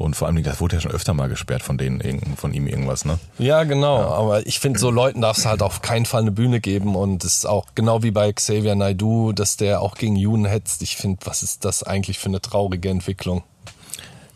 Und 0.00 0.16
vor 0.16 0.28
allem, 0.28 0.42
das 0.42 0.62
wurde 0.62 0.76
ja 0.76 0.80
schon 0.80 0.92
öfter 0.92 1.12
mal 1.12 1.28
gesperrt 1.28 1.62
von 1.62 1.76
denen, 1.76 2.34
von 2.36 2.54
ihm 2.54 2.66
irgendwas, 2.66 3.04
ne? 3.04 3.18
Ja, 3.38 3.64
genau. 3.64 3.98
Aber 3.98 4.46
ich 4.46 4.58
finde, 4.58 4.78
so 4.78 4.90
Leuten 4.90 5.20
darf 5.20 5.36
es 5.36 5.44
halt 5.44 5.60
auf 5.60 5.82
keinen 5.82 6.06
Fall 6.06 6.22
eine 6.22 6.32
Bühne 6.32 6.60
geben. 6.60 6.96
Und 6.96 7.22
es 7.22 7.38
ist 7.38 7.44
auch 7.44 7.66
genau 7.74 8.02
wie 8.02 8.10
bei 8.10 8.32
Xavier 8.32 8.74
Naidoo, 8.74 9.32
dass 9.32 9.58
der 9.58 9.82
auch 9.82 9.96
gegen 9.96 10.16
Juden 10.16 10.46
hetzt. 10.46 10.80
Ich 10.80 10.96
finde, 10.96 11.18
was 11.26 11.42
ist 11.42 11.66
das 11.66 11.82
eigentlich 11.82 12.18
für 12.18 12.30
eine 12.30 12.40
traurige 12.40 12.88
Entwicklung? 12.88 13.42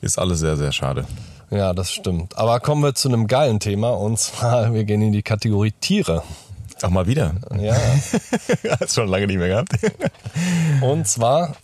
Ist 0.03 0.19
alles 0.19 0.41
sehr, 0.41 0.59
sehr 0.59 0.71
schade. 0.71 1.07
Ja, 1.51 1.73
das 1.73 1.91
stimmt. 1.91 2.37
Aber 2.37 2.61
kommen 2.61 2.83
wir 2.83 2.95
zu 2.95 3.09
einem 3.09 3.27
geilen 3.27 3.59
Thema. 3.59 3.93
Und 3.93 4.19
zwar, 4.19 4.75
wir 4.75 4.85
gehen 4.85 5.01
in 5.01 5.13
die 5.13 5.23
Kategorie 5.23 5.73
Tiere. 5.81 6.23
Auch 6.83 6.91
mal 6.91 7.07
wieder. 7.07 7.37
Ja. 7.59 7.75
Hast 8.81 8.97
schon 8.97 9.09
lange 9.09 9.29
nicht 9.29 9.39
mehr 9.39 9.49
gehabt. 9.49 9.71
Und 10.83 11.09
zwar 11.09 11.55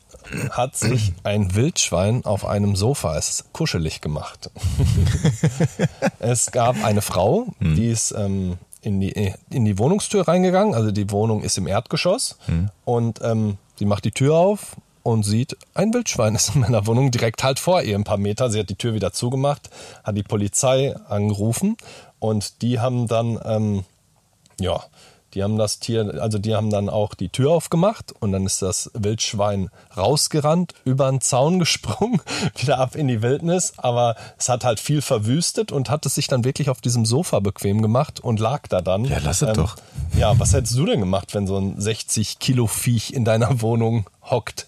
hat 0.51 0.77
sich 0.77 1.13
ein 1.23 1.55
Wildschwein 1.55 2.25
auf 2.25 2.47
einem 2.47 2.77
Sofa 2.77 3.17
es 3.17 3.45
kuschelig 3.53 4.01
gemacht. 4.01 4.51
es 6.19 6.53
gab 6.53 6.83
eine 6.85 7.03
Frau, 7.03 7.49
die 7.61 7.89
ist 7.89 8.13
ähm, 8.13 8.59
in, 8.83 9.01
die, 9.01 9.33
in 9.51 9.65
die 9.65 9.79
Wohnungstür 9.79 10.27
reingegangen. 10.27 10.75
Also 10.75 10.91
die 10.91 11.11
Wohnung 11.11 11.43
ist 11.43 11.59
im 11.59 11.67
Erdgeschoss. 11.67 12.39
Und 12.85 13.21
ähm, 13.23 13.59
sie 13.77 13.85
macht 13.85 14.05
die 14.05 14.13
Tür 14.13 14.37
auf 14.37 14.77
und 15.03 15.23
sieht, 15.25 15.57
ein 15.75 15.93
Wildschwein 15.95 16.35
ist 16.35 16.55
in 16.55 16.61
meiner 16.63 16.87
Wohnung 16.87 17.11
direkt 17.11 17.43
halt 17.43 17.59
vor 17.59 17.83
ihr 17.83 17.97
ein 17.97 18.05
paar 18.05 18.19
Meter. 18.19 18.51
Sie 18.51 18.59
hat 18.59 18.71
die 18.71 18.77
Tür 18.77 18.95
wieder 18.95 19.13
zugemacht, 19.13 19.71
hat 20.05 20.17
die 20.17 20.23
Polizei 20.23 20.95
angerufen 21.09 21.77
und 22.19 22.63
die 22.63 22.81
haben 22.81 23.07
dann 23.07 23.39
ähm, 23.45 23.85
ja, 24.61 24.85
die 25.35 25.43
haben 25.43 25.59
das 25.59 25.79
Tier, 25.79 26.21
also 26.21 26.39
die 26.39 26.55
haben 26.55 26.71
dann 26.71 26.89
auch 26.89 27.15
die 27.15 27.29
Tür 27.29 27.53
aufgemacht 27.53 28.13
und 28.21 28.33
dann 28.33 28.47
ist 28.47 28.63
das 28.63 28.91
Wildschwein 28.95 29.71
rausgerannt, 29.97 30.75
über 30.85 31.11
den 31.11 31.21
Zaun 31.21 31.59
gesprungen, 31.61 32.21
wieder 32.57 32.79
ab 32.79 32.97
in 32.97 33.09
die 33.09 33.23
Wildnis, 33.23 33.75
aber 33.77 34.17
es 34.39 34.49
hat 34.49 34.65
halt 34.65 34.81
viel 34.81 35.03
verwüstet 35.03 35.73
und 35.73 35.91
hat 35.91 36.07
es 36.07 36.15
sich 36.17 36.27
dann 36.27 36.45
wirklich 36.45 36.71
auf 36.71 36.81
diesem 36.81 37.05
Sofa 37.07 37.41
bequem 37.41 37.83
gemacht 37.83 38.21
und 38.21 38.41
lag 38.41 38.67
da 38.69 38.81
dann. 38.81 39.05
Ähm, 39.05 39.11
Ja, 39.11 39.19
lass 39.23 39.43
es 39.43 39.53
doch. 39.55 39.77
Ja, 40.17 40.39
was 40.39 40.53
hättest 40.53 40.77
du 40.77 40.87
denn 40.87 41.01
gemacht, 41.01 41.35
wenn 41.35 41.47
so 41.47 41.59
ein 41.59 41.81
60 41.81 42.39
Kilo 42.39 42.67
Viech 42.67 43.13
in 43.13 43.25
deiner 43.25 43.61
Wohnung 43.61 44.07
hockt? 44.25 44.67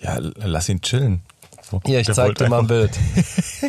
Ja, 0.00 0.18
lass 0.20 0.68
ihn 0.68 0.80
chillen. 0.80 1.22
So. 1.70 1.80
Hier, 1.84 2.00
ich 2.00 2.06
Der 2.06 2.14
zeig 2.14 2.34
dir 2.36 2.48
mal 2.48 2.60
ein 2.60 2.66
Bild. 2.66 2.92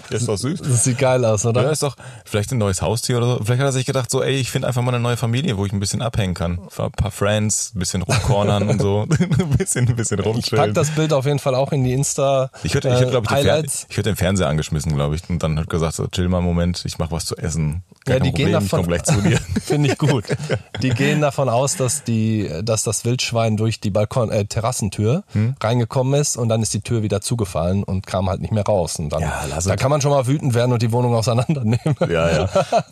Der 0.09 0.17
ist 0.17 0.27
doch 0.27 0.38
süß. 0.38 0.59
Das 0.69 0.83
sieht 0.83 0.97
geil 0.97 1.25
aus, 1.25 1.45
oder? 1.45 1.63
Ja, 1.63 1.71
ist 1.71 1.83
doch 1.83 1.95
vielleicht 2.25 2.51
ein 2.51 2.57
neues 2.57 2.81
Haustier 2.81 3.17
oder 3.17 3.25
so. 3.25 3.35
Vielleicht 3.43 3.59
hat 3.59 3.67
er 3.67 3.71
sich 3.73 3.85
gedacht, 3.85 4.09
so, 4.09 4.23
ey, 4.23 4.35
ich 4.35 4.51
finde 4.51 4.67
einfach 4.67 4.81
mal 4.81 4.93
eine 4.93 5.01
neue 5.01 5.17
Familie, 5.17 5.57
wo 5.57 5.65
ich 5.65 5.73
ein 5.73 5.79
bisschen 5.79 6.01
abhängen 6.01 6.33
kann. 6.33 6.59
Ein 6.77 6.91
paar 6.91 7.12
Friends, 7.12 7.73
ein 7.75 7.79
bisschen 7.79 8.01
rumcornern 8.03 8.69
und 8.69 8.81
so. 8.81 9.01
ein 9.09 9.49
bisschen, 9.57 9.88
ein 9.88 9.95
bisschen 9.95 10.19
ich 10.19 10.25
pack 10.25 10.33
rumchillen. 10.33 10.73
das 10.73 10.91
Bild 10.91 11.12
auf 11.13 11.25
jeden 11.25 11.39
Fall 11.39 11.55
auch 11.55 11.71
in 11.71 11.83
die 11.83 11.93
Insta 11.93 12.51
Ich 12.63 12.73
hätte, 12.73 12.88
ich 12.89 12.95
hätte, 12.95 13.09
glaube 13.12 13.25
ich, 13.25 13.35
den 13.35 13.43
Fer 13.43 13.53
Highlights. 13.53 13.88
ich 13.89 13.97
hätte 13.97 14.09
den 14.12 14.15
Fernseher 14.15 14.47
angeschmissen, 14.47 14.93
glaube 14.95 15.15
ich, 15.15 15.29
und 15.29 15.41
dann 15.43 15.59
hat 15.59 15.69
gesagt, 15.69 15.95
so, 15.95 16.07
chill 16.07 16.29
mal 16.29 16.38
einen 16.38 16.47
Moment, 16.47 16.83
ich 16.85 16.97
mach 16.99 17.12
was 17.12 17.25
zu 17.25 17.35
essen. 17.38 17.83
Gar 18.05 18.15
Ja, 18.17 18.19
kein 18.19 18.23
die 18.23 18.31
gehen 18.38 18.45
Problem, 18.51 18.63
ich 18.63 18.69
davon, 18.69 18.79
komm 18.79 18.88
gleich 18.88 19.03
zu 19.03 19.21
dir. 19.21 19.39
Finde 19.62 19.89
ich 19.91 19.97
gut. 19.97 20.23
Die 20.81 20.89
gehen 20.91 21.19
davon 21.21 21.49
aus, 21.49 21.75
dass 21.75 22.03
die, 22.03 22.49
dass 22.63 22.83
das 22.83 23.03
Wildschwein 23.05 23.57
durch 23.57 23.79
die 23.81 23.89
Balkon, 23.89 24.31
äh, 24.31 24.45
Terrassentür 24.45 25.23
Hm? 25.33 25.55
reingekommen 25.62 26.19
ist 26.19 26.38
und 26.38 26.49
dann 26.49 26.62
ist 26.62 26.73
die 26.73 26.81
Tür 26.81 27.03
wieder 27.03 27.21
zugefallen 27.21 27.83
und 27.89 28.08
kam 28.08 28.30
halt 28.30 28.41
nicht 28.41 28.52
mehr 28.54 28.63
raus. 28.63 28.97
Und 28.99 29.10
dann, 29.10 29.21
Ja, 29.21 29.43
da 29.65 29.75
kann 29.75 29.89
man 29.89 29.99
schon 30.02 30.12
mal 30.12 30.28
wütend 30.28 30.54
werden 30.54 30.71
und 30.71 30.82
die 30.82 30.91
Wohnung 30.91 31.15
auseinandernehmen. 31.15 31.95
Ja, 32.10 32.32
ja. 32.32 32.49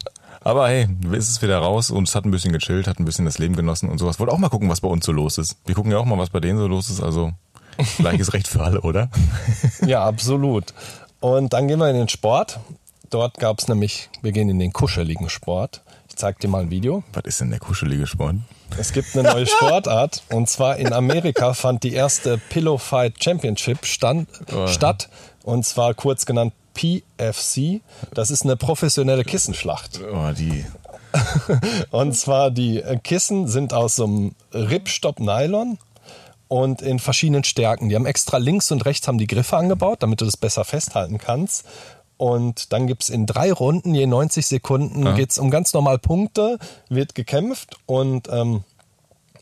Aber 0.41 0.67
hey, 0.69 0.87
ist 1.11 1.29
es 1.29 1.41
wieder 1.41 1.57
raus 1.57 1.89
und 1.91 2.07
es 2.07 2.15
hat 2.15 2.25
ein 2.25 2.31
bisschen 2.31 2.53
gechillt, 2.53 2.87
hat 2.87 2.99
ein 2.99 3.05
bisschen 3.05 3.25
das 3.25 3.37
Leben 3.37 3.55
genossen 3.55 3.89
und 3.89 3.97
sowas. 3.97 4.19
Wollte 4.19 4.31
auch 4.33 4.37
mal 4.37 4.49
gucken, 4.49 4.69
was 4.69 4.81
bei 4.81 4.87
uns 4.87 5.05
so 5.05 5.11
los 5.11 5.37
ist. 5.37 5.57
Wir 5.65 5.75
gucken 5.75 5.91
ja 5.91 5.97
auch 5.97 6.05
mal, 6.05 6.17
was 6.17 6.29
bei 6.29 6.39
denen 6.39 6.57
so 6.57 6.67
los 6.67 6.89
ist. 6.89 7.01
Also 7.01 7.31
gleiches 7.97 8.33
Recht 8.33 8.47
für 8.47 8.61
alle, 8.63 8.81
oder? 8.81 9.09
Ja, 9.85 10.05
absolut. 10.05 10.73
Und 11.19 11.53
dann 11.53 11.67
gehen 11.67 11.79
wir 11.79 11.89
in 11.89 11.95
den 11.95 12.09
Sport. 12.09 12.59
Dort 13.09 13.39
gab 13.39 13.59
es 13.59 13.67
nämlich, 13.67 14.09
wir 14.21 14.31
gehen 14.31 14.49
in 14.49 14.59
den 14.59 14.73
kuscheligen 14.73 15.29
Sport. 15.29 15.81
Zeig 16.17 16.39
dir 16.39 16.47
mal 16.47 16.63
ein 16.63 16.71
Video. 16.71 17.03
Was 17.13 17.25
ist 17.25 17.41
denn 17.41 17.51
der 17.51 17.59
kuschelige 17.59 18.07
Sport? 18.07 18.37
Es 18.75 18.91
gibt 18.91 19.15
eine 19.15 19.29
neue 19.29 19.45
Sportart 19.45 20.23
und 20.29 20.49
zwar 20.49 20.77
in 20.77 20.91
Amerika 20.91 21.53
fand 21.53 21.83
die 21.83 21.93
erste 21.93 22.39
Pillow 22.49 22.79
Fight 22.79 23.23
Championship 23.23 23.85
stand, 23.85 24.27
statt 24.65 25.09
und 25.43 25.63
zwar 25.63 25.93
kurz 25.93 26.25
genannt 26.25 26.53
PFC. 26.73 27.81
Das 28.15 28.31
ist 28.31 28.43
eine 28.45 28.57
professionelle 28.57 29.23
Kissenschlacht. 29.25 30.01
Oh, 30.11 30.31
die. 30.31 30.65
Und 31.91 32.13
zwar 32.13 32.51
die 32.51 32.83
Kissen 33.03 33.47
sind 33.47 33.73
aus 33.73 33.95
so 33.95 34.05
einem 34.05 34.35
Ripstop-Nylon 34.53 35.77
und 36.47 36.81
in 36.81 36.99
verschiedenen 36.99 37.43
Stärken. 37.43 37.89
Die 37.89 37.95
haben 37.95 38.05
extra 38.05 38.37
links 38.37 38.71
und 38.71 38.85
rechts 38.85 39.07
haben 39.07 39.17
die 39.17 39.27
Griffe 39.27 39.57
angebaut, 39.57 40.03
damit 40.03 40.21
du 40.21 40.25
das 40.25 40.37
besser 40.37 40.63
festhalten 40.63 41.17
kannst. 41.17 41.65
Und 42.17 42.73
dann 42.73 42.87
gibt's 42.87 43.09
in 43.09 43.25
drei 43.25 43.53
Runden, 43.53 43.93
je 43.93 44.07
90 44.07 44.45
Sekunden, 44.47 45.15
geht's 45.15 45.37
um 45.37 45.51
ganz 45.51 45.73
normal 45.73 45.99
Punkte, 45.99 46.57
wird 46.89 47.13
gekämpft 47.15 47.77
und 47.85 48.27
ähm, 48.31 48.63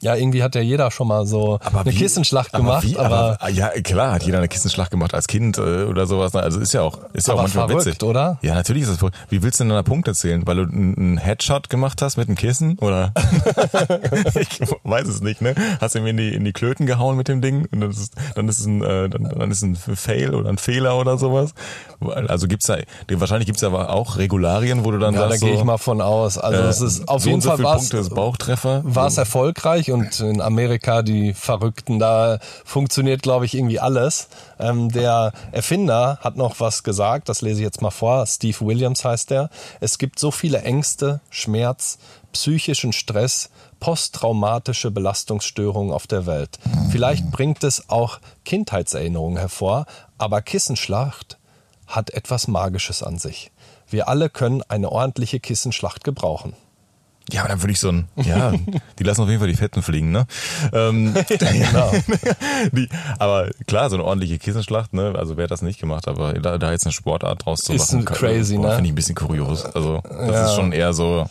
ja, 0.01 0.15
irgendwie 0.15 0.43
hat 0.43 0.55
ja 0.55 0.61
jeder 0.61 0.91
schon 0.91 1.07
mal 1.07 1.25
so 1.25 1.59
eine 1.61 1.85
wie- 1.85 1.95
Kissenschlacht 1.97 2.53
aber 2.53 2.63
gemacht, 2.63 2.83
wie, 2.83 2.97
aber, 2.97 3.37
aber, 3.39 3.49
ja 3.49 3.69
klar 3.81 4.13
hat 4.13 4.23
jeder 4.23 4.37
eine 4.39 4.47
Kissenschlacht 4.47 4.91
gemacht 4.91 5.13
als 5.13 5.27
Kind 5.27 5.57
äh, 5.57 5.83
oder 5.85 6.05
sowas. 6.05 6.35
Also 6.35 6.59
ist 6.59 6.73
ja 6.73 6.81
auch 6.81 6.99
ist 7.13 7.27
ja 7.27 7.33
Aber 7.33 7.41
auch 7.41 7.43
manchmal 7.45 7.67
verrückt, 7.69 7.85
witzig, 7.87 8.03
oder? 8.03 8.37
Ja, 8.41 8.53
natürlich 8.55 8.83
ist 8.83 8.89
das 8.91 8.97
verrückt. 8.97 9.17
Wie 9.29 9.41
willst 9.43 9.59
du 9.59 9.63
denn 9.63 9.73
da 9.73 9.83
Punkte 9.83 10.13
zählen, 10.13 10.45
weil 10.45 10.57
du 10.57 10.63
einen 10.63 11.17
Headshot 11.17 11.69
gemacht 11.69 12.01
hast 12.01 12.17
mit 12.17 12.27
einem 12.27 12.37
Kissen 12.37 12.77
oder? 12.79 13.13
ich 14.39 14.59
weiß 14.83 15.07
es 15.07 15.21
nicht, 15.21 15.41
ne? 15.41 15.55
Hast 15.79 15.95
du 15.95 15.99
ihm 15.99 16.07
in 16.07 16.17
die 16.17 16.33
in 16.33 16.43
die 16.45 16.53
Klöten 16.53 16.85
gehauen 16.85 17.17
mit 17.17 17.27
dem 17.27 17.41
Ding 17.41 17.67
und 17.71 17.81
dann 17.81 17.89
ist 17.89 17.99
es, 17.99 18.11
dann 18.35 18.47
ist 18.49 18.59
es 18.59 18.65
ein 18.65 18.83
äh, 18.83 19.09
dann, 19.09 19.23
dann 19.23 19.51
ist 19.51 19.57
es 19.57 19.63
ein 19.63 19.75
Fail 19.75 20.33
oder 20.35 20.49
ein 20.49 20.57
Fehler 20.57 20.97
oder 20.97 21.17
sowas. 21.17 21.53
Also 22.27 22.47
gibt's 22.47 22.67
da 22.67 22.77
wahrscheinlich 23.09 23.45
gibt's 23.45 23.63
aber 23.63 23.89
auch 23.89 24.17
Regularien, 24.17 24.83
wo 24.85 24.91
du 24.91 24.99
dann 24.99 25.13
ja, 25.13 25.21
da 25.21 25.29
sagst 25.29 25.41
gehe 25.43 25.53
so, 25.53 25.59
ich 25.59 25.63
mal 25.63 25.77
von 25.77 26.01
aus. 26.01 26.37
Also 26.37 26.61
äh, 26.61 26.65
es 26.67 26.81
ist 26.81 27.07
auf 27.07 27.21
so 27.23 27.29
jeden 27.29 27.41
so 27.41 27.49
Fall 27.49 27.57
Punkte 27.57 27.97
ist 27.97 28.13
Bauchtreffer. 28.13 28.81
war 28.83 29.07
es 29.07 29.17
erfolgreich 29.17 29.84
und 29.91 30.19
in 30.19 30.41
Amerika 30.41 31.01
die 31.01 31.33
Verrückten, 31.33 31.99
da 31.99 32.39
funktioniert, 32.63 33.21
glaube 33.21 33.45
ich, 33.45 33.55
irgendwie 33.55 33.79
alles. 33.79 34.27
Ähm, 34.59 34.89
der 34.91 35.33
Erfinder 35.51 36.19
hat 36.21 36.37
noch 36.37 36.59
was 36.59 36.83
gesagt, 36.83 37.29
das 37.29 37.41
lese 37.41 37.61
ich 37.61 37.65
jetzt 37.65 37.81
mal 37.81 37.91
vor. 37.91 38.25
Steve 38.25 38.59
Williams 38.61 39.05
heißt 39.05 39.29
der. 39.29 39.49
Es 39.79 39.97
gibt 39.97 40.19
so 40.19 40.31
viele 40.31 40.61
Ängste, 40.61 41.21
Schmerz, 41.29 41.97
psychischen 42.31 42.93
Stress, 42.93 43.49
posttraumatische 43.79 44.91
Belastungsstörungen 44.91 45.93
auf 45.93 46.07
der 46.07 46.25
Welt. 46.25 46.59
Vielleicht 46.91 47.31
bringt 47.31 47.63
es 47.63 47.89
auch 47.89 48.19
Kindheitserinnerungen 48.43 49.37
hervor, 49.37 49.85
aber 50.17 50.41
Kissenschlacht 50.41 51.37
hat 51.87 52.09
etwas 52.11 52.47
Magisches 52.47 53.03
an 53.03 53.19
sich. 53.19 53.51
Wir 53.87 54.09
alle 54.09 54.29
können 54.29 54.63
eine 54.67 54.91
ordentliche 54.91 55.39
Kissenschlacht 55.39 56.03
gebrauchen. 56.03 56.53
Ja, 57.31 57.41
aber 57.41 57.49
dann 57.49 57.61
würde 57.63 57.71
ich 57.71 57.79
so 57.79 57.89
ein, 57.89 58.07
ja, 58.17 58.53
die 58.99 59.03
lassen 59.03 59.21
auf 59.21 59.27
jeden 59.29 59.39
Fall 59.39 59.47
die 59.47 59.55
Fetten 59.55 59.81
fliegen, 59.81 60.11
ne? 60.11 60.27
Ähm, 60.73 61.13
genau. 61.27 61.91
die, 62.71 62.87
aber 63.17 63.49
klar, 63.67 63.89
so 63.89 63.95
eine 63.95 64.03
ordentliche 64.03 64.37
Kissenschlacht, 64.37 64.93
ne? 64.93 65.13
Also 65.17 65.35
wer 65.35 65.45
hat 65.45 65.51
das 65.51 65.63
nicht 65.63 65.79
gemacht, 65.79 66.07
aber 66.07 66.33
da, 66.33 66.57
da 66.59 66.71
jetzt 66.71 66.85
eine 66.85 66.93
Sportart 66.93 67.45
draus 67.45 67.61
zu 67.61 67.73
Ist 67.73 67.93
machen, 67.93 68.05
crazy, 68.05 68.57
ne? 68.59 68.69
Finde 68.75 68.85
ich 68.85 68.91
ein 68.91 68.95
bisschen 68.95 69.15
kurios. 69.15 69.65
Also 69.65 70.01
das 70.03 70.29
Ja. 70.29 70.45
ist 70.45 70.55
schon 70.55 70.71
eher 70.71 70.93
so. 70.93 71.27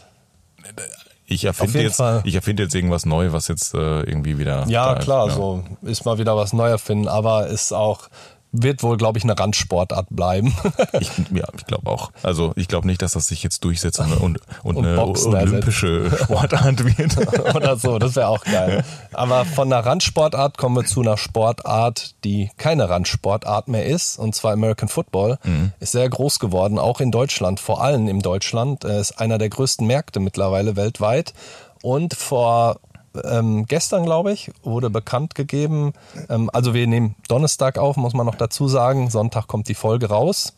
Ich 1.26 1.44
erfinde 1.44 1.80
jetzt, 1.80 1.96
Fall. 1.96 2.22
ich 2.24 2.34
erfinde 2.34 2.64
jetzt 2.64 2.74
irgendwas 2.74 3.06
neu, 3.06 3.32
was 3.32 3.48
jetzt 3.48 3.72
äh, 3.74 4.00
irgendwie 4.02 4.36
wieder. 4.38 4.66
Ja, 4.68 4.92
da 4.92 4.98
ist, 4.98 5.04
klar, 5.04 5.28
ja. 5.28 5.34
so 5.34 5.64
ist 5.82 6.04
mal 6.04 6.18
wieder 6.18 6.36
was 6.36 6.52
Neues 6.52 6.82
finden, 6.82 7.08
aber 7.08 7.46
ist 7.46 7.72
auch, 7.72 8.08
wird 8.54 8.82
wohl, 8.82 8.96
glaube 8.96 9.18
ich, 9.18 9.24
eine 9.24 9.38
Randsportart 9.38 10.06
bleiben. 10.10 10.54
Ich, 11.00 11.10
ja, 11.32 11.44
ich 11.56 11.66
glaube 11.66 11.90
auch. 11.90 12.12
Also 12.22 12.52
ich 12.56 12.68
glaube 12.68 12.86
nicht, 12.86 13.02
dass 13.02 13.12
das 13.12 13.26
sich 13.26 13.42
jetzt 13.42 13.64
durchsetzt 13.64 13.98
und, 13.98 14.12
und, 14.12 14.40
und, 14.62 14.78
eine 14.84 14.96
Boxen 14.96 15.34
olympische 15.34 16.10
Sportart 16.16 16.84
wird. 16.84 17.54
Oder 17.54 17.76
so, 17.76 17.98
das 17.98 18.14
wäre 18.16 18.28
auch 18.28 18.44
geil. 18.44 18.84
Aber 19.12 19.44
von 19.44 19.72
einer 19.72 19.84
Randsportart 19.84 20.56
kommen 20.56 20.76
wir 20.76 20.84
zu 20.84 21.00
einer 21.00 21.16
Sportart, 21.16 22.14
die 22.22 22.50
keine 22.56 22.88
Randsportart 22.88 23.68
mehr 23.68 23.86
ist, 23.86 24.18
und 24.18 24.34
zwar 24.34 24.52
American 24.52 24.88
Football. 24.88 25.38
Ist 25.80 25.92
sehr 25.92 26.08
groß 26.08 26.38
geworden, 26.38 26.78
auch 26.78 27.00
in 27.00 27.10
Deutschland, 27.10 27.60
vor 27.60 27.82
allem 27.82 28.08
in 28.08 28.20
Deutschland. 28.20 28.84
Äh, 28.84 29.00
Ist 29.00 29.18
einer 29.20 29.38
der 29.38 29.48
größten 29.48 29.86
Märkte 29.86 30.20
mittlerweile 30.20 30.76
weltweit. 30.76 31.34
Und 31.82 32.14
vor 32.14 32.78
ähm, 33.22 33.66
gestern, 33.66 34.04
glaube 34.04 34.32
ich, 34.32 34.50
wurde 34.62 34.90
bekannt 34.90 35.34
gegeben, 35.34 35.92
ähm, 36.28 36.50
also 36.52 36.74
wir 36.74 36.86
nehmen 36.86 37.14
Donnerstag 37.28 37.78
auf, 37.78 37.96
muss 37.96 38.14
man 38.14 38.26
noch 38.26 38.34
dazu 38.34 38.68
sagen. 38.68 39.10
Sonntag 39.10 39.46
kommt 39.46 39.68
die 39.68 39.74
Folge 39.74 40.08
raus. 40.08 40.54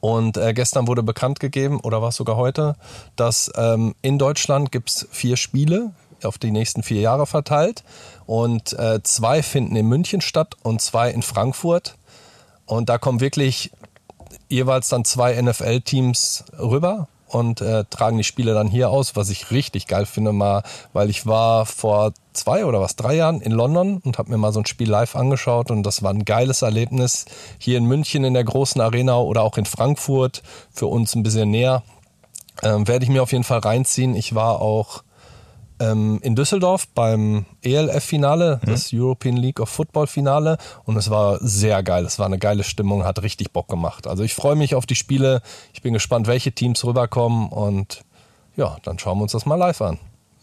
Und 0.00 0.36
äh, 0.36 0.52
gestern 0.52 0.86
wurde 0.86 1.02
bekannt 1.02 1.40
gegeben, 1.40 1.80
oder 1.80 2.02
war 2.02 2.10
es 2.10 2.16
sogar 2.16 2.36
heute, 2.36 2.76
dass 3.16 3.50
ähm, 3.56 3.94
in 4.02 4.18
Deutschland 4.18 4.70
gibt's 4.70 5.08
vier 5.10 5.38
Spiele 5.38 5.92
auf 6.22 6.36
die 6.36 6.50
nächsten 6.50 6.82
vier 6.82 7.00
Jahre 7.00 7.26
verteilt. 7.26 7.84
Und 8.26 8.74
äh, 8.74 9.02
zwei 9.02 9.42
finden 9.42 9.76
in 9.76 9.86
München 9.86 10.20
statt 10.20 10.56
und 10.62 10.82
zwei 10.82 11.10
in 11.10 11.22
Frankfurt. 11.22 11.96
Und 12.66 12.88
da 12.88 12.98
kommen 12.98 13.20
wirklich 13.20 13.70
jeweils 14.48 14.88
dann 14.88 15.04
zwei 15.04 15.40
NFL-Teams 15.40 16.44
rüber 16.58 17.08
und 17.28 17.60
äh, 17.60 17.84
tragen 17.90 18.18
die 18.18 18.24
Spiele 18.24 18.54
dann 18.54 18.68
hier 18.68 18.90
aus, 18.90 19.16
was 19.16 19.30
ich 19.30 19.50
richtig 19.50 19.86
geil 19.86 20.06
finde, 20.06 20.32
mal, 20.32 20.62
weil 20.92 21.10
ich 21.10 21.26
war 21.26 21.66
vor 21.66 22.12
zwei 22.32 22.64
oder 22.64 22.80
was, 22.80 22.96
drei 22.96 23.14
Jahren 23.14 23.40
in 23.40 23.52
London 23.52 24.00
und 24.04 24.18
habe 24.18 24.30
mir 24.30 24.38
mal 24.38 24.52
so 24.52 24.60
ein 24.60 24.66
Spiel 24.66 24.90
live 24.90 25.16
angeschaut 25.16 25.70
und 25.70 25.82
das 25.82 26.02
war 26.02 26.10
ein 26.10 26.24
geiles 26.24 26.62
Erlebnis. 26.62 27.26
Hier 27.58 27.78
in 27.78 27.86
München 27.86 28.24
in 28.24 28.34
der 28.34 28.44
großen 28.44 28.80
Arena 28.80 29.18
oder 29.18 29.42
auch 29.42 29.56
in 29.56 29.66
Frankfurt, 29.66 30.42
für 30.72 30.86
uns 30.86 31.14
ein 31.14 31.22
bisschen 31.22 31.50
näher. 31.50 31.82
Ähm, 32.62 32.86
Werde 32.86 33.04
ich 33.04 33.10
mir 33.10 33.22
auf 33.22 33.32
jeden 33.32 33.44
Fall 33.44 33.60
reinziehen. 33.60 34.14
Ich 34.14 34.34
war 34.34 34.60
auch 34.60 35.02
ähm, 35.80 36.18
in 36.22 36.36
Düsseldorf 36.36 36.88
beim 36.88 37.46
ELF-Finale, 37.62 38.60
das 38.64 38.90
European 38.92 39.36
League 39.36 39.60
of 39.60 39.68
Football-Finale. 39.68 40.58
Und 40.84 40.96
es 40.96 41.10
war 41.10 41.38
sehr 41.40 41.82
geil. 41.82 42.04
Es 42.04 42.18
war 42.18 42.26
eine 42.26 42.38
geile 42.38 42.64
Stimmung, 42.64 43.04
hat 43.04 43.22
richtig 43.22 43.52
Bock 43.52 43.68
gemacht. 43.68 44.06
Also 44.06 44.22
ich 44.22 44.34
freue 44.34 44.56
mich 44.56 44.74
auf 44.74 44.86
die 44.86 44.94
Spiele. 44.94 45.42
Ich 45.72 45.82
bin 45.82 45.92
gespannt, 45.92 46.26
welche 46.26 46.52
Teams 46.52 46.84
rüberkommen. 46.84 47.48
Und 47.48 48.04
ja, 48.56 48.76
dann 48.84 48.98
schauen 48.98 49.18
wir 49.18 49.22
uns 49.22 49.32
das 49.32 49.46
mal 49.46 49.56
live 49.56 49.80
an. 49.80 49.98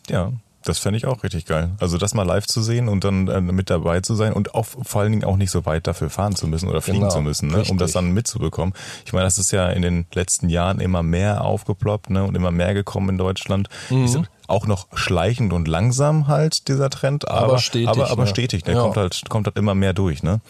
Ja, 0.10 0.32
das 0.64 0.78
fände 0.78 0.98
ich 0.98 1.08
auch 1.08 1.24
richtig 1.24 1.46
geil. 1.46 1.72
Also 1.80 1.98
das 1.98 2.14
mal 2.14 2.24
live 2.24 2.46
zu 2.46 2.62
sehen 2.62 2.88
und 2.88 3.04
dann 3.04 3.28
äh, 3.28 3.42
mit 3.42 3.70
dabei 3.70 4.02
zu 4.02 4.14
sein 4.14 4.34
und 4.34 4.54
auch 4.54 4.66
vor 4.66 5.02
allen 5.02 5.12
Dingen 5.12 5.24
auch 5.24 5.38
nicht 5.38 5.50
so 5.50 5.66
weit 5.66 5.88
dafür 5.88 6.10
fahren 6.10 6.36
zu 6.36 6.48
müssen 6.48 6.70
oder 6.70 6.82
fliegen 6.82 7.00
Genau, 7.00 7.12
zu 7.12 7.22
müssen, 7.22 7.50
ne? 7.50 7.64
um 7.70 7.78
das 7.78 7.94
dann 7.94 8.12
mitzubekommen. 8.12 8.74
Ich 9.06 9.14
meine, 9.14 9.26
das 9.26 9.40
ist 9.40 9.52
ja 9.52 9.70
in 9.70 9.82
den 9.82 10.06
letzten 10.14 10.50
Jahren 10.50 10.80
immer 10.80 11.02
mehr 11.02 11.44
aufgeploppt 11.44 12.12
ne? 12.12 12.24
und 12.24 12.36
immer 12.36 12.52
mehr 12.52 12.74
gekommen 12.74 13.10
in 13.10 13.18
Deutschland. 13.18 13.70
Mhm. 13.90 14.06
Ist 14.06 14.20
auch 14.52 14.68
noch 14.68 14.88
schleichend 14.94 15.54
und 15.54 15.68
langsam 15.68 16.28
halt 16.28 16.68
dieser 16.68 16.90
Trend, 16.90 17.28
aber, 17.28 17.42
Aber 17.44 17.58
stetig, 17.58 17.88
aber, 17.90 18.12
aber 18.12 18.24
ne? 18.24 18.30
stetig. 18.30 18.64
Der 18.64 18.76
Ja. 18.76 18.82
kommt 18.84 18.98
halt 18.98 19.22
kommt 19.30 19.48
halt 19.48 19.58
immer 19.58 19.74
mehr 19.76 19.94
durch. 19.94 20.22
Ne? 20.22 20.42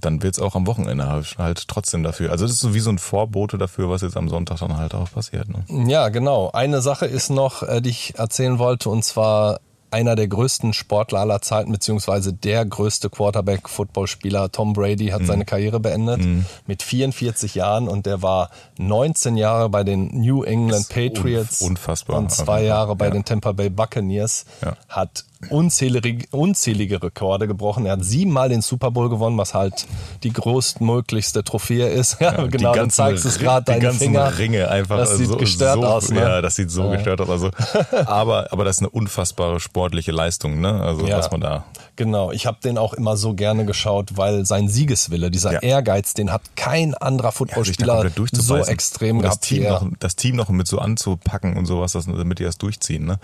Dann 0.00 0.22
wird's 0.22 0.38
auch 0.38 0.54
am 0.54 0.66
Wochenende 0.66 1.08
halt, 1.08 1.36
halt 1.38 1.66
trotzdem 1.66 2.02
dafür. 2.04 2.30
Also 2.30 2.44
das 2.44 2.52
ist 2.54 2.60
so 2.60 2.72
wie 2.74 2.80
so 2.80 2.90
ein 2.90 2.98
Vorbote 2.98 3.58
dafür, 3.58 3.90
was 3.90 4.02
jetzt 4.02 4.16
am 4.16 4.28
Sonntag 4.28 4.58
dann 4.58 4.76
halt 4.76 4.94
auch 4.94 5.10
passiert. 5.10 5.48
Ne? 5.48 5.88
Ja, 5.90 6.08
genau. 6.08 6.50
Eine 6.52 6.80
Sache 6.82 7.06
ist 7.06 7.30
noch, 7.30 7.62
äh, 7.64 7.80
die 7.80 7.90
ich 7.90 8.18
erzählen 8.18 8.58
wollte, 8.58 8.90
und 8.90 9.04
zwar 9.04 9.58
einer 9.90 10.16
der 10.16 10.28
größten 10.28 10.72
Sportler 10.72 11.20
aller 11.20 11.40
Zeiten, 11.40 11.72
beziehungsweise 11.72 12.32
der 12.32 12.64
größte 12.64 13.08
Quarterback-Footballspieler, 13.10 14.50
Tom 14.52 14.72
Brady, 14.72 15.06
Mhm. 15.06 15.12
hat 15.12 15.26
seine 15.26 15.44
Karriere 15.44 15.80
beendet 15.80 16.20
mit 16.66 16.82
44 16.82 17.54
Jahren 17.54 17.88
und 17.88 18.06
der 18.06 18.22
war 18.22 18.50
19 18.78 19.36
Jahre 19.36 19.68
bei 19.68 19.84
den 19.84 20.08
New 20.20 20.42
England 20.42 20.88
Patriots 20.88 21.62
unf- 21.62 21.68
unfassbar. 21.68 22.18
und 22.18 22.30
zwei 22.30 22.62
Jahre 22.64 22.96
bei 22.96 23.06
Ja. 23.06 23.12
den 23.12 23.24
Tampa 23.24 23.52
Bay 23.52 23.70
Buccaneers, 23.70 24.44
Ja. 24.62 24.76
hat 24.88 25.24
unzählige, 25.50 26.26
unzählige 26.30 27.02
Rekorde 27.02 27.46
gebrochen. 27.46 27.86
Er 27.86 27.92
hat 27.92 28.04
siebenmal 28.04 28.48
den 28.48 28.60
Super 28.60 28.90
Bowl 28.90 29.08
gewonnen, 29.08 29.38
was 29.38 29.54
halt 29.54 29.86
die 30.22 30.32
größtmöglichste 30.32 31.44
Trophäe 31.44 31.88
ist. 31.88 32.18
Ja, 32.20 32.32
Ja, 32.38 32.46
genau, 32.46 32.74
du 32.74 32.88
zeigst 32.88 33.24
es 33.24 33.38
gerade 33.38 33.64
die 33.64 33.72
deine 33.72 33.82
ganzen 33.82 33.98
Finger. 34.00 34.38
Ringe 34.38 34.68
einfach 34.68 34.96
Das 34.96 35.16
sieht 35.16 35.28
so, 35.28 35.36
gestört 35.36 35.80
so, 35.80 35.86
aus, 35.86 36.10
ne? 36.10 36.20
Ja, 36.20 36.42
das 36.42 36.56
sieht 36.56 36.70
so 36.70 36.88
gestört 36.90 37.20
aus. 37.20 37.28
Also, 37.28 37.50
aber, 38.06 38.52
aber 38.52 38.64
das 38.64 38.76
ist 38.76 38.82
eine 38.82 38.90
unfassbare 38.90 39.60
sportliche 39.60 40.10
Leistung, 40.10 40.60
ne? 40.60 40.82
Also 40.82 41.06
Ja. 41.06 41.18
was 41.18 41.30
man 41.30 41.40
da. 41.40 41.64
Genau, 41.96 42.32
ich 42.32 42.46
habe 42.46 42.58
den 42.62 42.76
auch 42.78 42.92
immer 42.94 43.16
so 43.16 43.34
gerne 43.34 43.64
geschaut, 43.64 44.16
weil 44.16 44.44
sein 44.44 44.68
Siegeswille, 44.68 45.30
dieser 45.30 45.52
Ja. 45.54 45.60
Ehrgeiz, 45.60 46.14
den 46.14 46.32
hat 46.32 46.42
kein 46.56 46.94
anderer 46.94 47.32
Footballspieler 47.32 48.10
so 48.32 48.56
extrem 48.56 49.18
und 49.18 49.22
das 49.22 49.40
gehabt. 49.40 49.44
Team, 49.44 49.62
noch, 49.64 49.86
das 50.00 50.16
Team 50.16 50.36
noch 50.36 50.48
mit 50.48 50.66
so 50.66 50.78
anzupacken 50.78 51.56
und 51.56 51.66
sowas, 51.66 51.92
damit 51.92 52.38
die 52.40 52.44
das 52.44 52.58
durchziehen, 52.58 53.04
ne? 53.06 53.18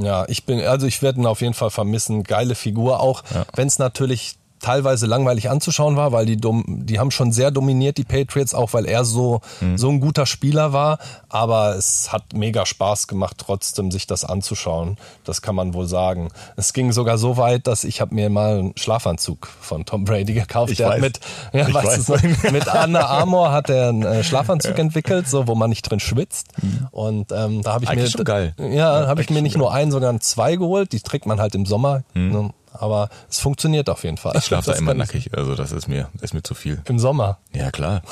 Ja, 0.00 0.24
ich 0.28 0.46
bin, 0.46 0.60
also 0.60 0.86
ich 0.86 1.02
werde 1.02 1.20
ihn 1.20 1.26
auf 1.26 1.40
jeden 1.40 1.54
Fall 1.54 1.70
vermissen. 1.70 2.22
Geile 2.22 2.54
Figur, 2.54 3.00
auch 3.00 3.22
wenn 3.54 3.66
es 3.66 3.78
natürlich 3.78 4.36
teilweise 4.60 5.06
langweilig 5.06 5.50
anzuschauen 5.50 5.96
war, 5.96 6.12
weil 6.12 6.26
die 6.26 6.36
dom 6.36 6.64
die 6.68 6.98
haben 6.98 7.10
schon 7.10 7.32
sehr 7.32 7.50
dominiert, 7.50 7.98
die 7.98 8.04
Patriots, 8.04 8.54
auch 8.54 8.72
weil 8.72 8.86
er 8.86 9.04
so, 9.04 9.40
Mhm. 9.60 9.78
so 9.78 9.88
ein 9.88 10.00
guter 10.00 10.26
Spieler 10.26 10.72
war. 10.72 10.98
Aber 11.28 11.76
es 11.76 12.12
hat 12.12 12.32
mega 12.34 12.64
Spaß 12.66 13.06
gemacht, 13.06 13.36
trotzdem 13.38 13.90
sich 13.90 14.06
das 14.06 14.24
anzuschauen. 14.24 14.96
Das 15.24 15.42
kann 15.42 15.54
man 15.54 15.74
wohl 15.74 15.86
sagen. 15.86 16.28
Es 16.56 16.72
ging 16.72 16.92
sogar 16.92 17.18
so 17.18 17.36
weit, 17.36 17.66
dass 17.66 17.84
ich 17.84 18.00
habe 18.00 18.14
mir 18.14 18.30
mal 18.30 18.58
einen 18.58 18.72
Schlafanzug 18.76 19.48
von 19.60 19.84
Tom 19.84 20.04
Brady 20.04 20.34
gekauft. 20.34 20.72
Ich 20.72 20.78
Der 20.78 20.86
hat 20.88 20.94
weiß. 20.94 21.00
mit, 21.02 21.20
ja, 21.52 21.72
weiß. 21.74 22.06
du 22.06 22.12
noch, 22.12 22.52
mit 22.52 22.68
Anna 22.68 23.06
Armour 23.06 23.52
hat 23.52 23.70
er 23.70 23.88
einen 23.90 24.02
äh, 24.02 24.24
Schlafanzug 24.24 24.78
entwickelt, 24.78 25.28
so 25.28 25.46
wo 25.46 25.54
man 25.54 25.70
nicht 25.70 25.82
drin 25.82 26.00
schwitzt. 26.00 26.48
Und 26.90 27.32
ähm, 27.32 27.62
da 27.62 27.74
habe 27.74 27.84
ich 27.84 27.90
Mhm. 27.90 27.98
Eigentlich 27.98 28.18
mir 28.18 28.24
geil. 28.24 28.54
Ja, 28.58 29.06
habe 29.06 29.20
ich 29.22 29.30
mir 29.30 29.40
nicht 29.42 29.56
nur 29.56 29.72
einen, 29.72 29.90
sondern 29.90 30.20
zwei 30.20 30.56
geholt. 30.56 30.92
Die 30.92 31.00
trägt 31.00 31.26
man 31.26 31.40
halt 31.40 31.54
im 31.54 31.64
Sommer. 31.66 32.02
Ne? 32.14 32.50
Aber 32.72 33.08
es 33.28 33.38
funktioniert 33.38 33.88
auf 33.90 34.04
jeden 34.04 34.16
Fall. 34.16 34.34
Ich 34.36 34.44
schlafe 34.44 34.70
da 34.70 34.76
immer 34.76 34.94
nackig, 34.94 35.36
also 35.36 35.54
das 35.54 35.72
ist 35.72 35.88
mir, 35.88 36.08
ist 36.20 36.34
mir 36.34 36.42
zu 36.42 36.54
viel. 36.54 36.82
Im 36.86 36.98
Sommer. 36.98 37.38
Ja, 37.52 37.70
klar. 37.70 38.02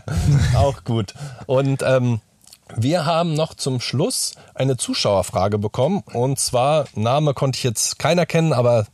Auch 0.56 0.84
gut. 0.84 1.14
Und 1.46 1.82
ähm, 1.82 2.20
wir 2.76 3.04
haben 3.06 3.34
noch 3.34 3.54
zum 3.54 3.80
Schluss 3.80 4.34
eine 4.54 4.76
Zuschauerfrage 4.76 5.58
bekommen. 5.58 6.02
Und 6.12 6.38
zwar, 6.38 6.86
Name 6.94 7.34
konnte 7.34 7.58
ich 7.58 7.62
jetzt 7.62 7.98
keiner 7.98 8.26
kennen, 8.26 8.52
aber 8.52 8.86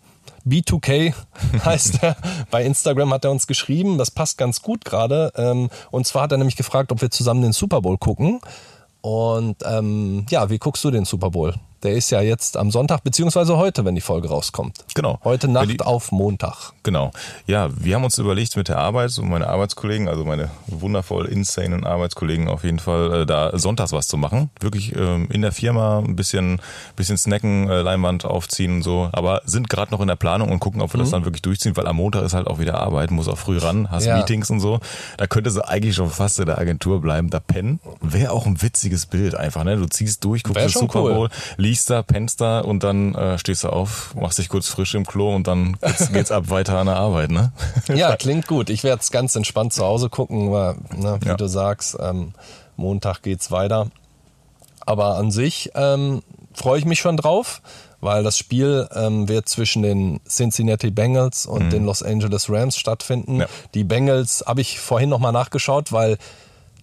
B2K 0.47 1.15
heißt 1.65 2.03
er. 2.03 2.17
Bei 2.51 2.65
Instagram 2.65 3.13
hat 3.13 3.25
er 3.25 3.31
uns 3.31 3.47
geschrieben. 3.47 3.99
Das 3.99 4.11
passt 4.11 4.39
ganz 4.39 4.63
gut 4.63 4.85
gerade. 4.85 5.33
Ähm, 5.37 5.71
und 5.91 6.07
zwar 6.07 6.23
hat 6.23 6.33
er 6.33 6.39
nämlich 6.39 6.57
gefragt, 6.57 6.93
ob 6.93 7.01
wir 7.01 7.11
zusammen 7.11 7.43
den 7.43 7.53
Super 7.53 7.81
Bowl 7.81 7.99
gucken. 7.99 8.41
Und 9.03 9.57
ähm, 9.65 10.27
ja, 10.31 10.51
wie 10.51 10.59
guckst 10.59 10.85
du 10.85 10.91
den 10.91 11.05
Super 11.05 11.31
Bowl? 11.31 11.55
Der 11.83 11.95
ist 11.95 12.11
ja 12.11 12.21
jetzt 12.21 12.59
am 12.59 12.71
Sonntag, 12.71 13.03
beziehungsweise 13.05 13.57
heute, 13.57 13.85
wenn 13.87 13.95
die 13.95 14.03
Folge 14.03 14.29
rauskommt. 14.29 14.85
Genau. 14.95 15.19
Heute 15.25 15.49
Nacht 15.49 15.71
die- 15.71 15.81
auf 15.81 16.13
Montag. 16.13 16.73
Genau. 16.83 17.11
Ja, 17.47 17.69
wir 17.75 17.95
haben 17.95 18.05
uns 18.05 18.19
überlegt 18.19 18.55
mit 18.57 18.69
der 18.69 18.77
Arbeit 18.79 19.17
und 19.19 19.31
meine 19.31 19.47
Arbeitskollegen, 19.49 20.07
also 20.09 20.25
meine 20.27 20.51
wundervoll 20.67 21.27
insanen 21.27 21.85
Arbeitskollegen 21.87 22.49
auf 22.49 22.65
jeden 22.65 22.79
Fall, 22.81 23.23
äh, 23.23 23.27
da 23.27 23.59
sonntags 23.59 23.93
was 23.93 24.09
zu 24.09 24.19
machen. 24.19 24.51
Wirklich 24.61 24.95
ähm, 24.95 25.29
in 25.31 25.41
der 25.41 25.53
Firma 25.53 26.01
ein 26.01 26.17
bisschen, 26.17 26.61
bisschen 26.97 27.17
snacken, 27.17 27.71
äh, 27.71 27.81
Leinwand 27.81 28.25
aufziehen 28.27 28.77
und 28.77 28.83
so. 28.83 29.09
Aber 29.13 29.41
sind 29.47 29.71
gerade 29.71 29.91
noch 29.91 30.01
in 30.01 30.09
der 30.09 30.17
Planung 30.17 30.51
und 30.53 30.61
gucken, 30.61 30.83
ob 30.83 30.93
wir 30.93 30.99
das 31.01 31.11
dann 31.11 31.25
wirklich 31.25 31.43
durchziehen, 31.43 31.77
weil 31.79 31.87
am 31.87 31.97
Montag 31.97 32.25
ist 32.25 32.35
halt 32.35 32.47
auch 32.47 32.59
wieder 32.59 32.79
Arbeit, 32.79 33.11
muss 33.11 33.27
auch 33.29 33.39
früh 33.39 33.57
ran, 33.57 33.91
hast 33.91 34.05
Ja. 34.05 34.17
Meetings 34.19 34.51
und 34.51 34.61
so. 34.61 34.81
Da 35.17 35.27
könnte 35.27 35.51
sie 35.51 35.67
eigentlich 35.67 35.95
schon 35.95 36.11
fast 36.11 36.39
in 36.41 36.47
der 36.47 36.59
Agentur 36.59 37.01
bleiben, 37.01 37.31
da 37.31 37.41
pennen. 37.41 37.81
Wäre 38.03 38.33
auch 38.33 38.45
ein 38.45 38.61
witziges 38.61 39.07
Bild 39.07 39.35
einfach, 39.35 39.65
ne? 39.65 39.77
Du 39.77 39.87
ziehst 39.87 40.23
durch, 40.25 40.43
guckst 40.43 40.71
schon 40.73 40.81
Super 40.83 41.03
cool. 41.05 41.29
Bowl, 41.71 41.73
liegst 41.73 41.91
da, 41.91 42.03
pennst 42.03 42.41
da 42.41 42.61
und 42.61 42.83
dann 42.83 43.15
äh, 43.15 43.39
stehst 43.39 43.65
du 43.65 43.69
auf, 43.71 44.15
machst 44.15 44.39
dich 44.39 44.49
kurz 44.49 44.69
frisch 44.69 44.95
im 44.95 45.07
Klo 45.07 45.35
und 45.35 45.47
dann 45.47 45.77
geht's, 45.81 46.13
geht's 46.13 46.31
ab 46.33 46.51
weiter 46.51 46.79
an 46.79 46.87
der 46.87 46.97
Arbeit, 46.97 47.31
ne? 47.31 47.53
Ja, 47.95 48.17
klingt 48.17 48.47
gut. 48.47 48.71
Ich 48.71 48.85
werde 48.85 49.01
es 49.01 49.11
ganz 49.11 49.37
entspannt 49.37 49.73
zu 49.73 49.85
Hause 49.85 50.09
gucken, 50.09 50.51
weil, 50.53 50.75
ne, 50.97 51.19
wie 51.23 51.29
Ja. 51.29 51.35
du 51.37 51.47
sagst, 51.47 51.97
ähm, 52.01 52.33
Montag 52.77 53.23
geht's 53.23 53.51
weiter. 53.51 53.89
Aber 54.87 55.17
an 55.17 55.31
sich 55.31 55.71
ähm, 55.75 56.23
freue 56.55 56.79
ich 56.79 56.85
mich 56.85 56.99
schon 57.01 57.17
drauf, 57.17 57.61
weil 58.01 58.23
das 58.25 58.39
Spiel 58.39 58.89
ähm, 58.95 59.29
wird 59.29 59.49
zwischen 59.49 59.83
den 59.83 60.21
Cincinnati 60.27 60.91
Bengals 60.91 61.45
und 61.47 61.71
den 61.71 61.85
Los 61.85 62.03
Angeles 62.03 62.49
Rams 62.51 62.77
stattfinden. 62.79 63.35
Mhm. 63.35 63.41
Ja. 63.43 63.47
Die 63.75 63.85
Bengals 63.85 64.43
habe 64.47 64.61
ich 64.63 64.81
vorhin 64.81 65.11
nochmal 65.11 65.33
nachgeschaut, 65.33 65.93
weil 65.93 66.17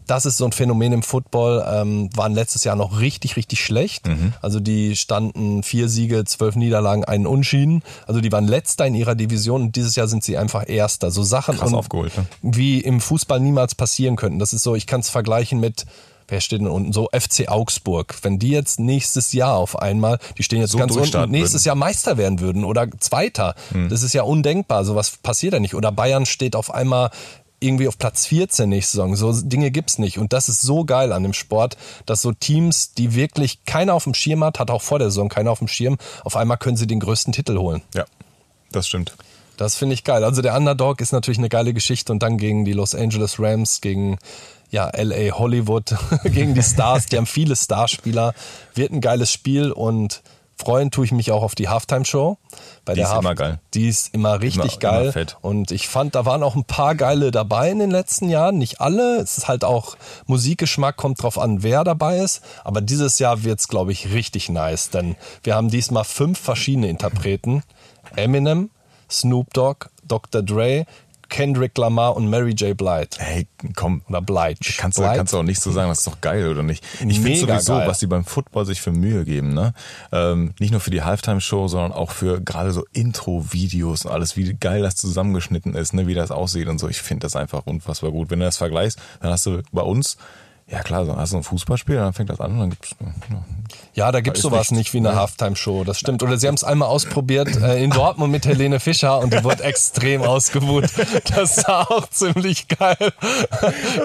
das 0.08 0.26
ist 0.26 0.38
so 0.38 0.46
ein 0.46 0.52
Phänomen 0.52 0.94
im 0.94 1.04
Football, 1.04 1.66
ähm, 1.70 2.10
waren 2.16 2.34
letztes 2.34 2.64
Jahr 2.64 2.76
noch 2.76 3.00
richtig, 3.00 3.36
richtig 3.36 3.64
schlecht. 3.64 4.08
Mhm. 4.08 4.34
Also 4.42 4.60
die 4.60 4.96
standen 4.96 5.64
vier 5.64 5.90
Siege, 5.90 6.24
zwölf 6.26 6.56
Niederlagen, 6.56 7.06
einen 7.06 7.28
Unschieden. 7.28 7.84
Also 8.06 8.22
die 8.22 8.32
waren 8.32 8.48
letzter 8.48 8.86
in 8.88 8.96
ihrer 8.96 9.16
Division 9.16 9.62
und 9.62 9.76
dieses 9.76 9.96
Jahr 9.96 10.08
sind 10.08 10.24
sie 10.24 10.38
einfach 10.38 10.68
Erster. 10.68 11.12
So 11.12 11.24
Sachen, 11.24 11.58
Krass 11.58 11.70
und 11.70 11.76
aufgeholt, 11.76 12.18
ne? 12.18 12.26
wie 12.42 12.80
im 12.80 13.02
Fußball 13.02 13.40
niemals 13.40 13.76
passieren 13.76 14.16
könnten. 14.16 14.40
Das 14.40 14.54
ist 14.54 14.64
so, 14.64 14.76
ich 14.76 14.88
kann 14.88 15.02
es 15.02 15.10
vergleichen 15.10 15.60
mit 15.60 15.86
Wer 16.30 16.42
steht 16.42 16.60
denn 16.60 16.68
unten? 16.68 16.92
So 16.92 17.08
FC 17.14 17.48
Augsburg. 17.48 18.16
Wenn 18.22 18.38
die 18.38 18.50
jetzt 18.50 18.82
nächstes 18.82 19.32
Jahr 19.32 19.56
auf 19.56 19.80
einmal, 19.80 20.20
die 20.38 20.44
stehen 20.44 20.60
jetzt 20.60 20.72
So 20.72 20.78
ganz 20.78 20.94
unten, 20.94 21.32
nächstes 21.32 21.64
Jahr 21.64 21.76
Meister 21.76 22.18
werden 22.18 22.42
würden 22.42 22.66
oder 22.66 22.90
Zweiter. 23.00 23.56
Das 23.90 24.04
ist 24.04 24.14
ja 24.14 24.24
undenkbar. 24.24 24.84
Sowas 24.84 25.12
passiert 25.24 25.54
ja 25.54 25.60
nicht. 25.60 25.74
Oder 25.74 25.92
Bayern 25.92 26.26
steht 26.26 26.58
auf 26.58 26.74
einmal 26.74 27.12
irgendwie 27.60 27.88
auf 27.88 27.98
Platz 27.98 28.28
14 28.28 28.70
nächste 28.70 28.98
Saison. 28.98 29.16
So 29.16 29.34
Dinge 29.34 29.72
gibt's 29.72 29.98
nicht. 29.98 30.18
Und 30.20 30.34
das 30.34 30.50
ist 30.50 30.62
so 30.62 30.86
geil 30.86 31.12
an 31.12 31.24
dem 31.24 31.34
Sport, 31.34 31.78
dass 32.06 32.22
so 32.22 32.32
Teams, 32.32 32.94
die 32.94 33.16
wirklich 33.16 33.66
keiner 33.66 33.94
auf 33.94 34.04
dem 34.04 34.14
Schirm 34.14 34.44
hat, 34.44 34.60
hat 34.60 34.70
auch 34.70 34.82
vor 34.82 35.00
der 35.00 35.10
Saison 35.10 35.30
keiner 35.30 35.52
auf 35.52 35.60
dem 35.60 35.68
Schirm, 35.68 35.98
auf 36.24 36.36
einmal 36.36 36.58
können 36.58 36.78
sie 36.78 36.88
den 36.88 37.00
größten 37.00 37.34
Titel 37.34 37.58
holen. 37.58 37.82
Ja, 37.96 38.06
das 38.72 38.88
stimmt. 38.88 39.16
Das 39.58 39.76
finde 39.76 39.96
ich 39.96 40.04
geil. 40.04 40.24
Also 40.24 40.44
der 40.44 40.56
Underdog 40.56 41.02
ist 41.02 41.12
natürlich 41.12 41.40
eine 41.40 41.50
geile 41.50 41.74
Geschichte 41.74 42.12
und 42.12 42.22
dann 42.22 42.38
gegen 42.38 42.64
die 42.64 42.74
Los 42.74 42.94
Angeles 42.94 43.40
Rams, 43.40 43.82
gegen 43.82 44.20
ja, 44.70 44.92
LA 44.96 45.38
Hollywood, 45.38 45.96
gegen 46.26 46.54
die 46.54 46.62
Stars, 46.62 47.08
die 47.08 47.18
haben 47.18 47.26
viele 47.26 47.56
Starspieler. 47.56 48.34
Wird 48.76 48.92
ein 48.92 49.02
geiles 49.02 49.32
Spiel 49.32 49.72
und 49.72 50.22
freuen 50.60 50.90
tue 50.92 51.06
ich 51.06 51.12
mich 51.12 51.32
auch 51.32 51.44
auf 51.44 51.54
die 51.56 51.70
Halftime-Show. 51.70 52.38
Bei 52.84 52.94
Die 52.94 52.98
der 52.98 53.06
ist 53.08 53.12
Half- 53.14 53.22
immer 53.22 53.36
geil. 53.36 53.60
Die 53.74 53.88
ist 53.88 54.14
immer 54.14 54.42
richtig 54.42 54.74
Immer- 54.74 54.80
geil. 54.80 55.12
immer. 55.16 55.26
Und 55.46 55.72
ich 55.72 55.88
fand, 55.88 56.16
da 56.16 56.26
waren 56.26 56.42
auch 56.44 56.56
ein 56.56 56.64
paar 56.66 56.96
geile 56.96 57.32
dabei 57.32 57.70
in 57.70 57.80
den 57.80 57.92
letzten 57.92 58.30
Jahren. 58.30 58.58
Nicht 58.58 58.82
alle. 58.82 59.18
Es 59.22 59.38
ist 59.38 59.48
halt 59.48 59.64
auch 59.64 59.96
Musikgeschmack, 60.26 60.98
kommt 60.98 61.22
drauf 61.22 61.38
an, 61.38 61.64
wer 61.64 61.84
dabei 61.84 62.18
ist. 62.20 62.42
Aber 62.64 62.82
dieses 62.82 63.20
Jahr 63.20 63.44
wird's, 63.44 63.68
glaube 63.68 63.92
ich, 63.92 64.12
richtig 64.14 64.50
nice. 64.50 64.90
Denn 64.90 65.16
wir 65.44 65.56
haben 65.56 65.70
diesmal 65.70 66.04
fünf 66.04 66.40
verschiedene 66.40 66.90
Interpreten. 66.90 67.64
Eminem, 68.16 68.70
Snoop 69.10 69.54
Dogg, 69.54 69.88
Dr. 70.08 70.42
Dre, 70.42 70.86
Kendrick 71.30 71.78
Lamar 71.78 72.16
und 72.16 72.30
Mary 72.30 72.52
J. 72.52 72.76
Blige. 72.76 73.10
Hey, 73.18 73.48
komm. 73.76 74.02
Oder 74.10 74.22
Blige. 74.22 74.74
Kannst 74.78 74.98
du, 74.98 75.04
Blige? 75.04 75.18
kannst 75.18 75.34
du 75.34 75.38
auch 75.38 75.44
nicht 75.44 75.62
so 75.62 75.72
sagen, 75.72 75.90
das 75.90 76.00
ist 76.00 76.08
doch 76.08 76.22
geil 76.22 76.48
oder 76.48 76.64
nicht? 76.64 76.84
Ich 77.06 77.20
finde 77.20 77.40
sowieso, 77.40 77.74
geil. 77.74 77.88
was 77.88 78.00
die 78.00 78.08
beim 78.08 78.26
Football 78.26 78.66
sich 78.66 78.82
für 78.82 78.92
Mühe 78.92 79.26
geben, 79.26 79.54
ne? 79.54 79.74
Ähm, 80.12 80.54
nicht 80.60 80.72
nur 80.72 80.80
für 80.80 80.92
die 80.92 81.02
Halftime-Show, 81.02 81.68
sondern 81.68 81.92
auch 81.92 82.12
für 82.12 82.42
gerade 82.42 82.72
so 82.72 82.86
Intro-Videos 82.94 84.06
und 84.06 84.12
alles, 84.12 84.38
wie 84.38 84.54
geil 84.54 84.82
das 84.82 84.96
zusammengeschnitten 84.96 85.76
ist, 85.76 85.94
ne? 85.94 86.08
wie 86.08 86.14
das 86.14 86.32
aussieht 86.32 86.68
und 86.68 86.80
so. 86.80 86.88
Ich 86.90 87.02
finde 87.02 87.26
das 87.26 87.36
einfach 87.36 87.66
unfassbar 87.66 88.12
gut. 88.12 88.30
Wenn 88.30 88.40
du 88.40 88.46
das 88.46 88.58
vergleichst, 88.58 89.00
dann 89.22 89.32
hast 89.32 89.46
du 89.46 89.62
bei 89.72 89.82
uns, 89.82 90.18
ja 90.70 90.80
klar, 90.84 91.06
dann 91.06 91.16
hast 91.18 91.32
du 91.34 91.38
ein 91.38 91.44
Fußballspiel, 91.44 91.96
dann 91.96 92.14
fängt 92.14 92.30
das 92.30 92.40
an 92.42 92.52
und 92.54 92.60
dann 92.60 92.70
gibt's 92.72 92.90
ja, 93.00 93.08
Ja, 93.94 94.12
da 94.12 94.20
gibt's 94.22 94.40
ist 94.40 94.44
sowas 94.44 94.72
nicht 94.72 94.94
wie 94.94 94.98
eine 94.98 95.16
Halftime-Show. 95.16 95.84
Das 95.86 95.98
stimmt. 96.00 96.24
Oder 96.24 96.38
sie 96.38 96.48
haben 96.48 96.56
es 96.56 96.64
einmal 96.66 96.90
ausprobiert 96.90 97.56
äh, 97.62 97.82
in 97.84 97.90
Dortmund 97.90 98.32
mit 98.32 98.46
Helene 98.46 98.80
Fischer 98.82 99.20
und 99.20 99.34
die 99.34 99.44
wurde 99.44 99.64
extrem 99.64 100.22
ausgebuht. 100.24 100.86
Das 101.36 101.66
war 101.68 101.90
auch 101.92 102.10
ziemlich 102.10 102.68
geil. 102.68 102.98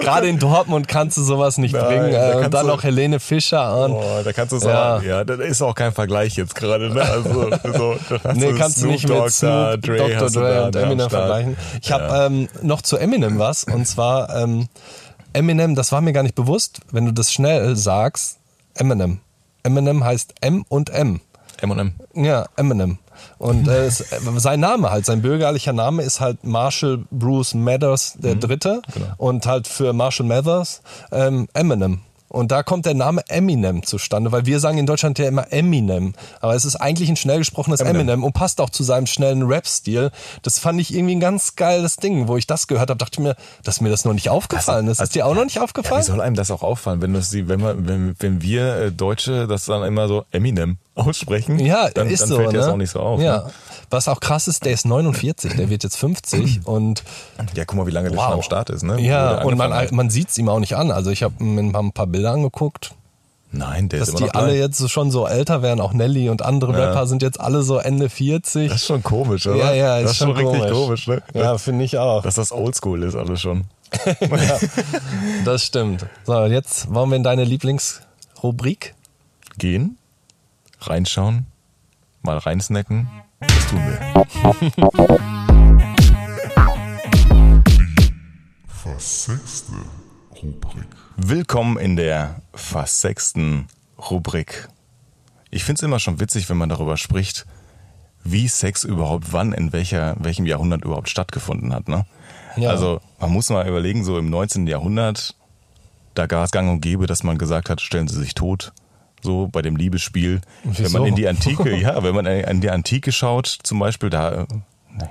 Gerade 0.01 0.27
in 0.27 0.39
Dortmund 0.39 0.87
kannst 0.87 1.17
du 1.17 1.23
sowas 1.23 1.57
nicht 1.57 1.73
Nein, 1.73 1.85
bringen. 1.85 2.11
da 2.13 2.31
Äh, 2.41 2.45
und 2.45 2.53
dann 2.53 2.65
du- 2.65 2.71
noch 2.73 2.83
Helene 2.83 3.19
Fischer. 3.19 3.83
Und, 3.85 3.91
Boah, 3.93 4.23
da 4.23 4.31
kannst 4.33 4.51
du 4.53 4.57
sagen, 4.57 5.05
ja. 5.07 5.23
das 5.23 5.39
ist 5.39 5.61
auch 5.61 5.75
kein 5.75 5.91
Vergleich 5.91 6.35
jetzt 6.35 6.55
gerade, 6.55 6.89
ne? 6.93 7.01
Also, 7.01 7.49
so, 7.77 7.95
Nee, 8.33 8.53
kannst 8.53 8.77
du 8.77 8.81
Snoop 8.81 8.91
nicht 8.91 9.09
Dogg 9.09 9.23
mit 9.25 9.33
Snoop, 9.33 9.51
da, 9.51 9.77
Dre 9.77 9.97
Dr. 9.97 10.27
du 10.29 10.39
Dre 10.39 10.53
da, 10.53 10.65
und 10.67 10.75
ne, 10.75 10.81
Eminem 10.81 11.09
vergleichen. 11.09 11.57
Ich 11.81 11.91
habe 11.91 12.25
ähm, 12.25 12.47
noch 12.61 12.81
zu 12.81 12.97
Eminem 12.97 13.37
was 13.39 13.63
und 13.65 13.85
zwar 13.85 14.33
ähm, 14.35 14.67
Eminem, 15.33 15.75
das 15.75 15.91
war 15.91 16.01
mir 16.01 16.13
gar 16.13 16.23
nicht 16.23 16.35
bewusst, 16.35 16.81
wenn 16.91 17.05
du 17.05 17.13
das 17.13 17.31
schnell 17.31 17.75
sagst, 17.75 18.37
Eminem. 18.75 19.19
Eminem 19.63 20.03
heißt 20.03 20.35
M 20.41 20.65
und 20.69 20.89
M. 20.89 21.21
M&M. 21.61 21.93
Ja, 22.13 22.45
Eminem. 22.57 22.97
Und 23.37 23.67
äh, 23.67 23.87
äh, 23.87 23.91
sein 24.37 24.59
Name 24.59 24.91
halt, 24.91 25.05
sein 25.05 25.21
bürgerlicher 25.21 25.73
Name 25.73 26.03
ist 26.03 26.19
halt 26.19 26.43
Marshall 26.43 27.05
Bruce 27.11 27.53
Mathers 27.53 28.15
der 28.17 28.35
Dritte 28.35 28.81
und 29.17 29.45
halt 29.45 29.67
für 29.67 29.93
Marshall 29.93 30.25
Mathers 30.25 30.81
ähm, 31.11 31.47
Eminem. 31.53 32.01
Und 32.33 32.51
da 32.51 32.63
kommt 32.63 32.87
der 32.87 32.95
Name 32.95 33.21
Eminem 33.27 33.83
zustande, 33.83 34.31
weil 34.31 34.47
wir 34.47 34.59
sagen 34.59 34.79
in 34.79 34.87
Deutschland 34.87 35.19
ja 35.19 35.27
immer 35.27 35.53
Eminem. 35.53 36.13
Aber 36.41 36.55
es 36.55 36.65
ist 36.65 36.75
eigentlich 36.75 37.07
ein 37.07 37.15
schnell 37.15 37.37
gesprochenes 37.37 37.79
Eminem, 37.79 37.99
Eminem. 38.01 38.23
und 38.23 38.33
passt 38.33 38.59
auch 38.59 38.71
zu 38.71 38.83
seinem 38.83 39.05
schnellen 39.05 39.43
Rap-Stil. 39.43 40.09
Das 40.41 40.57
fand 40.57 40.81
ich 40.81 40.95
irgendwie 40.95 41.13
ein 41.13 41.19
ganz 41.19 41.55
geiles 41.55 41.97
Ding. 41.97 42.27
Wo 42.27 42.35
ich 42.35 42.47
das 42.47 42.65
gehört 42.65 42.89
habe, 42.89 42.97
dachte 42.97 43.19
ich 43.19 43.23
mir, 43.23 43.35
dass 43.63 43.81
mir 43.81 43.89
das 43.89 44.03
noch 44.03 44.13
nicht 44.13 44.29
aufgefallen 44.29 44.87
ist. 44.87 44.99
Ist 44.99 45.13
dir 45.13 45.27
auch 45.27 45.35
noch 45.35 45.43
nicht 45.43 45.55
Ja, 45.57 45.61
wie 45.61 45.65
aufgefallen? 45.65 46.01
soll 46.01 46.21
einem 46.21 46.35
das 46.35 46.49
auch 46.49 46.63
auffallen, 46.63 47.01
wenn, 47.03 47.13
das, 47.13 47.31
wenn, 47.33 47.59
man, 47.61 47.87
wenn, 47.87 48.15
wenn 48.17 48.41
wir 48.41 48.75
äh, 48.77 48.91
Deutsche 48.91 49.45
das 49.45 49.65
dann 49.65 49.83
immer 49.83 50.07
so 50.07 50.25
Eminem 50.31 50.77
aussprechen? 50.95 51.59
Ja, 51.59 51.89
dann, 51.89 52.07
ist 52.09 52.21
dann 52.21 52.29
so. 52.29 52.35
fällt 52.35 52.49
dir 52.49 52.53
ne? 52.53 52.59
das 52.59 52.67
auch 52.67 52.77
nicht 52.77 52.91
so 52.91 52.99
auf. 52.99 53.19
Ja. 53.21 53.37
Ne? 53.43 53.51
Was 53.89 54.07
auch 54.07 54.19
krass 54.19 54.47
ist, 54.47 54.65
der 54.65 54.73
ist 54.73 54.85
49, 54.85 55.55
der 55.55 55.69
wird 55.69 55.83
jetzt 55.83 55.97
50 55.97 56.61
und 56.65 57.03
ja, 57.55 57.65
guck 57.65 57.77
mal, 57.77 57.85
wie 57.87 57.91
lange 57.91 58.09
der 58.09 58.17
Wow. 58.17 58.25
schon 58.25 58.33
am 58.35 58.41
Start 58.41 58.69
ist. 58.69 58.83
Ne? 58.83 58.99
Ja, 59.01 59.43
und 59.43 59.57
man, 59.57 59.73
hat. 59.73 59.91
man 59.91 60.09
sieht 60.09 60.29
es 60.29 60.37
ihm 60.37 60.49
auch 60.49 60.59
nicht 60.59 60.75
an. 60.75 60.91
Also 60.91 61.09
ich 61.11 61.23
habe 61.23 61.43
mir 61.43 61.61
ein 61.61 61.91
paar 61.91 62.07
Bilder 62.07 62.31
angeguckt, 62.31 62.93
Nein, 63.55 63.87
der 63.87 63.99
dass 63.99 64.09
ist 64.09 64.19
immer 64.19 64.29
die 64.29 64.35
alle 64.35 64.47
klein. 64.47 64.59
jetzt 64.61 64.89
schon 64.89 65.11
so 65.11 65.27
älter 65.27 65.61
werden. 65.61 65.79
Auch 65.79 65.93
Nelly 65.93 66.29
und 66.29 66.41
andere 66.41 66.71
Ja. 66.73 66.87
Rapper 66.87 67.05
sind 67.05 67.21
jetzt 67.21 67.39
alle 67.39 67.61
so 67.61 67.77
Ende 67.77 68.09
40. 68.09 68.67
Das 68.69 68.81
ist 68.81 68.87
schon 68.87 69.03
komisch, 69.03 69.45
oder? 69.45 69.57
ja, 69.57 69.73
ja, 69.73 69.97
ist, 69.99 70.05
das 70.05 70.11
ist 70.13 70.17
schon, 70.17 70.31
richtig 70.31 70.71
komisch. 70.71 71.07
ne? 71.07 71.21
Ja, 71.35 71.59
finde 71.59 71.85
ich 71.85 71.99
auch. 71.99 72.23
Dass 72.23 72.33
das 72.33 72.51
Oldschool 72.51 73.03
ist 73.03 73.15
alles 73.15 73.41
schon. 73.41 73.65
Das 75.45 75.63
stimmt. 75.63 76.05
So, 76.25 76.45
jetzt 76.45 76.91
wollen 76.93 77.11
wir 77.11 77.15
in 77.17 77.23
deine 77.23 77.43
Lieblingsrubrik. 77.43 78.95
Gehen, 79.59 79.97
reinschauen, 80.89 81.45
mal 82.21 82.37
reinsnacken. 82.37 83.09
Das 83.39 83.67
tun 83.67 83.79
wir. 83.85 83.99
Versechste 88.67 89.73
Rubrik. 90.41 90.87
Willkommen 91.17 91.77
in 91.77 91.95
der 91.95 92.41
fast 92.53 93.01
sechsten 93.01 93.67
Rubrik. 93.97 94.67
Ich 95.51 95.63
finde 95.63 95.79
es 95.79 95.83
immer 95.83 95.99
schon 95.99 96.19
witzig, 96.19 96.49
wenn 96.49 96.57
man 96.57 96.69
darüber 96.69 96.97
spricht, 96.97 97.45
wie 98.23 98.47
Sex 98.47 98.83
überhaupt 98.83 99.31
wann, 99.31 99.53
in 99.53 99.73
welcher, 99.73 100.15
welchem 100.19 100.45
Jahrhundert 100.45 100.83
überhaupt 100.83 101.09
stattgefunden 101.09 101.73
hat. 101.73 101.87
Ne? 101.87 102.05
Ja. 102.55 102.69
Also 102.69 102.99
man 103.19 103.31
muss 103.31 103.49
mal 103.49 103.67
überlegen, 103.67 104.03
so 104.03 104.17
im 104.17 104.29
19. 104.29 104.67
Jahrhundert, 104.67 105.35
da 106.13 106.25
gab 106.25 106.45
es 106.45 106.51
gang 106.51 106.69
und 106.69 106.81
gäbe, 106.81 107.07
dass 107.07 107.23
man 107.23 107.37
gesagt 107.37 107.69
hat, 107.69 107.81
stellen 107.81 108.07
Sie 108.07 108.19
sich 108.19 108.33
tot. 108.33 108.73
So 109.23 109.47
bei 109.51 109.61
dem 109.61 109.75
Liebesspiel. 109.75 110.41
Wenn 110.63 110.91
man 110.91 111.05
in 111.05 111.15
die 111.15 111.27
Antike, 111.27 111.75
ja, 111.79 112.03
wenn 112.03 112.13
man 112.13 112.25
in 112.25 112.61
die 112.61 112.69
Antike 112.69 113.11
schaut, 113.11 113.47
zum 113.47 113.79
Beispiel, 113.79 114.09
da 114.09 114.43
äh, 114.43 114.45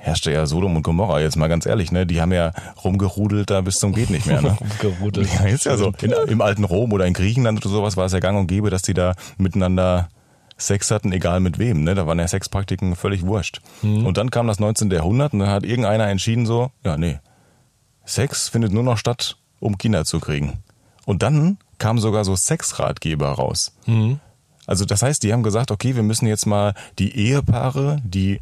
herrschte 0.00 0.30
ja 0.30 0.46
Sodom 0.46 0.76
und 0.76 0.82
Gomorra, 0.82 1.20
jetzt 1.20 1.36
mal 1.36 1.48
ganz 1.48 1.66
ehrlich, 1.66 1.92
ne? 1.92 2.06
Die 2.06 2.20
haben 2.20 2.32
ja 2.32 2.52
rumgerudelt 2.84 3.50
da 3.50 3.60
bis 3.62 3.78
zum 3.78 3.92
geht 3.92 4.10
nicht 4.10 4.26
mehr. 4.26 4.42
Ne? 4.42 4.56
Rumgerudelt. 4.82 5.28
Ja, 5.34 5.46
ist 5.46 5.64
ja 5.64 5.76
so. 5.76 5.92
In, 6.02 6.12
Im 6.28 6.40
alten 6.40 6.64
Rom 6.64 6.92
oder 6.92 7.06
in 7.06 7.14
Griechenland 7.14 7.64
oder 7.64 7.74
sowas 7.74 7.96
war 7.96 8.06
es 8.06 8.12
ja 8.12 8.20
gang 8.20 8.38
und 8.38 8.46
gäbe, 8.46 8.70
dass 8.70 8.82
die 8.82 8.94
da 8.94 9.14
miteinander 9.38 10.08
Sex 10.56 10.90
hatten, 10.90 11.12
egal 11.12 11.40
mit 11.40 11.58
wem. 11.58 11.82
Ne? 11.82 11.94
Da 11.94 12.06
waren 12.06 12.18
ja 12.18 12.28
Sexpraktiken 12.28 12.94
völlig 12.94 13.26
wurscht. 13.26 13.60
Und 13.82 14.16
dann 14.16 14.30
kam 14.30 14.46
das 14.46 14.60
19. 14.60 14.90
Jahrhundert 14.90 15.32
und 15.32 15.40
dann 15.40 15.48
hat 15.48 15.64
irgendeiner 15.64 16.08
entschieden 16.08 16.46
so, 16.46 16.70
ja, 16.84 16.96
nee, 16.96 17.18
Sex 18.04 18.48
findet 18.48 18.72
nur 18.72 18.82
noch 18.82 18.98
statt, 18.98 19.36
um 19.60 19.78
Kinder 19.78 20.04
zu 20.04 20.20
kriegen. 20.20 20.61
Und 21.04 21.22
dann 21.22 21.58
kamen 21.78 21.98
sogar 21.98 22.24
so 22.24 22.36
Sexratgeber 22.36 23.30
raus. 23.30 23.72
Also 24.66 24.84
das 24.84 25.02
heißt, 25.02 25.22
die 25.22 25.32
haben 25.32 25.42
gesagt, 25.42 25.70
okay, 25.70 25.96
wir 25.96 26.02
müssen 26.02 26.26
jetzt 26.26 26.46
mal 26.46 26.74
die 26.98 27.16
Ehepaare, 27.16 28.00
die 28.04 28.40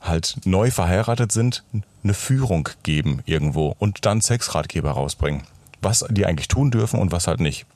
halt 0.00 0.36
neu 0.44 0.70
verheiratet 0.70 1.32
sind, 1.32 1.64
eine 2.02 2.14
Führung 2.14 2.68
geben 2.82 3.22
irgendwo 3.26 3.74
und 3.78 4.06
dann 4.06 4.20
Sexratgeber 4.20 4.92
rausbringen. 4.92 5.42
Was 5.82 6.04
die 6.10 6.26
eigentlich 6.26 6.48
tun 6.48 6.70
dürfen 6.70 7.00
und 7.00 7.12
was 7.12 7.26
halt 7.26 7.40
nicht. 7.40 7.66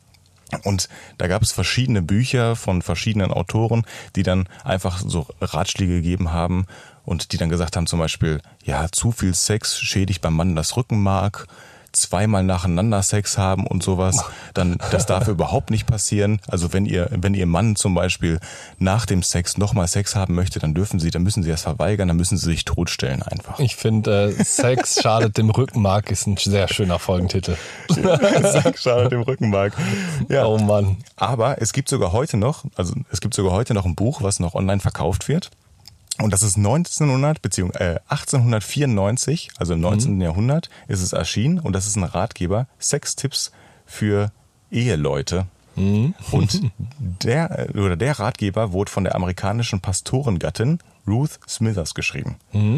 Und 0.63 0.89
da 1.19 1.27
gab 1.27 1.43
es 1.43 1.53
verschiedene 1.53 2.03
Bücher 2.03 2.55
von 2.55 2.83
verschiedenen 2.83 3.33
Autoren, 3.33 3.85
die 4.15 4.23
dann 4.23 4.49
einfach 4.63 5.01
so 5.01 5.27
Ratschläge 5.41 5.95
gegeben 5.95 6.33
haben 6.33 6.67
und 7.05 7.33
die 7.33 7.39
dann 7.39 7.49
gesagt 7.49 7.77
haben 7.77 7.87
zum 7.87 7.99
Beispiel, 7.99 8.41
ja, 8.65 8.89
zu 8.93 9.11
viel 9.11 9.35
Sex 9.35 9.79
schädigt 9.79 10.21
beim 10.21 10.35
Mann 10.35 10.55
das 10.55 10.77
Rückenmark, 10.77 11.47
zweimal 11.97 12.45
nacheinander 12.45 13.03
Sex 13.03 13.39
haben 13.39 13.67
und 13.67 13.83
sowas, 13.83 14.25
dann 14.53 14.79
das 14.91 15.07
darf 15.07 15.29
überhaupt 15.29 15.71
nicht 15.71 15.87
passieren. 15.87 16.41
Also 16.49 16.73
wenn 16.73 16.87
ihr 16.87 17.09
wenn 17.11 17.35
ihr 17.35 17.47
Mann 17.47 17.77
zum 17.77 17.95
Beispiel 17.95 18.41
nach 18.79 19.07
dem 19.07 19.23
Sex 19.23 19.57
nochmal 19.59 19.89
Sex 19.89 20.15
haben 20.17 20.35
möchte, 20.35 20.59
dann 20.59 20.75
dürfen 20.75 21.01
sie, 21.01 21.11
dann 21.11 21.23
müssen 21.23 21.43
sie 21.43 21.51
das 21.51 21.63
verweigern, 21.63 22.09
dann 22.09 22.17
müssen 22.17 22.37
sie 22.37 22.47
sich 22.47 22.65
totstellen 22.65 23.23
einfach. 23.23 23.59
Ich 23.59 23.77
finde, 23.77 24.35
äh, 24.39 24.45
Sex 24.45 25.01
schadet 25.03 25.39
dem 25.39 25.51
Rückenmark 25.51 26.11
ist 26.11 26.27
ein 26.27 26.37
sehr 26.37 26.69
schöner 26.69 26.99
Folgentitel. 26.99 27.57
Sex 27.89 28.83
schadet 28.83 29.13
dem 29.13 29.23
Rückenmark. 29.23 29.75
Ja. 30.29 30.47
Oh 30.47 30.59
Mann. 30.59 30.99
Aber 31.17 31.61
es 31.61 31.73
gibt 31.73 31.89
sogar 31.89 32.13
heute 32.13 32.37
noch, 32.37 32.65
also 32.77 32.95
es 33.11 33.21
gibt 33.21 33.35
sogar 33.35 33.53
heute 33.53 33.75
noch 33.75 33.85
ein 33.85 33.95
Buch, 33.95 34.23
was 34.23 34.41
noch 34.41 34.55
online 34.55 34.81
verkauft 34.81 35.29
wird. 35.29 35.51
Und 36.19 36.33
das 36.33 36.43
ist 36.43 36.57
1900 36.57 37.43
beziehungsweise 37.43 37.97
äh, 37.97 38.01
1894, 38.09 39.51
also 39.57 39.75
im 39.75 39.81
19. 39.81 40.21
Jahrhundert, 40.21 40.71
ist 40.87 41.03
es 41.03 41.13
erschienen 41.13 41.59
und 41.59 41.73
das 41.73 41.87
ist 41.87 41.97
ein 41.97 42.05
Ratgeber, 42.05 42.67
Sextipps 42.79 43.51
für 43.85 44.31
Eheleute. 44.71 45.47
Und 45.77 46.61
der 47.25 47.69
oder 47.75 47.97
der 47.97 48.19
Ratgeber 48.21 48.73
wurde 48.73 48.93
von 48.93 49.03
der 49.03 49.17
amerikanischen 49.17 49.81
Pastorengattin 49.81 50.79
Ruth 51.07 51.41
Smithers 51.49 51.95
geschrieben. 51.95 52.37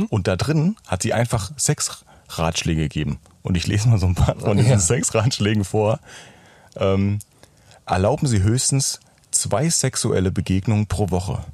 Und 0.08 0.26
da 0.28 0.36
drin 0.36 0.76
hat 0.86 1.02
sie 1.02 1.12
einfach 1.12 1.52
Sexratschläge 1.58 2.82
gegeben. 2.82 3.18
Und 3.42 3.56
ich 3.56 3.66
lese 3.66 3.88
mal 3.88 3.98
so 3.98 4.06
ein 4.06 4.14
paar 4.14 4.36
von 4.36 4.56
diesen 4.56 4.72
Ja. 4.72 4.78
Sexratschlägen 4.78 5.64
vor. 5.64 6.00
Ähm, 6.76 7.18
erlauben 7.84 8.26
Sie 8.26 8.42
höchstens 8.42 8.98
zwei 9.30 9.68
sexuelle 9.68 10.32
Begegnungen 10.32 10.86
pro 10.86 11.10
Woche. 11.10 11.44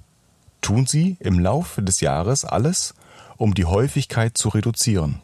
Tun 0.62 0.86
Sie 0.86 1.16
im 1.20 1.38
Laufe 1.38 1.82
des 1.82 2.00
Jahres 2.00 2.44
alles, 2.44 2.94
um 3.36 3.54
die 3.54 3.64
Häufigkeit 3.64 4.38
zu 4.38 4.48
reduzieren. 4.48 5.20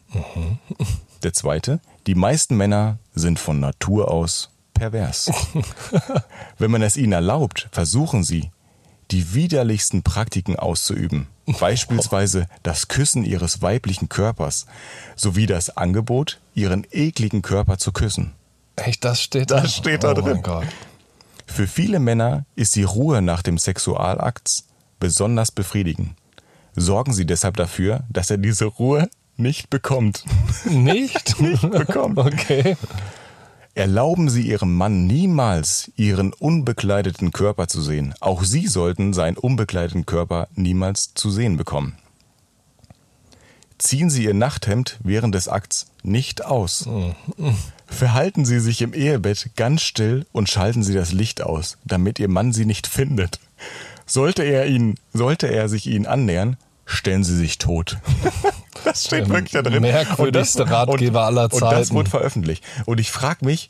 Der 1.23 1.33
zweite, 1.33 1.79
die 2.07 2.15
meisten 2.15 2.55
Männer 2.55 2.99
sind 3.15 3.39
von 3.39 3.59
Natur 3.59 4.11
aus 4.11 4.51
pervers. 4.73 5.31
Wenn 6.57 6.71
man 6.71 6.81
es 6.81 6.97
ihnen 6.97 7.13
erlaubt, 7.13 7.69
versuchen 7.71 8.23
sie, 8.23 8.51
die 9.11 9.33
widerlichsten 9.33 10.03
Praktiken 10.03 10.55
auszuüben. 10.57 11.27
Beispielsweise 11.59 12.47
das 12.63 12.87
Küssen 12.87 13.23
ihres 13.23 13.61
weiblichen 13.61 14.07
Körpers 14.07 14.67
sowie 15.15 15.47
das 15.47 15.75
Angebot, 15.75 16.39
ihren 16.53 16.85
ekligen 16.91 17.41
Körper 17.41 17.77
zu 17.77 17.91
küssen. 17.91 18.33
Echt, 18.75 19.03
das 19.03 19.21
steht 19.21 19.51
da? 19.51 19.61
Das 19.61 19.75
steht 19.75 20.03
da 20.03 20.11
oh 20.11 20.13
drin. 20.13 20.43
Für 21.47 21.67
viele 21.67 21.99
Männer 21.99 22.45
ist 22.55 22.75
die 22.75 22.83
Ruhe 22.83 23.21
nach 23.21 23.41
dem 23.41 23.57
Sexualakt 23.57 24.63
besonders 24.99 25.51
befriedigend. 25.51 26.11
Sorgen 26.75 27.13
Sie 27.13 27.25
deshalb 27.25 27.57
dafür, 27.57 28.03
dass 28.09 28.29
er 28.29 28.37
diese 28.37 28.65
Ruhe 28.65 29.09
nicht 29.37 29.69
bekommt. 29.69 30.23
Nicht? 30.65 31.35
bekommt. 31.71 32.17
Okay. 32.17 32.75
Erlauben 33.75 34.29
Sie 34.29 34.41
Ihrem 34.41 34.75
Mann 34.75 35.07
niemals, 35.07 35.91
Ihren 35.95 36.33
unbekleideten 36.33 37.31
Körper 37.31 37.67
zu 37.67 37.81
sehen. 37.81 38.13
Auch 38.19 38.43
Sie 38.43 38.67
sollten 38.67 39.13
seinen 39.13 39.37
unbekleideten 39.37 40.05
Körper 40.05 40.47
niemals 40.55 41.13
zu 41.13 41.29
sehen 41.31 41.55
bekommen. 41.55 41.97
Ziehen 43.77 44.09
Sie 44.09 44.25
Ihr 44.25 44.33
Nachthemd 44.33 44.99
während 45.03 45.33
des 45.33 45.47
Akts 45.47 45.87
nicht 46.03 46.43
aus. 46.43 46.89
Verhalten 47.87 48.43
Sie 48.43 48.59
sich 48.59 48.81
im 48.81 48.93
Ehebett 48.93 49.51
ganz 49.55 49.81
still 49.81 50.25
und 50.33 50.49
schalten 50.49 50.83
Sie 50.83 50.93
das 50.93 51.13
Licht 51.13 51.41
aus, 51.41 51.77
damit 51.85 52.19
Ihr 52.19 52.27
Mann 52.27 52.51
Sie 52.51 52.65
nicht 52.65 52.87
findet. 52.87 53.39
Sollte 54.09 54.43
er 54.43 54.65
ihn, 54.65 54.95
sollte 55.13 55.47
er 55.47 55.69
sich 55.69 55.87
Ihnen 55.87 56.05
annähern, 56.07 56.57
stellen 56.85 57.23
Sie 57.23 57.35
sich 57.35 57.57
tot. 57.57 57.97
Das 58.85 59.03
steht 59.05 59.27
Der 59.27 59.29
wirklich 59.29 59.51
da 59.51 59.61
drin. 59.61 59.81
merkwürdigste 59.81 60.69
Ratgeber 60.69 61.25
aller 61.25 61.43
Und 61.51 61.61
das 61.61 61.69
Zeiten. 61.87 61.95
wurde 61.95 62.09
veröffentlicht. 62.09 62.63
Und 62.85 62.99
ich 63.01 63.11
frage 63.11 63.43
mich, 63.45 63.69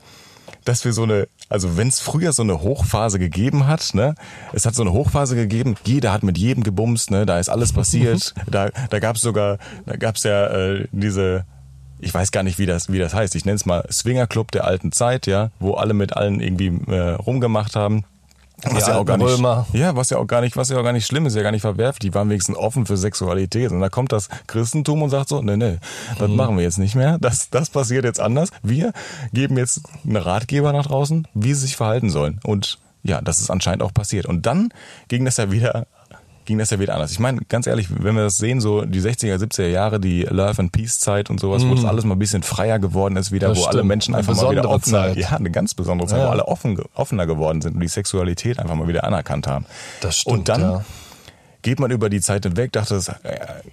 dass 0.66 0.86
wir 0.86 0.94
so 0.94 1.02
eine, 1.02 1.28
also 1.50 1.78
wenn 1.78 1.88
es 1.88 2.00
früher 2.00 2.32
so 2.32 2.44
eine 2.44 2.62
Hochphase 2.62 3.18
gegeben 3.18 3.66
hat, 3.66 3.96
ne, 3.96 4.14
es 4.54 4.68
hat 4.68 4.76
so 4.76 4.84
eine 4.84 4.94
Hochphase 4.94 5.36
gegeben, 5.36 5.76
jeder 5.84 6.14
hat 6.14 6.22
mit 6.22 6.38
jedem 6.38 6.64
gebumst, 6.64 7.10
ne, 7.10 7.26
da 7.26 7.40
ist 7.40 7.50
alles 7.50 7.74
passiert, 7.74 8.36
da, 8.48 8.70
da 8.92 9.00
gab 9.00 9.16
es 9.16 9.24
sogar, 9.24 9.58
da 9.88 9.96
gab 9.96 10.16
es 10.16 10.24
ja 10.24 10.46
äh, 10.48 10.88
diese, 10.92 11.44
ich 12.00 12.14
weiß 12.14 12.32
gar 12.32 12.44
nicht, 12.44 12.60
wie 12.60 12.68
das, 12.68 12.92
wie 12.92 13.00
das 13.00 13.16
heißt, 13.16 13.34
ich 13.36 13.46
nenne 13.46 13.56
es 13.56 13.66
mal 13.66 13.88
Swingerclub 13.92 14.52
der 14.52 14.66
alten 14.66 14.92
Zeit, 14.92 15.26
ja, 15.26 15.50
wo 15.60 15.74
alle 15.74 15.96
mit 15.96 16.16
allen 16.16 16.40
irgendwie 16.40 16.68
äh, 16.92 17.14
rumgemacht 17.14 17.76
haben. 17.76 18.04
Was 18.64 18.88
ja 18.88 18.98
auch 18.98 19.06
gar 19.06 19.18
nicht, 19.18 19.28
Römer. 19.28 19.66
ja, 19.74 19.96
was 19.96 20.10
ja 20.10 20.18
auch 20.18 20.28
gar 20.28 20.42
nicht, 20.42 20.58
was 20.58 20.70
ja 20.70 20.78
auch 20.78 20.84
gar 20.84 20.92
nicht 20.94 21.06
schlimm 21.06 21.26
ist, 21.26 21.36
ja 21.36 21.42
gar 21.44 21.52
nicht 21.52 21.62
verwerflich. 21.62 22.00
Die 22.00 22.14
waren 22.14 22.30
wenigstens 22.30 22.58
offen 22.58 22.86
für 22.86 22.98
Sexualität. 22.98 23.72
Und 23.72 23.80
da 23.80 23.90
kommt 23.90 24.12
das 24.12 24.30
Christentum 24.48 25.02
und 25.02 25.10
sagt 25.10 25.30
so, 25.30 25.42
nee, 25.42 25.58
nee, 25.58 25.78
das 26.18 26.30
Mhm. 26.30 26.36
machen 26.36 26.58
wir 26.58 26.64
jetzt 26.64 26.78
nicht 26.78 26.96
mehr. 26.96 27.18
Das, 27.20 27.50
das 27.50 27.70
passiert 27.70 28.06
jetzt 28.06 28.20
anders. 28.20 28.50
Wir 28.64 28.92
geben 29.34 29.58
jetzt 29.58 29.82
einen 30.06 30.18
Ratgeber 30.18 30.74
nach 30.74 30.88
draußen, 30.88 31.28
wie 31.34 31.54
sie 31.54 31.62
sich 31.62 31.76
verhalten 31.78 32.10
sollen. 32.10 32.40
Und 32.44 32.80
ja, 33.04 33.22
das 33.22 33.40
ist 33.40 33.50
anscheinend 33.50 33.82
auch 33.82 33.94
passiert. 33.94 34.26
Und 34.26 34.46
dann 34.46 34.70
ging 35.08 35.24
das 35.26 35.38
ja 35.38 35.52
wieder, 35.52 35.88
ging 36.50 36.58
das 36.58 36.72
ja 36.72 36.80
wieder 36.80 36.96
anders. 36.96 37.12
Ich 37.12 37.20
meine, 37.20 37.42
ganz 37.48 37.68
ehrlich, 37.68 37.88
wenn 38.04 38.16
wir 38.16 38.24
das 38.24 38.38
sehen, 38.38 38.60
so 38.60 38.84
die 38.84 39.00
60er, 39.02 39.36
70er 39.38 39.68
Jahre, 39.68 40.00
die 40.00 40.24
Love 40.24 40.60
and 40.64 40.72
Peace 40.72 41.00
Zeit 41.00 41.30
und 41.30 41.40
sowas, 41.40 41.64
wo 41.64 41.76
das 41.76 41.86
alles 41.86 42.06
mal 42.06 42.16
ein 42.16 42.20
bisschen 42.20 42.42
freier 42.42 42.80
geworden 42.80 43.16
ist, 43.18 43.32
wieder, 43.32 43.50
Mhm. 43.50 43.54
Das 43.54 43.60
wo 43.62 43.66
alle 43.68 43.78
stimmt. 43.78 43.88
Menschen 43.88 44.16
Eine 44.16 44.28
einfach 44.28 44.36
mal 44.44 44.50
wieder 44.52 44.68
offener, 44.68 45.04
Zeit. 45.04 45.18
ja, 45.18 45.30
eine 45.38 45.52
ganz 45.52 45.76
besondere 45.76 46.08
Zeit, 46.10 46.20
Ja. 46.22 46.26
wo 46.26 46.32
alle 46.32 46.48
offen, 46.48 46.82
offener 46.96 47.28
geworden 47.28 47.62
sind 47.62 47.76
und 47.76 47.82
die 47.82 47.88
Sexualität 47.88 48.58
einfach 48.58 48.74
mal 48.74 48.88
wieder 48.88 49.04
anerkannt 49.04 49.46
haben. 49.46 49.66
Das 50.02 50.18
stimmt, 50.18 50.38
Und 50.40 50.50
dann 50.50 50.62
ja. 50.62 50.86
geht 51.62 51.80
man 51.80 51.92
über 51.92 52.10
die 52.10 52.20
Zeit 52.20 52.44
hinweg, 52.46 52.72
dachte, 52.72 52.96
es, 52.96 53.10
äh, 53.10 53.14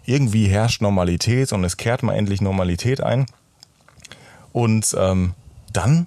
irgendwie 0.04 0.46
herrscht 0.46 0.82
Normalität 0.82 1.54
und 1.54 1.64
es 1.64 1.78
kehrt 1.78 2.02
mal 2.02 2.12
endlich 2.12 2.42
Normalität 2.42 3.00
ein. 3.00 3.24
Und 4.52 4.94
ähm, 4.98 5.32
dann 5.72 6.06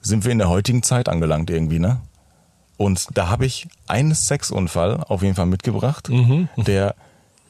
sind 0.00 0.24
wir 0.24 0.32
in 0.32 0.38
der 0.38 0.48
heutigen 0.48 0.82
Zeit 0.82 1.08
angelangt 1.10 1.50
irgendwie, 1.50 1.78
ne? 1.78 1.98
Und 2.76 3.06
da 3.14 3.28
habe 3.28 3.46
ich 3.46 3.68
einen 3.86 4.14
Sexunfall 4.14 5.02
auf 5.08 5.22
jeden 5.22 5.34
Fall 5.34 5.46
mitgebracht, 5.46 6.08
Mhm. 6.10 6.48
der 6.56 6.94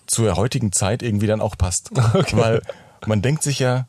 zur 0.07 0.37
heutigen 0.37 0.71
Zeit 0.73 1.03
irgendwie 1.03 1.27
dann 1.27 1.41
auch 1.41 1.57
passt. 1.59 1.91
Weil 2.33 2.63
man 3.07 3.23
denkt 3.23 3.43
sich 3.43 3.59
ja, 3.59 3.87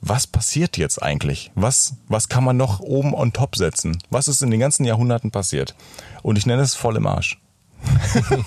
was 0.00 0.26
passiert 0.26 0.76
jetzt 0.76 1.02
eigentlich? 1.02 1.50
Was, 1.54 1.94
was 2.08 2.28
kann 2.28 2.44
man 2.44 2.56
noch 2.56 2.80
oben 2.80 3.14
on 3.14 3.32
top 3.32 3.56
setzen? 3.56 3.96
Was 4.10 4.28
ist 4.28 4.42
in 4.42 4.50
den 4.50 4.60
ganzen 4.60 4.84
Jahrhunderten 4.84 5.30
passiert? 5.30 5.74
Und 6.22 6.36
ich 6.36 6.44
nenne 6.44 6.62
es 6.62 6.74
voll 6.74 6.96
im 6.96 7.06
Arsch. 7.06 7.40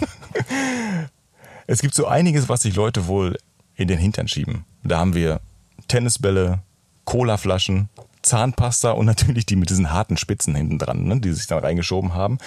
es 1.67 1.81
gibt 1.81 1.95
so 1.95 2.07
einiges, 2.07 2.49
was 2.49 2.61
sich 2.61 2.75
Leute 2.75 3.07
wohl 3.07 3.37
in 3.75 3.87
den 3.87 3.97
Hintern 3.99 4.27
schieben. 4.27 4.65
Da 4.83 4.99
haben 4.99 5.13
wir 5.15 5.39
Tennisbälle, 5.87 6.59
Colaflaschen, 7.05 7.89
Zahnpasta 8.21 8.91
und 8.91 9.05
natürlich 9.05 9.45
die 9.45 9.55
mit 9.55 9.69
diesen 9.69 9.91
harten 9.91 10.17
Spitzen 10.17 10.55
hinten 10.55 10.79
dran, 10.79 11.05
ne, 11.05 11.19
die 11.19 11.31
sich 11.33 11.47
dann 11.47 11.59
reingeschoben 11.59 12.13
haben. 12.13 12.37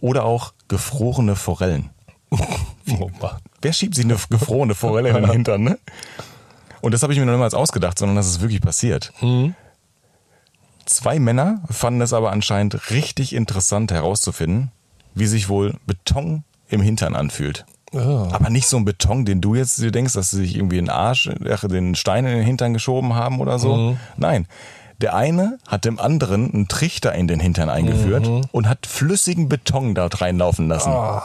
Oder 0.00 0.24
auch 0.24 0.52
gefrorene 0.68 1.36
Forellen. 1.36 1.90
Oh. 2.98 3.08
Wer 3.62 3.72
schiebt 3.72 3.94
sich 3.94 4.04
eine 4.04 4.16
gefrorene 4.30 4.74
Forelle 4.74 5.10
in 5.10 5.14
den 5.14 5.30
Hintern, 5.30 5.62
ne? 5.62 5.78
Und 6.80 6.92
das 6.92 7.04
habe 7.04 7.12
ich 7.12 7.20
mir 7.20 7.24
noch 7.24 7.34
niemals 7.34 7.54
ausgedacht, 7.54 8.00
sondern 8.00 8.16
das 8.16 8.26
ist 8.26 8.40
wirklich 8.40 8.60
passiert. 8.60 9.12
Zwei 10.86 11.20
Männer 11.20 11.62
fanden 11.70 12.00
es 12.00 12.12
aber 12.12 12.32
anscheinend 12.32 12.90
richtig 12.90 13.32
interessant 13.32 13.92
herauszufinden, 13.92 14.72
wie 15.14 15.26
sich 15.26 15.48
wohl 15.48 15.76
Beton 15.86 16.42
im 16.68 16.80
Hintern 16.80 17.14
anfühlt. 17.14 17.64
Ja. 17.92 18.28
Aber 18.32 18.50
nicht 18.50 18.66
so 18.66 18.76
ein 18.76 18.84
Beton, 18.84 19.24
den 19.24 19.40
du 19.40 19.54
jetzt 19.54 19.78
dir 19.78 19.92
denkst, 19.92 20.14
dass 20.14 20.30
sie 20.30 20.38
sich 20.38 20.56
irgendwie 20.56 20.78
einen 20.78 20.90
Arsch, 20.90 21.30
ach, 21.48 21.66
den 21.68 21.94
Stein 21.94 22.24
in 22.24 22.36
den 22.36 22.44
Hintern 22.44 22.72
geschoben 22.72 23.14
haben 23.14 23.40
oder 23.40 23.58
so. 23.58 23.96
Nein. 24.16 24.46
Der 25.00 25.14
eine 25.14 25.58
hat 25.66 25.84
dem 25.86 25.98
anderen 25.98 26.52
einen 26.52 26.68
Trichter 26.68 27.14
in 27.14 27.26
den 27.26 27.40
Hintern 27.40 27.70
eingeführt 27.70 28.28
und 28.52 28.68
hat 28.68 28.86
flüssigen 28.86 29.48
Beton 29.48 29.94
dort 29.94 30.20
reinlaufen 30.20 30.68
lassen. 30.68 30.90
Ah. 30.90 31.24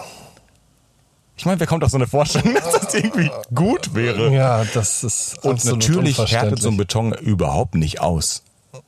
Ich 1.38 1.46
meine, 1.46 1.60
wer 1.60 1.68
kommt 1.68 1.84
auf 1.84 1.92
so 1.92 1.98
eine 1.98 2.08
Vorstellung, 2.08 2.54
dass 2.54 2.72
das 2.72 2.94
irgendwie 2.94 3.30
gut 3.54 3.94
wäre? 3.94 4.34
Ja, 4.34 4.64
das 4.74 5.04
ist 5.04 5.44
Und 5.44 5.64
natürlich 5.66 6.18
härtet 6.32 6.62
so 6.62 6.70
ein. 6.70 6.78
Beton 6.78 7.12
überhaupt 7.14 7.76
nicht 7.76 8.00
aus. 8.00 8.44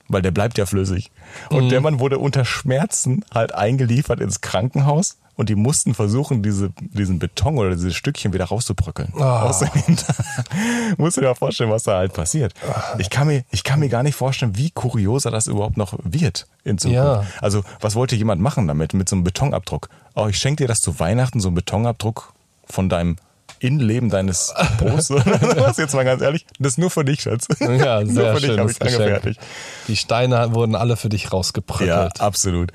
Weil 0.08 0.22
der 0.22 0.32
bleibt 0.32 0.58
ja 0.58 0.66
flüssig. 0.66 1.12
Und 1.50 1.66
Mhm. 1.66 1.70
der 1.70 1.82
Mann 1.82 2.00
wurde 2.00 2.18
unter 2.20 2.46
Schmerzen 2.46 3.26
halt 3.34 3.54
eingeliefert 3.54 4.22
ins 4.22 4.40
Krankenhaus 4.40 5.18
und 5.38 5.50
die 5.50 5.56
mussten 5.56 5.94
versuchen, 5.94 6.44
diese, 6.44 6.72
diesen 6.80 7.20
Beton 7.20 7.58
oder 7.58 7.70
diese 7.70 7.94
Stückchen 7.94 8.34
wieder 8.34 8.46
rauszubröckeln. 8.46 9.14
Ah. 9.18 9.44
Aus 9.44 9.60
dem. 9.60 9.70
Musst 10.98 11.18
du 11.18 11.22
dir 11.22 11.28
mal 11.28 11.36
vorstellen, 11.36 11.70
was 11.70 11.84
da 11.84 11.98
halt 11.98 12.14
passiert. 12.14 12.54
Ich 12.98 13.10
kann, 13.10 13.28
mir, 13.28 13.44
ich 13.52 13.64
kann 13.64 13.80
mir 13.80 13.88
gar 13.88 14.04
nicht 14.04 14.16
vorstellen, 14.16 14.58
wie 14.58 14.72
kurioser 14.72 15.32
das 15.32 15.48
überhaupt 15.48 15.78
noch 15.78 15.98
wird 16.04 16.48
in 16.64 16.80
Zukunft. 16.80 16.98
Ja. 16.98 17.24
Also, 17.40 17.64
was 17.80 17.96
wollte 17.96 18.16
jemand 18.16 18.42
machen 18.42 18.68
damit, 18.68 18.94
mit 18.94 19.08
so 19.08 19.16
einem 19.16 19.24
Betonabdruck? 19.24 19.90
Oh, 20.16 20.28
ich 20.28 20.40
schenke 20.40 20.64
dir 20.64 20.68
das 20.68 20.82
zu 20.82 21.00
Weihnachten, 21.00 21.40
so 21.40 21.50
einen 21.50 21.56
Betonabdruck 21.56 22.34
von 22.66 22.90
deinem 22.90 23.18
Innenleben 23.60 24.10
deines 24.10 24.54
Posts. 24.78 25.10
Was 25.58 25.78
jetzt 25.78 25.94
mal 25.94 26.06
ganz 26.06 26.22
ehrlich, 26.22 26.46
das 26.60 26.74
ist 26.74 26.78
nur 26.78 26.90
für 26.90 27.06
dich, 27.06 27.22
Schatz. 27.22 27.48
Ja, 27.60 28.02
nur 28.04 28.14
sehr 28.14 28.36
für 28.36 28.42
dich 28.48 28.58
habe 28.58 28.72
ich 28.72 28.80
dran 28.80 28.88
Geschenk. 28.90 29.08
gefertigt. 29.08 29.42
Die 29.88 29.96
Steine 29.96 30.54
wurden 30.54 30.76
alle 30.76 30.98
für 30.98 31.10
dich 31.10 31.32
rausgebröckelt. 31.32 31.90
Ja, 31.90 32.10
absolut. 32.20 32.72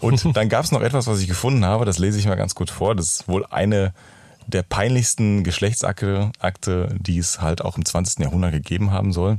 Und 0.00 0.24
dann 0.36 0.48
gab 0.48 0.64
es 0.64 0.72
noch 0.72 0.82
etwas, 0.82 1.06
was 1.06 1.20
ich 1.20 1.28
gefunden 1.28 1.64
habe, 1.64 1.84
das 1.84 1.98
lese 1.98 2.18
ich 2.18 2.26
mal 2.26 2.34
ganz 2.34 2.54
kurz 2.54 2.70
vor. 2.70 2.94
Das 2.94 3.06
ist 3.06 3.28
wohl 3.28 3.46
eine 3.46 3.92
der 4.46 4.62
peinlichsten 4.62 5.42
Geschlechtsakte, 5.42 6.30
Akte, 6.38 6.94
die 6.98 7.18
es 7.18 7.40
halt 7.40 7.62
auch 7.62 7.76
im 7.76 7.84
20. 7.84 8.20
Jahrhundert 8.20 8.52
gegeben 8.52 8.92
haben 8.92 9.12
soll. 9.12 9.38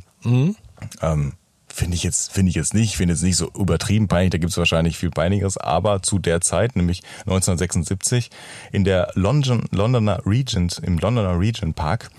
Ähm, 1.01 1.33
finde 1.77 1.95
ich 1.95 2.03
jetzt, 2.03 2.31
finde 2.31 2.49
ich 2.49 2.55
jetzt 2.55 2.73
nicht, 2.73 2.97
finde 2.97 3.13
jetzt 3.13 3.21
nicht 3.21 3.37
so 3.37 3.51
übertrieben 3.51 4.07
peinlich, 4.07 4.31
da 4.31 4.39
gibt 4.39 4.51
es 4.51 4.57
wahrscheinlich 4.57 4.97
viel 4.97 5.11
peinlicheres, 5.11 5.57
aber 5.57 6.01
zu 6.01 6.17
der 6.17 6.41
Zeit, 6.41 6.75
nämlich 6.75 7.03
1976, 7.21 8.31
in 8.71 8.83
der 8.83 9.11
London, 9.13 9.65
Londoner 9.71 10.25
Regent, 10.25 10.81
im 10.83 10.97
Londoner 10.97 11.39
Regent 11.39 11.75
Park, 11.75 12.09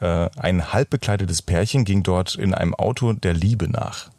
äh, 0.00 0.28
ein 0.36 0.72
halbbekleidetes 0.72 1.42
Pärchen 1.42 1.84
ging 1.84 2.02
dort 2.02 2.34
in 2.34 2.54
einem 2.54 2.74
Auto 2.74 3.12
der 3.12 3.34
Liebe 3.34 3.68
nach. 3.68 4.10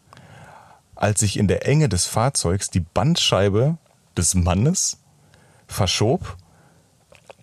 Als 0.95 1.19
sich 1.19 1.37
in 1.37 1.49
der 1.49 1.67
Enge 1.67 1.89
des 1.89 2.05
Fahrzeugs 2.05 2.69
die 2.69 2.79
Bandscheibe 2.79 3.77
des 4.15 4.33
Mannes 4.33 4.99
verschob, 5.67 6.37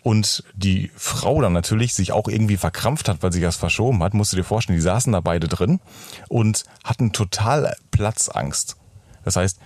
und 0.03 0.42
die 0.55 0.90
Frau 0.96 1.40
dann 1.40 1.53
natürlich 1.53 1.94
sich 1.94 2.12
auch 2.12 2.28
irgendwie 2.28 2.57
verkrampft 2.57 3.09
hat, 3.09 3.22
weil 3.22 3.32
sie 3.32 3.40
das 3.40 3.57
verschoben 3.57 4.03
hat, 4.03 4.14
musst 4.14 4.32
du 4.32 4.36
dir 4.36 4.44
vorstellen, 4.44 4.76
die 4.76 4.82
saßen 4.82 5.12
da 5.12 5.20
beide 5.20 5.48
drin 5.48 5.80
und 6.28 6.64
hatten 6.84 7.12
total 7.12 7.74
Platzangst. 7.90 8.76
Das 9.24 9.36
heißt, 9.36 9.59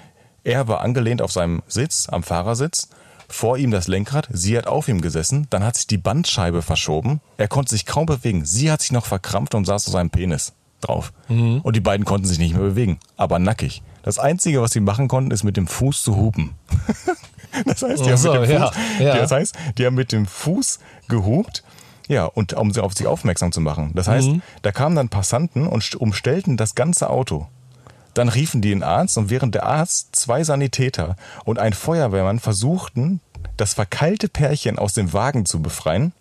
er 0.45 0.69
war 0.69 0.81
angelehnt 0.81 1.23
auf 1.23 1.33
seinem 1.33 1.63
Sitz, 1.67 2.09
am 2.11 2.23
Fahrersitz, 2.23 2.89
vor 3.29 3.59
ihm 3.59 3.71
das 3.71 3.89
Lenkrad, 3.89 4.29
sie 4.31 4.57
hat 4.57 4.67
auf 4.67 4.89
ihm 4.89 5.01
gesessen, 5.01 5.47
dann 5.51 5.65
hat 5.65 5.77
sich 5.77 5.87
die 5.87 5.99
Bandscheibe 5.99 6.63
verschoben, 6.63 7.21
er 7.39 7.49
konnte 7.49 7.71
sich 7.71 7.87
kaum 7.87 8.07
bewegen, 8.07 8.45
sie 8.45 8.71
hat 8.71 8.83
sich 8.83 8.93
noch 8.93 9.07
verkrampft 9.07 9.55
und 9.55 9.65
saß 9.65 9.87
auf 9.89 9.93
seinem 9.93 10.11
Penis 10.11 10.53
drauf. 10.81 11.13
Mhm. 11.29 11.61
Und 11.63 11.75
die 11.75 11.81
beiden 11.81 12.05
konnten 12.05 12.29
sich 12.29 12.39
nicht 12.39 12.55
mehr 12.55 12.63
bewegen, 12.63 13.01
aber 13.17 13.39
nackig. 13.39 13.83
Das 14.03 14.19
Einzige, 14.21 14.63
was 14.63 14.71
sie 14.71 14.81
machen 14.81 15.09
konnten, 15.09 15.33
ist 15.33 15.43
mit 15.43 15.57
dem 15.57 15.67
Fuß 15.67 16.03
zu 16.03 16.17
hupen. 16.17 16.55
Das 17.65 17.83
heißt, 17.83 18.01
die, 18.05 18.09
Ach 18.09 18.11
haben 18.13 18.17
so, 18.17 18.35
mit 18.35 18.49
dem 18.51 18.59
ja, 18.61 18.67
Fuß, 18.71 18.77
ja. 19.01 19.17
das 19.17 19.31
heißt, 19.31 19.55
die 19.79 19.87
haben 19.87 19.95
mit 19.95 20.13
dem 20.13 20.27
Fuß 20.27 20.79
gehupt, 21.09 21.63
ja, 22.09 22.25
und 22.25 22.53
um 22.55 22.73
sie 22.73 22.83
auf 22.83 22.93
sich 22.95 23.07
aufmerksam 23.07 23.53
zu 23.53 23.61
machen. 23.61 23.93
Das 23.95 24.07
heißt, 24.09 24.29
Mhm. 24.29 24.43
da 24.63 24.73
kamen 24.73 24.95
dann 24.97 25.09
Passanten 25.09 25.67
und 25.67 25.83
st- 25.83 25.97
umstellten 25.97 26.57
das 26.57 26.75
ganze 26.75 27.11
Auto. 27.11 27.47
Dann 28.15 28.29
riefen 28.29 28.63
die 28.63 28.71
den 28.71 28.83
Arzt 28.83 29.19
und 29.19 29.29
während 29.31 29.55
der 29.55 29.65
Arzt, 29.65 30.15
zwei 30.17 30.43
Sanitäter 30.45 31.17
und 31.45 31.59
ein 31.59 31.73
Feuerwehrmann 31.73 32.39
versuchten, 32.39 33.21
das 33.57 33.75
verkeilte 33.75 34.29
Pärchen 34.29 34.79
aus 34.79 34.95
dem 34.95 35.13
Wagen 35.13 35.45
zu 35.47 35.61
befreien, 35.61 36.13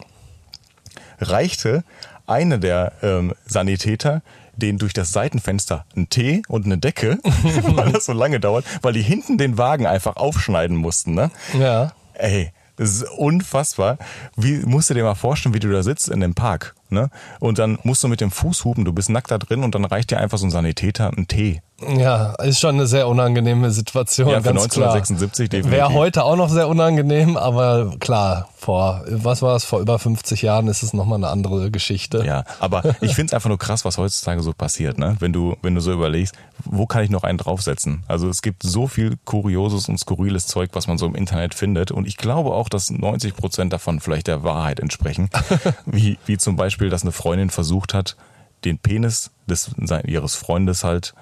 reichte 1.19 1.83
eine 2.27 2.59
der 2.59 2.93
ähm, 3.01 3.33
Sanitäter 3.45 4.21
den 4.57 4.77
durch 4.77 4.93
das 4.93 5.11
Seitenfenster 5.11 5.85
einen 5.95 6.09
Tee 6.09 6.41
und 6.47 6.65
eine 6.65 6.77
Decke, 6.77 7.19
weil 7.23 7.91
das 7.91 8.05
so 8.05 8.13
lange 8.13 8.39
dauert, 8.39 8.65
weil 8.81 8.93
die 8.93 9.01
hinten 9.01 9.37
den 9.37 9.57
Wagen 9.57 9.85
einfach 9.85 10.15
aufschneiden 10.15 10.77
mussten. 10.77 11.13
Ne? 11.13 11.31
Ja. 11.57 11.93
Ey, 12.13 12.51
das 12.77 12.89
ist 12.89 13.09
unfassbar. 13.09 13.97
Wie 14.35 14.57
musst 14.65 14.89
du 14.89 14.93
dir 14.93 15.03
mal 15.03 15.15
vorstellen, 15.15 15.55
wie 15.55 15.59
du 15.59 15.71
da 15.71 15.83
sitzt 15.83 16.09
in 16.09 16.19
dem 16.19 16.35
Park, 16.35 16.75
ne? 16.89 17.09
Und 17.39 17.59
dann 17.59 17.77
musst 17.83 18.03
du 18.03 18.07
mit 18.07 18.21
dem 18.21 18.31
Fuß 18.31 18.65
hupen, 18.65 18.85
du 18.85 18.93
bist 18.93 19.09
nackt 19.09 19.31
da 19.31 19.37
drin 19.37 19.63
und 19.63 19.75
dann 19.75 19.85
reicht 19.85 20.11
dir 20.11 20.19
einfach 20.19 20.37
so 20.37 20.45
ein 20.45 20.51
Sanitäter 20.51 21.11
ein 21.15 21.27
Tee. 21.27 21.61
Ja, 21.97 22.33
ist 22.35 22.61
schon 22.61 22.75
eine 22.75 22.87
sehr 22.87 23.07
unangenehme 23.09 23.69
Situation. 23.69 24.29
Ja, 24.29 24.37
für 24.37 24.53
ganz 24.53 24.63
1976 24.63 25.49
klar. 25.49 25.59
definitiv. 25.59 25.71
Wäre 25.71 25.93
heute 25.93 26.23
auch 26.23 26.37
noch 26.37 26.49
sehr 26.49 26.69
unangenehm, 26.69 27.35
aber 27.35 27.97
klar, 27.99 28.47
vor, 28.55 29.03
was 29.09 29.41
war 29.41 29.57
es, 29.57 29.65
vor 29.65 29.81
über 29.81 29.99
50 29.99 30.41
Jahren 30.41 30.69
ist 30.69 30.83
es 30.83 30.93
nochmal 30.93 31.17
eine 31.17 31.27
andere 31.27 31.71
Geschichte. 31.71 32.23
Ja, 32.25 32.45
aber 32.59 32.95
ich 33.01 33.13
find's 33.13 33.33
einfach 33.33 33.49
nur 33.49 33.59
krass, 33.59 33.83
was 33.83 33.97
heutzutage 33.97 34.41
so 34.41 34.53
passiert, 34.53 34.97
ne? 34.97 35.17
Wenn 35.19 35.33
du, 35.33 35.57
wenn 35.61 35.75
du 35.75 35.81
so 35.81 35.91
überlegst, 35.91 36.33
wo 36.63 36.85
kann 36.85 37.03
ich 37.03 37.09
noch 37.09 37.23
einen 37.23 37.37
draufsetzen? 37.37 38.03
Also 38.07 38.29
es 38.29 38.41
gibt 38.41 38.63
so 38.63 38.87
viel 38.87 39.17
kurioses 39.25 39.89
und 39.89 39.99
skurriles 39.99 40.47
Zeug, 40.47 40.69
was 40.73 40.87
man 40.87 40.97
so 40.97 41.05
im 41.05 41.13
Internet 41.13 41.53
findet. 41.53 41.91
Und 41.91 42.07
ich 42.07 42.15
glaube 42.17 42.51
auch, 42.53 42.69
dass 42.69 42.89
90 42.89 43.35
Prozent 43.35 43.73
davon 43.73 43.99
vielleicht 43.99 44.27
der 44.27 44.43
Wahrheit 44.43 44.79
entsprechen. 44.79 45.29
wie, 45.85 46.17
wie 46.25 46.37
zum 46.37 46.55
Beispiel, 46.55 46.74
dass 46.89 47.01
eine 47.03 47.11
Freundin 47.11 47.49
versucht 47.49 47.93
hat, 47.93 48.15
den 48.63 48.77
Penis 48.79 49.31
des, 49.47 49.71
ihres 50.05 50.35
Freundes 50.35 50.83
halt 50.83 51.13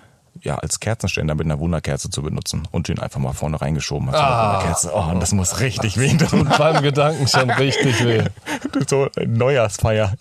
ja, 0.41 0.55
als 0.55 0.79
Kerzenständer 0.79 1.35
mit 1.35 1.45
einer 1.45 1.59
Wunderkerze 1.59 2.09
zu 2.09 2.23
benutzen 2.23 2.67
und 2.71 2.87
den 2.87 2.97
einfach 2.99 3.19
mal 3.19 3.33
vorne 3.33 3.61
reingeschoben 3.61 4.09
hat. 4.11 4.15
Ah. 4.15 4.75
Oh, 4.91 5.11
und 5.11 5.19
das 5.19 5.31
muss 5.31 5.59
richtig 5.59 5.97
weh 5.99 6.15
tun. 6.17 6.49
Beim 6.57 6.81
Gedanken 6.81 7.27
schon 7.27 7.49
richtig 7.51 8.03
weh. 8.03 8.23
so 8.87 9.07
Neujahrsfeier. 9.25 10.13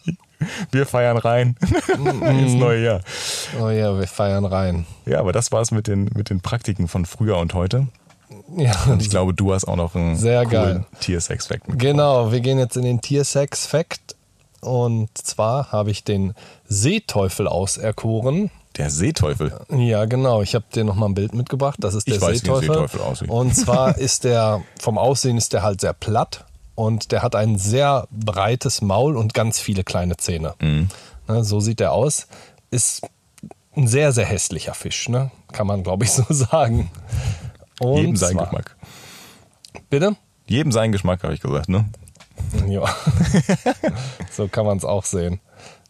Wir 0.70 0.87
feiern 0.87 1.16
rein 1.16 1.57
Mhm. 1.97 2.22
ins 2.24 2.53
neue 2.55 2.85
Jahr. 2.85 3.01
Oh 3.61 3.70
ja, 3.70 3.97
wir 3.99 4.07
feiern 4.09 4.45
rein. 4.45 4.87
Ja, 5.07 5.20
aber 5.20 5.33
das 5.33 5.51
war's 5.53 5.70
mit 5.70 5.87
den, 5.87 6.11
mit 6.14 6.28
den 6.30 6.41
Praktiken 6.41 6.89
von 6.89 7.07
früher 7.07 7.39
und 7.39 7.55
heute. 7.55 7.87
Ja, 8.57 8.72
Und 8.89 9.01
ich 9.01 9.09
glaube, 9.09 9.33
du 9.35 9.55
hast 9.55 9.66
auch 9.66 9.76
noch 9.76 9.95
einen 9.95 10.16
Sehr 10.16 10.45
coolen. 10.45 10.85
Tiersex-Fact. 11.01 11.62
Genau, 11.78 12.33
wir 12.33 12.41
gehen 12.41 12.59
jetzt 12.59 12.76
in 12.76 12.83
den 12.85 13.01
Tiersex-Fact. 13.01 14.16
Und 14.63 15.11
zwar 15.19 15.73
habe 15.73 15.91
ich 15.91 16.05
den 16.05 16.35
Seeteufel 16.67 17.49
auserkoren. 17.49 18.51
Der 18.77 18.91
Seeteufel. 18.91 19.53
Ja, 19.71 20.05
genau. 20.07 20.41
Ich 20.41 20.55
habe 20.55 20.65
dir 20.73 20.85
nochmal 20.85 21.11
ein 21.11 21.15
Bild 21.15 21.35
mitgebracht. 21.35 21.77
Das 21.81 21.95
ist 21.95 22.07
der 22.07 22.15
Ich 22.15 22.21
weiß, 22.23 22.45
wie 22.45 22.51
ein 22.51 22.61
Seeteufel. 22.61 22.75
Seeteufel 22.75 23.01
aussieht. 23.01 23.29
Und 23.29 23.55
zwar 23.55 23.99
ist 23.99 24.25
der, 24.25 24.63
vom 24.81 24.99
Aussehen 24.99 25.37
ist 25.37 25.53
der 25.53 25.63
halt 25.63 25.81
sehr 25.81 25.93
platt 25.93 26.47
und 26.75 27.13
der 27.13 27.23
hat 27.23 27.35
ein 27.35 27.59
sehr 27.59 28.07
breites 28.11 28.81
Maul 28.81 29.17
und 29.17 29.35
ganz 29.35 29.59
viele 29.61 29.85
kleine 29.85 30.17
Zähne. 30.17 30.55
Mhm. 30.61 30.89
Ne, 31.29 31.45
so 31.45 31.61
sieht 31.61 31.81
er 31.81 31.93
aus. 31.93 32.29
Ist 32.71 33.03
ein 33.77 33.89
sehr, 33.89 34.13
sehr 34.13 34.27
hässlicher 34.27 34.75
Fisch, 34.75 35.09
ne? 35.09 35.31
Kann 35.53 35.67
man, 35.67 35.83
glaube 35.83 36.05
ich, 36.05 36.13
so 36.13 36.25
sagen. 36.29 36.91
Und 37.81 37.97
Jedem 37.97 38.17
sein 38.17 38.37
Geschmack. 38.37 38.77
Bitte? 39.91 40.17
Jedem 40.47 40.73
sein 40.73 40.93
Geschmack, 40.93 41.23
habe 41.25 41.35
ich 41.35 41.41
gesagt, 41.41 41.69
ne? 41.69 41.87
Ja. 42.68 42.84
so 44.30 44.49
kann 44.49 44.66
man 44.66 44.78
es 44.78 44.84
auch 44.84 45.05
sehen. 45.05 45.40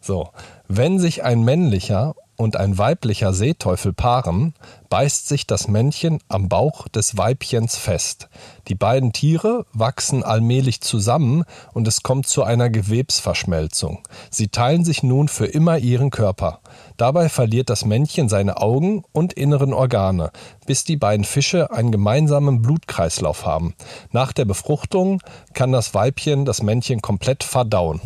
So, 0.01 0.29
wenn 0.67 0.99
sich 0.99 1.23
ein 1.23 1.43
männlicher 1.43 2.15
und 2.35 2.57
ein 2.57 2.77
weiblicher 2.77 3.33
Seeteufel 3.33 3.93
paaren, 3.93 4.53
beißt 4.89 5.27
sich 5.27 5.47
das 5.47 5.67
Männchen 5.67 6.19
am 6.27 6.49
Bauch 6.49 6.87
des 6.87 7.17
Weibchens 7.17 7.77
fest. 7.77 8.29
Die 8.67 8.75
beiden 8.75 9.13
Tiere 9.13 9.65
wachsen 9.73 10.23
allmählich 10.23 10.81
zusammen 10.81 11.45
und 11.73 11.87
es 11.87 12.03
kommt 12.03 12.27
zu 12.27 12.43
einer 12.43 12.69
Gewebsverschmelzung. 12.69 14.03
Sie 14.29 14.49
teilen 14.49 14.85
sich 14.85 15.03
nun 15.03 15.27
für 15.27 15.45
immer 15.45 15.77
ihren 15.77 16.09
Körper. 16.09 16.59
Dabei 16.97 17.29
verliert 17.29 17.69
das 17.69 17.85
Männchen 17.85 18.29
seine 18.29 18.57
Augen 18.57 19.03
und 19.11 19.33
inneren 19.33 19.73
Organe, 19.73 20.31
bis 20.65 20.83
die 20.83 20.97
beiden 20.97 21.25
Fische 21.25 21.71
einen 21.71 21.91
gemeinsamen 21.91 22.61
Blutkreislauf 22.61 23.45
haben. 23.45 23.73
Nach 24.11 24.31
der 24.31 24.45
Befruchtung 24.45 25.21
kann 25.53 25.71
das 25.71 25.93
Weibchen 25.93 26.45
das 26.45 26.61
Männchen 26.61 27.01
komplett 27.01 27.43
verdauen. 27.43 28.01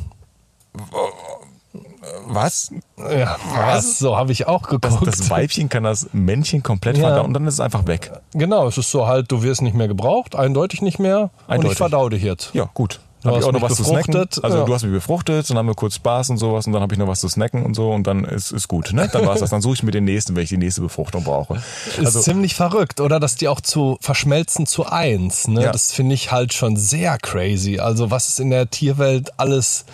Was? 2.27 2.71
Ja, 2.97 3.37
was? 3.55 3.99
So 3.99 4.17
habe 4.17 4.31
ich 4.31 4.47
auch 4.47 4.63
Das, 4.79 4.93
geguckt. 4.93 5.07
das 5.07 5.29
Weibchen 5.29 5.69
kann 5.69 5.83
das 5.83 6.09
Männchen 6.13 6.63
komplett 6.63 6.97
Ja. 6.97 7.07
verdauen 7.07 7.27
und 7.27 7.33
dann 7.33 7.47
ist 7.47 7.55
es 7.55 7.59
einfach 7.59 7.87
weg. 7.87 8.11
Genau, 8.33 8.67
es 8.67 8.77
ist 8.77 8.91
so 8.91 9.07
halt, 9.07 9.31
du 9.31 9.43
wirst 9.43 9.61
nicht 9.61 9.75
mehr 9.75 9.87
gebraucht, 9.87 10.35
eindeutig 10.35 10.81
nicht 10.81 10.99
mehr. 10.99 11.23
Und 11.47 11.53
Eindeutig. 11.53 11.71
ich 11.73 11.77
verdau 11.77 12.09
dich 12.09 12.23
jetzt. 12.23 12.53
Ja, 12.53 12.69
gut. 12.73 12.99
Dann 13.23 13.31
hab 13.31 13.37
hast 13.37 13.43
ich 13.43 13.49
auch 13.49 13.59
noch 13.59 13.69
was 13.69 13.75
zu 13.75 13.83
snacken. 13.83 14.15
Also 14.15 14.57
ja. 14.59 14.63
du 14.63 14.73
hast 14.73 14.83
mich 14.83 14.91
befruchtet, 14.91 15.49
dann 15.49 15.57
haben 15.57 15.65
wir 15.67 15.73
kurz 15.73 15.95
Spaß 15.95 16.29
und 16.29 16.37
sowas 16.37 16.67
und 16.67 16.73
dann 16.73 16.83
habe 16.83 16.93
ich 16.93 16.99
noch 16.99 17.07
was 17.07 17.19
zu 17.19 17.27
snacken 17.27 17.65
und 17.65 17.73
so 17.73 17.91
und 17.91 18.05
dann 18.05 18.23
ist, 18.23 18.51
ist 18.51 18.67
gut. 18.67 18.93
Ne? 18.93 19.09
Dann 19.11 19.25
war's 19.25 19.39
das. 19.39 19.49
Dann 19.49 19.61
suche 19.61 19.73
ich 19.73 19.83
mir 19.83 19.89
den 19.91 20.05
nächsten, 20.05 20.35
wenn 20.35 20.43
ich 20.43 20.49
die 20.49 20.57
nächste 20.57 20.81
Befruchtung 20.81 21.23
brauche. 21.23 21.55
Ist 21.87 22.05
Also 22.05 22.19
ziemlich 22.21 22.53
verrückt, 22.53 23.01
oder? 23.01 23.19
Dass 23.19 23.35
die 23.35 23.47
auch 23.47 23.59
zu 23.59 23.97
verschmelzen 24.01 24.67
zu 24.67 24.85
eins. 24.85 25.47
Ne? 25.47 25.63
Ja. 25.63 25.71
Das 25.71 25.91
finde 25.91 26.13
ich 26.13 26.31
halt 26.31 26.53
schon 26.53 26.77
sehr 26.77 27.17
crazy. 27.17 27.79
Also 27.79 28.11
was 28.11 28.27
es 28.29 28.37
in 28.39 28.51
der 28.51 28.69
Tierwelt 28.69 29.31
alles 29.37 29.85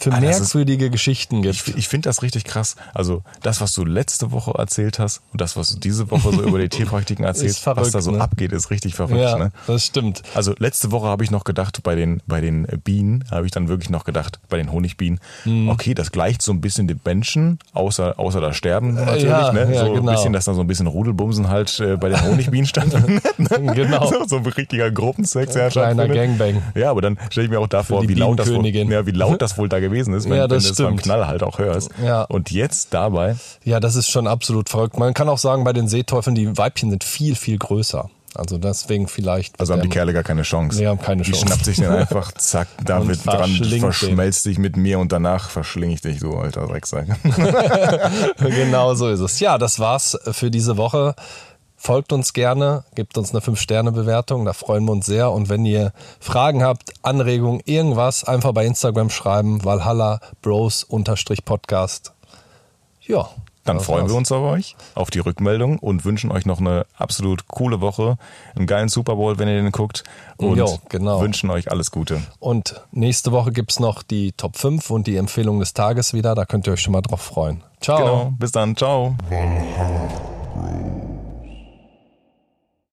für 0.00 0.12
Ah, 0.12 0.20
das 0.20 0.36
ist- 0.40 0.54
merkwürdige 0.54 0.90
Geschichten 0.90 1.42
gibt. 1.42 1.54
Ich, 1.68 1.76
ich 1.76 1.88
finde 1.88 2.08
das 2.08 2.22
richtig 2.22 2.44
krass. 2.44 2.76
Also 2.94 3.22
das, 3.42 3.60
was 3.60 3.72
du 3.72 3.84
letzte 3.84 4.30
Woche 4.32 4.52
erzählt 4.56 4.98
hast 4.98 5.22
und 5.32 5.40
das, 5.40 5.56
was 5.56 5.70
du 5.70 5.78
diese 5.78 6.10
Woche 6.10 6.32
so 6.32 6.42
über 6.42 6.58
die 6.58 6.68
Tierpraktiken 6.78 7.24
erzählst, 7.24 7.66
was 7.66 7.74
verrückt, 7.74 7.94
da 7.94 8.00
so 8.00 8.12
ne? 8.12 8.20
abgeht, 8.20 8.52
ist 8.52 8.70
richtig 8.70 8.94
verrückt. 8.94 9.20
ja, 9.20 9.36
Ne? 9.38 9.50
das 9.66 9.84
stimmt. 9.86 10.22
Also 10.34 10.54
letzte 10.58 10.90
Woche 10.92 11.06
habe 11.06 11.24
ich 11.24 11.30
noch 11.30 11.44
gedacht, 11.44 11.82
bei 11.82 11.94
den, 11.94 12.22
bei 12.26 12.40
den 12.40 12.66
Bienen, 12.84 13.24
habe 13.30 13.46
ich 13.46 13.52
dann 13.52 13.68
wirklich 13.68 13.90
noch 13.90 14.04
gedacht, 14.04 14.38
bei 14.48 14.56
den 14.56 14.70
Honigbienen, 14.72 15.20
Mhm. 15.44 15.68
okay, 15.68 15.94
das 15.94 16.12
gleicht 16.12 16.42
so 16.42 16.52
ein 16.52 16.60
bisschen 16.60 16.88
den 16.88 17.00
Menschen, 17.04 17.58
außer, 17.72 18.18
außer 18.18 18.40
das 18.40 18.56
Sterben 18.56 18.94
natürlich, 18.94 19.24
ja, 19.24 19.52
ne? 19.52 19.72
ja, 19.72 19.80
so 19.80 19.86
ein 19.86 19.94
genau. 19.94 20.12
bisschen, 20.12 20.32
dass 20.32 20.44
da 20.46 20.54
so 20.54 20.60
ein 20.60 20.66
bisschen 20.66 20.86
Rudelbumsen 20.86 21.48
halt 21.48 21.78
äh, 21.80 21.96
bei 21.96 22.08
den 22.08 22.22
Honigbienen 22.22 22.66
stattfindet. 22.68 23.22
ne? 23.38 23.72
Genau. 23.74 24.06
So, 24.06 24.24
so 24.26 24.36
ein 24.38 24.46
richtiger 24.46 24.90
Gruppensex. 24.90 25.54
ja, 25.54 25.68
Kleiner. 25.68 26.08
Gangbang. 26.08 26.62
Ja, 26.74 26.90
aber 26.90 27.00
dann 27.02 27.18
stelle 27.30 27.46
ich 27.46 27.50
mir 27.50 27.60
auch 27.60 27.66
da 27.68 27.82
vor, 27.82 28.02
die 28.02 28.08
wie 28.08 28.14
laut, 28.14 28.38
das 28.38 28.52
wohl, 28.52 28.66
ja, 28.66 29.06
wie 29.06 29.10
laut 29.12 29.40
das 29.42 29.56
wohl 29.58 29.68
da 29.68 29.78
gewesen 29.88 30.14
ist, 30.14 30.24
wenn, 30.28 30.36
Ja, 30.36 30.42
wenn 30.44 30.50
das 30.50 30.64
du 30.64 30.70
es 30.72 30.78
beim. 30.78 30.96
Knall 30.96 31.26
halt 31.26 31.42
auch 31.42 31.58
hörst. 31.58 31.90
Ja. 32.04 32.22
Und 32.22 32.50
jetzt 32.50 32.94
dabei, 32.94 33.36
Ja, 33.64 33.80
das 33.80 33.96
ist 33.96 34.08
schon 34.10 34.26
absolut 34.26 34.68
verrückt. 34.68 34.98
Man 34.98 35.14
kann 35.14 35.28
auch 35.28 35.38
sagen, 35.38 35.64
bei 35.64 35.72
den 35.72 35.88
Seeteufeln, 35.88 36.34
die 36.36 36.56
Weibchen 36.56 36.90
sind 36.90 37.04
viel, 37.04 37.34
viel 37.34 37.58
größer. 37.58 38.10
Also 38.34 38.58
deswegen 38.58 39.08
vielleicht. 39.08 39.58
also 39.58 39.72
haben 39.72 39.80
die 39.80 39.86
ähm, 39.88 39.92
Kerle 39.92 40.12
gar 40.12 40.22
keine 40.22 40.42
Chance. 40.42 40.78
Die 40.78 40.86
haben 40.86 41.00
keine 41.00 41.22
Die 41.22 41.30
Chance. 41.32 41.46
schnappt 41.46 41.64
sich 41.64 41.78
dann 41.78 41.92
einfach, 41.96 42.30
zack, 42.32 42.68
da 42.84 42.98
Und 42.98 43.08
mit 43.08 43.26
dran, 43.26 43.50
verschmelzt 43.80 44.44
dich 44.44 44.58
mit 44.58 44.76
mir 44.76 44.98
und 44.98 45.10
danach 45.12 45.48
verschlinge 45.48 45.94
ich 45.94 46.02
dich 46.02 46.20
so, 46.20 46.36
alter 46.36 46.66
Drecksack. 46.66 47.06
genau 48.38 48.94
so 48.94 49.08
ist 49.08 49.20
es. 49.20 49.40
Ja, 49.40 49.58
das 49.58 49.80
war's 49.80 50.16
für 50.30 50.50
diese 50.50 50.76
Woche. 50.76 51.14
Folgt 51.80 52.12
uns 52.12 52.32
gerne, 52.32 52.82
gebt 52.96 53.16
uns 53.16 53.30
eine 53.30 53.38
5-Sterne-Bewertung, 53.40 54.44
da 54.44 54.52
freuen 54.52 54.84
wir 54.84 54.92
uns 54.92 55.06
sehr. 55.06 55.30
Und 55.30 55.48
wenn 55.48 55.64
ihr 55.64 55.92
Fragen 56.18 56.64
habt, 56.64 56.92
Anregungen, 57.02 57.62
irgendwas, 57.66 58.24
einfach 58.24 58.52
bei 58.52 58.66
Instagram 58.66 59.10
schreiben, 59.10 59.64
Valhalla 59.64 60.20
Bros 60.42 60.86
Podcast. 61.44 62.12
Ja. 63.06 63.28
Dann 63.64 63.80
freuen 63.80 64.02
war's. 64.02 64.12
wir 64.12 64.16
uns 64.16 64.32
auf 64.32 64.42
euch, 64.42 64.76
auf 64.94 65.10
die 65.10 65.18
Rückmeldung 65.18 65.78
und 65.78 66.04
wünschen 66.04 66.32
euch 66.32 66.46
noch 66.46 66.58
eine 66.58 66.86
absolut 66.96 67.48
coole 67.48 67.80
Woche, 67.80 68.16
einen 68.56 68.66
geilen 68.66 68.88
Super 68.88 69.14
Bowl, 69.14 69.38
wenn 69.38 69.46
ihr 69.46 69.62
den 69.62 69.70
guckt 69.72 70.04
und 70.38 70.56
Jo, 70.56 70.78
genau. 70.88 71.20
wünschen 71.20 71.50
euch 71.50 71.70
alles 71.70 71.90
Gute. 71.90 72.22
Und 72.40 72.80
nächste 72.92 73.30
Woche 73.30 73.52
gibt's 73.52 73.78
noch 73.78 74.02
die 74.02 74.32
Top 74.32 74.56
5 74.56 74.90
und 74.90 75.06
die 75.06 75.16
Empfehlung 75.16 75.60
des 75.60 75.74
Tages 75.74 76.14
wieder. 76.14 76.34
Da 76.34 76.44
könnt 76.44 76.66
ihr 76.66 76.72
euch 76.72 76.80
schon 76.80 76.92
mal 76.92 77.02
drauf 77.02 77.20
freuen. 77.20 77.62
Ciao. 77.80 77.98
Genau, 77.98 78.32
bis 78.38 78.52
dann, 78.52 78.74
ciao. 78.74 79.14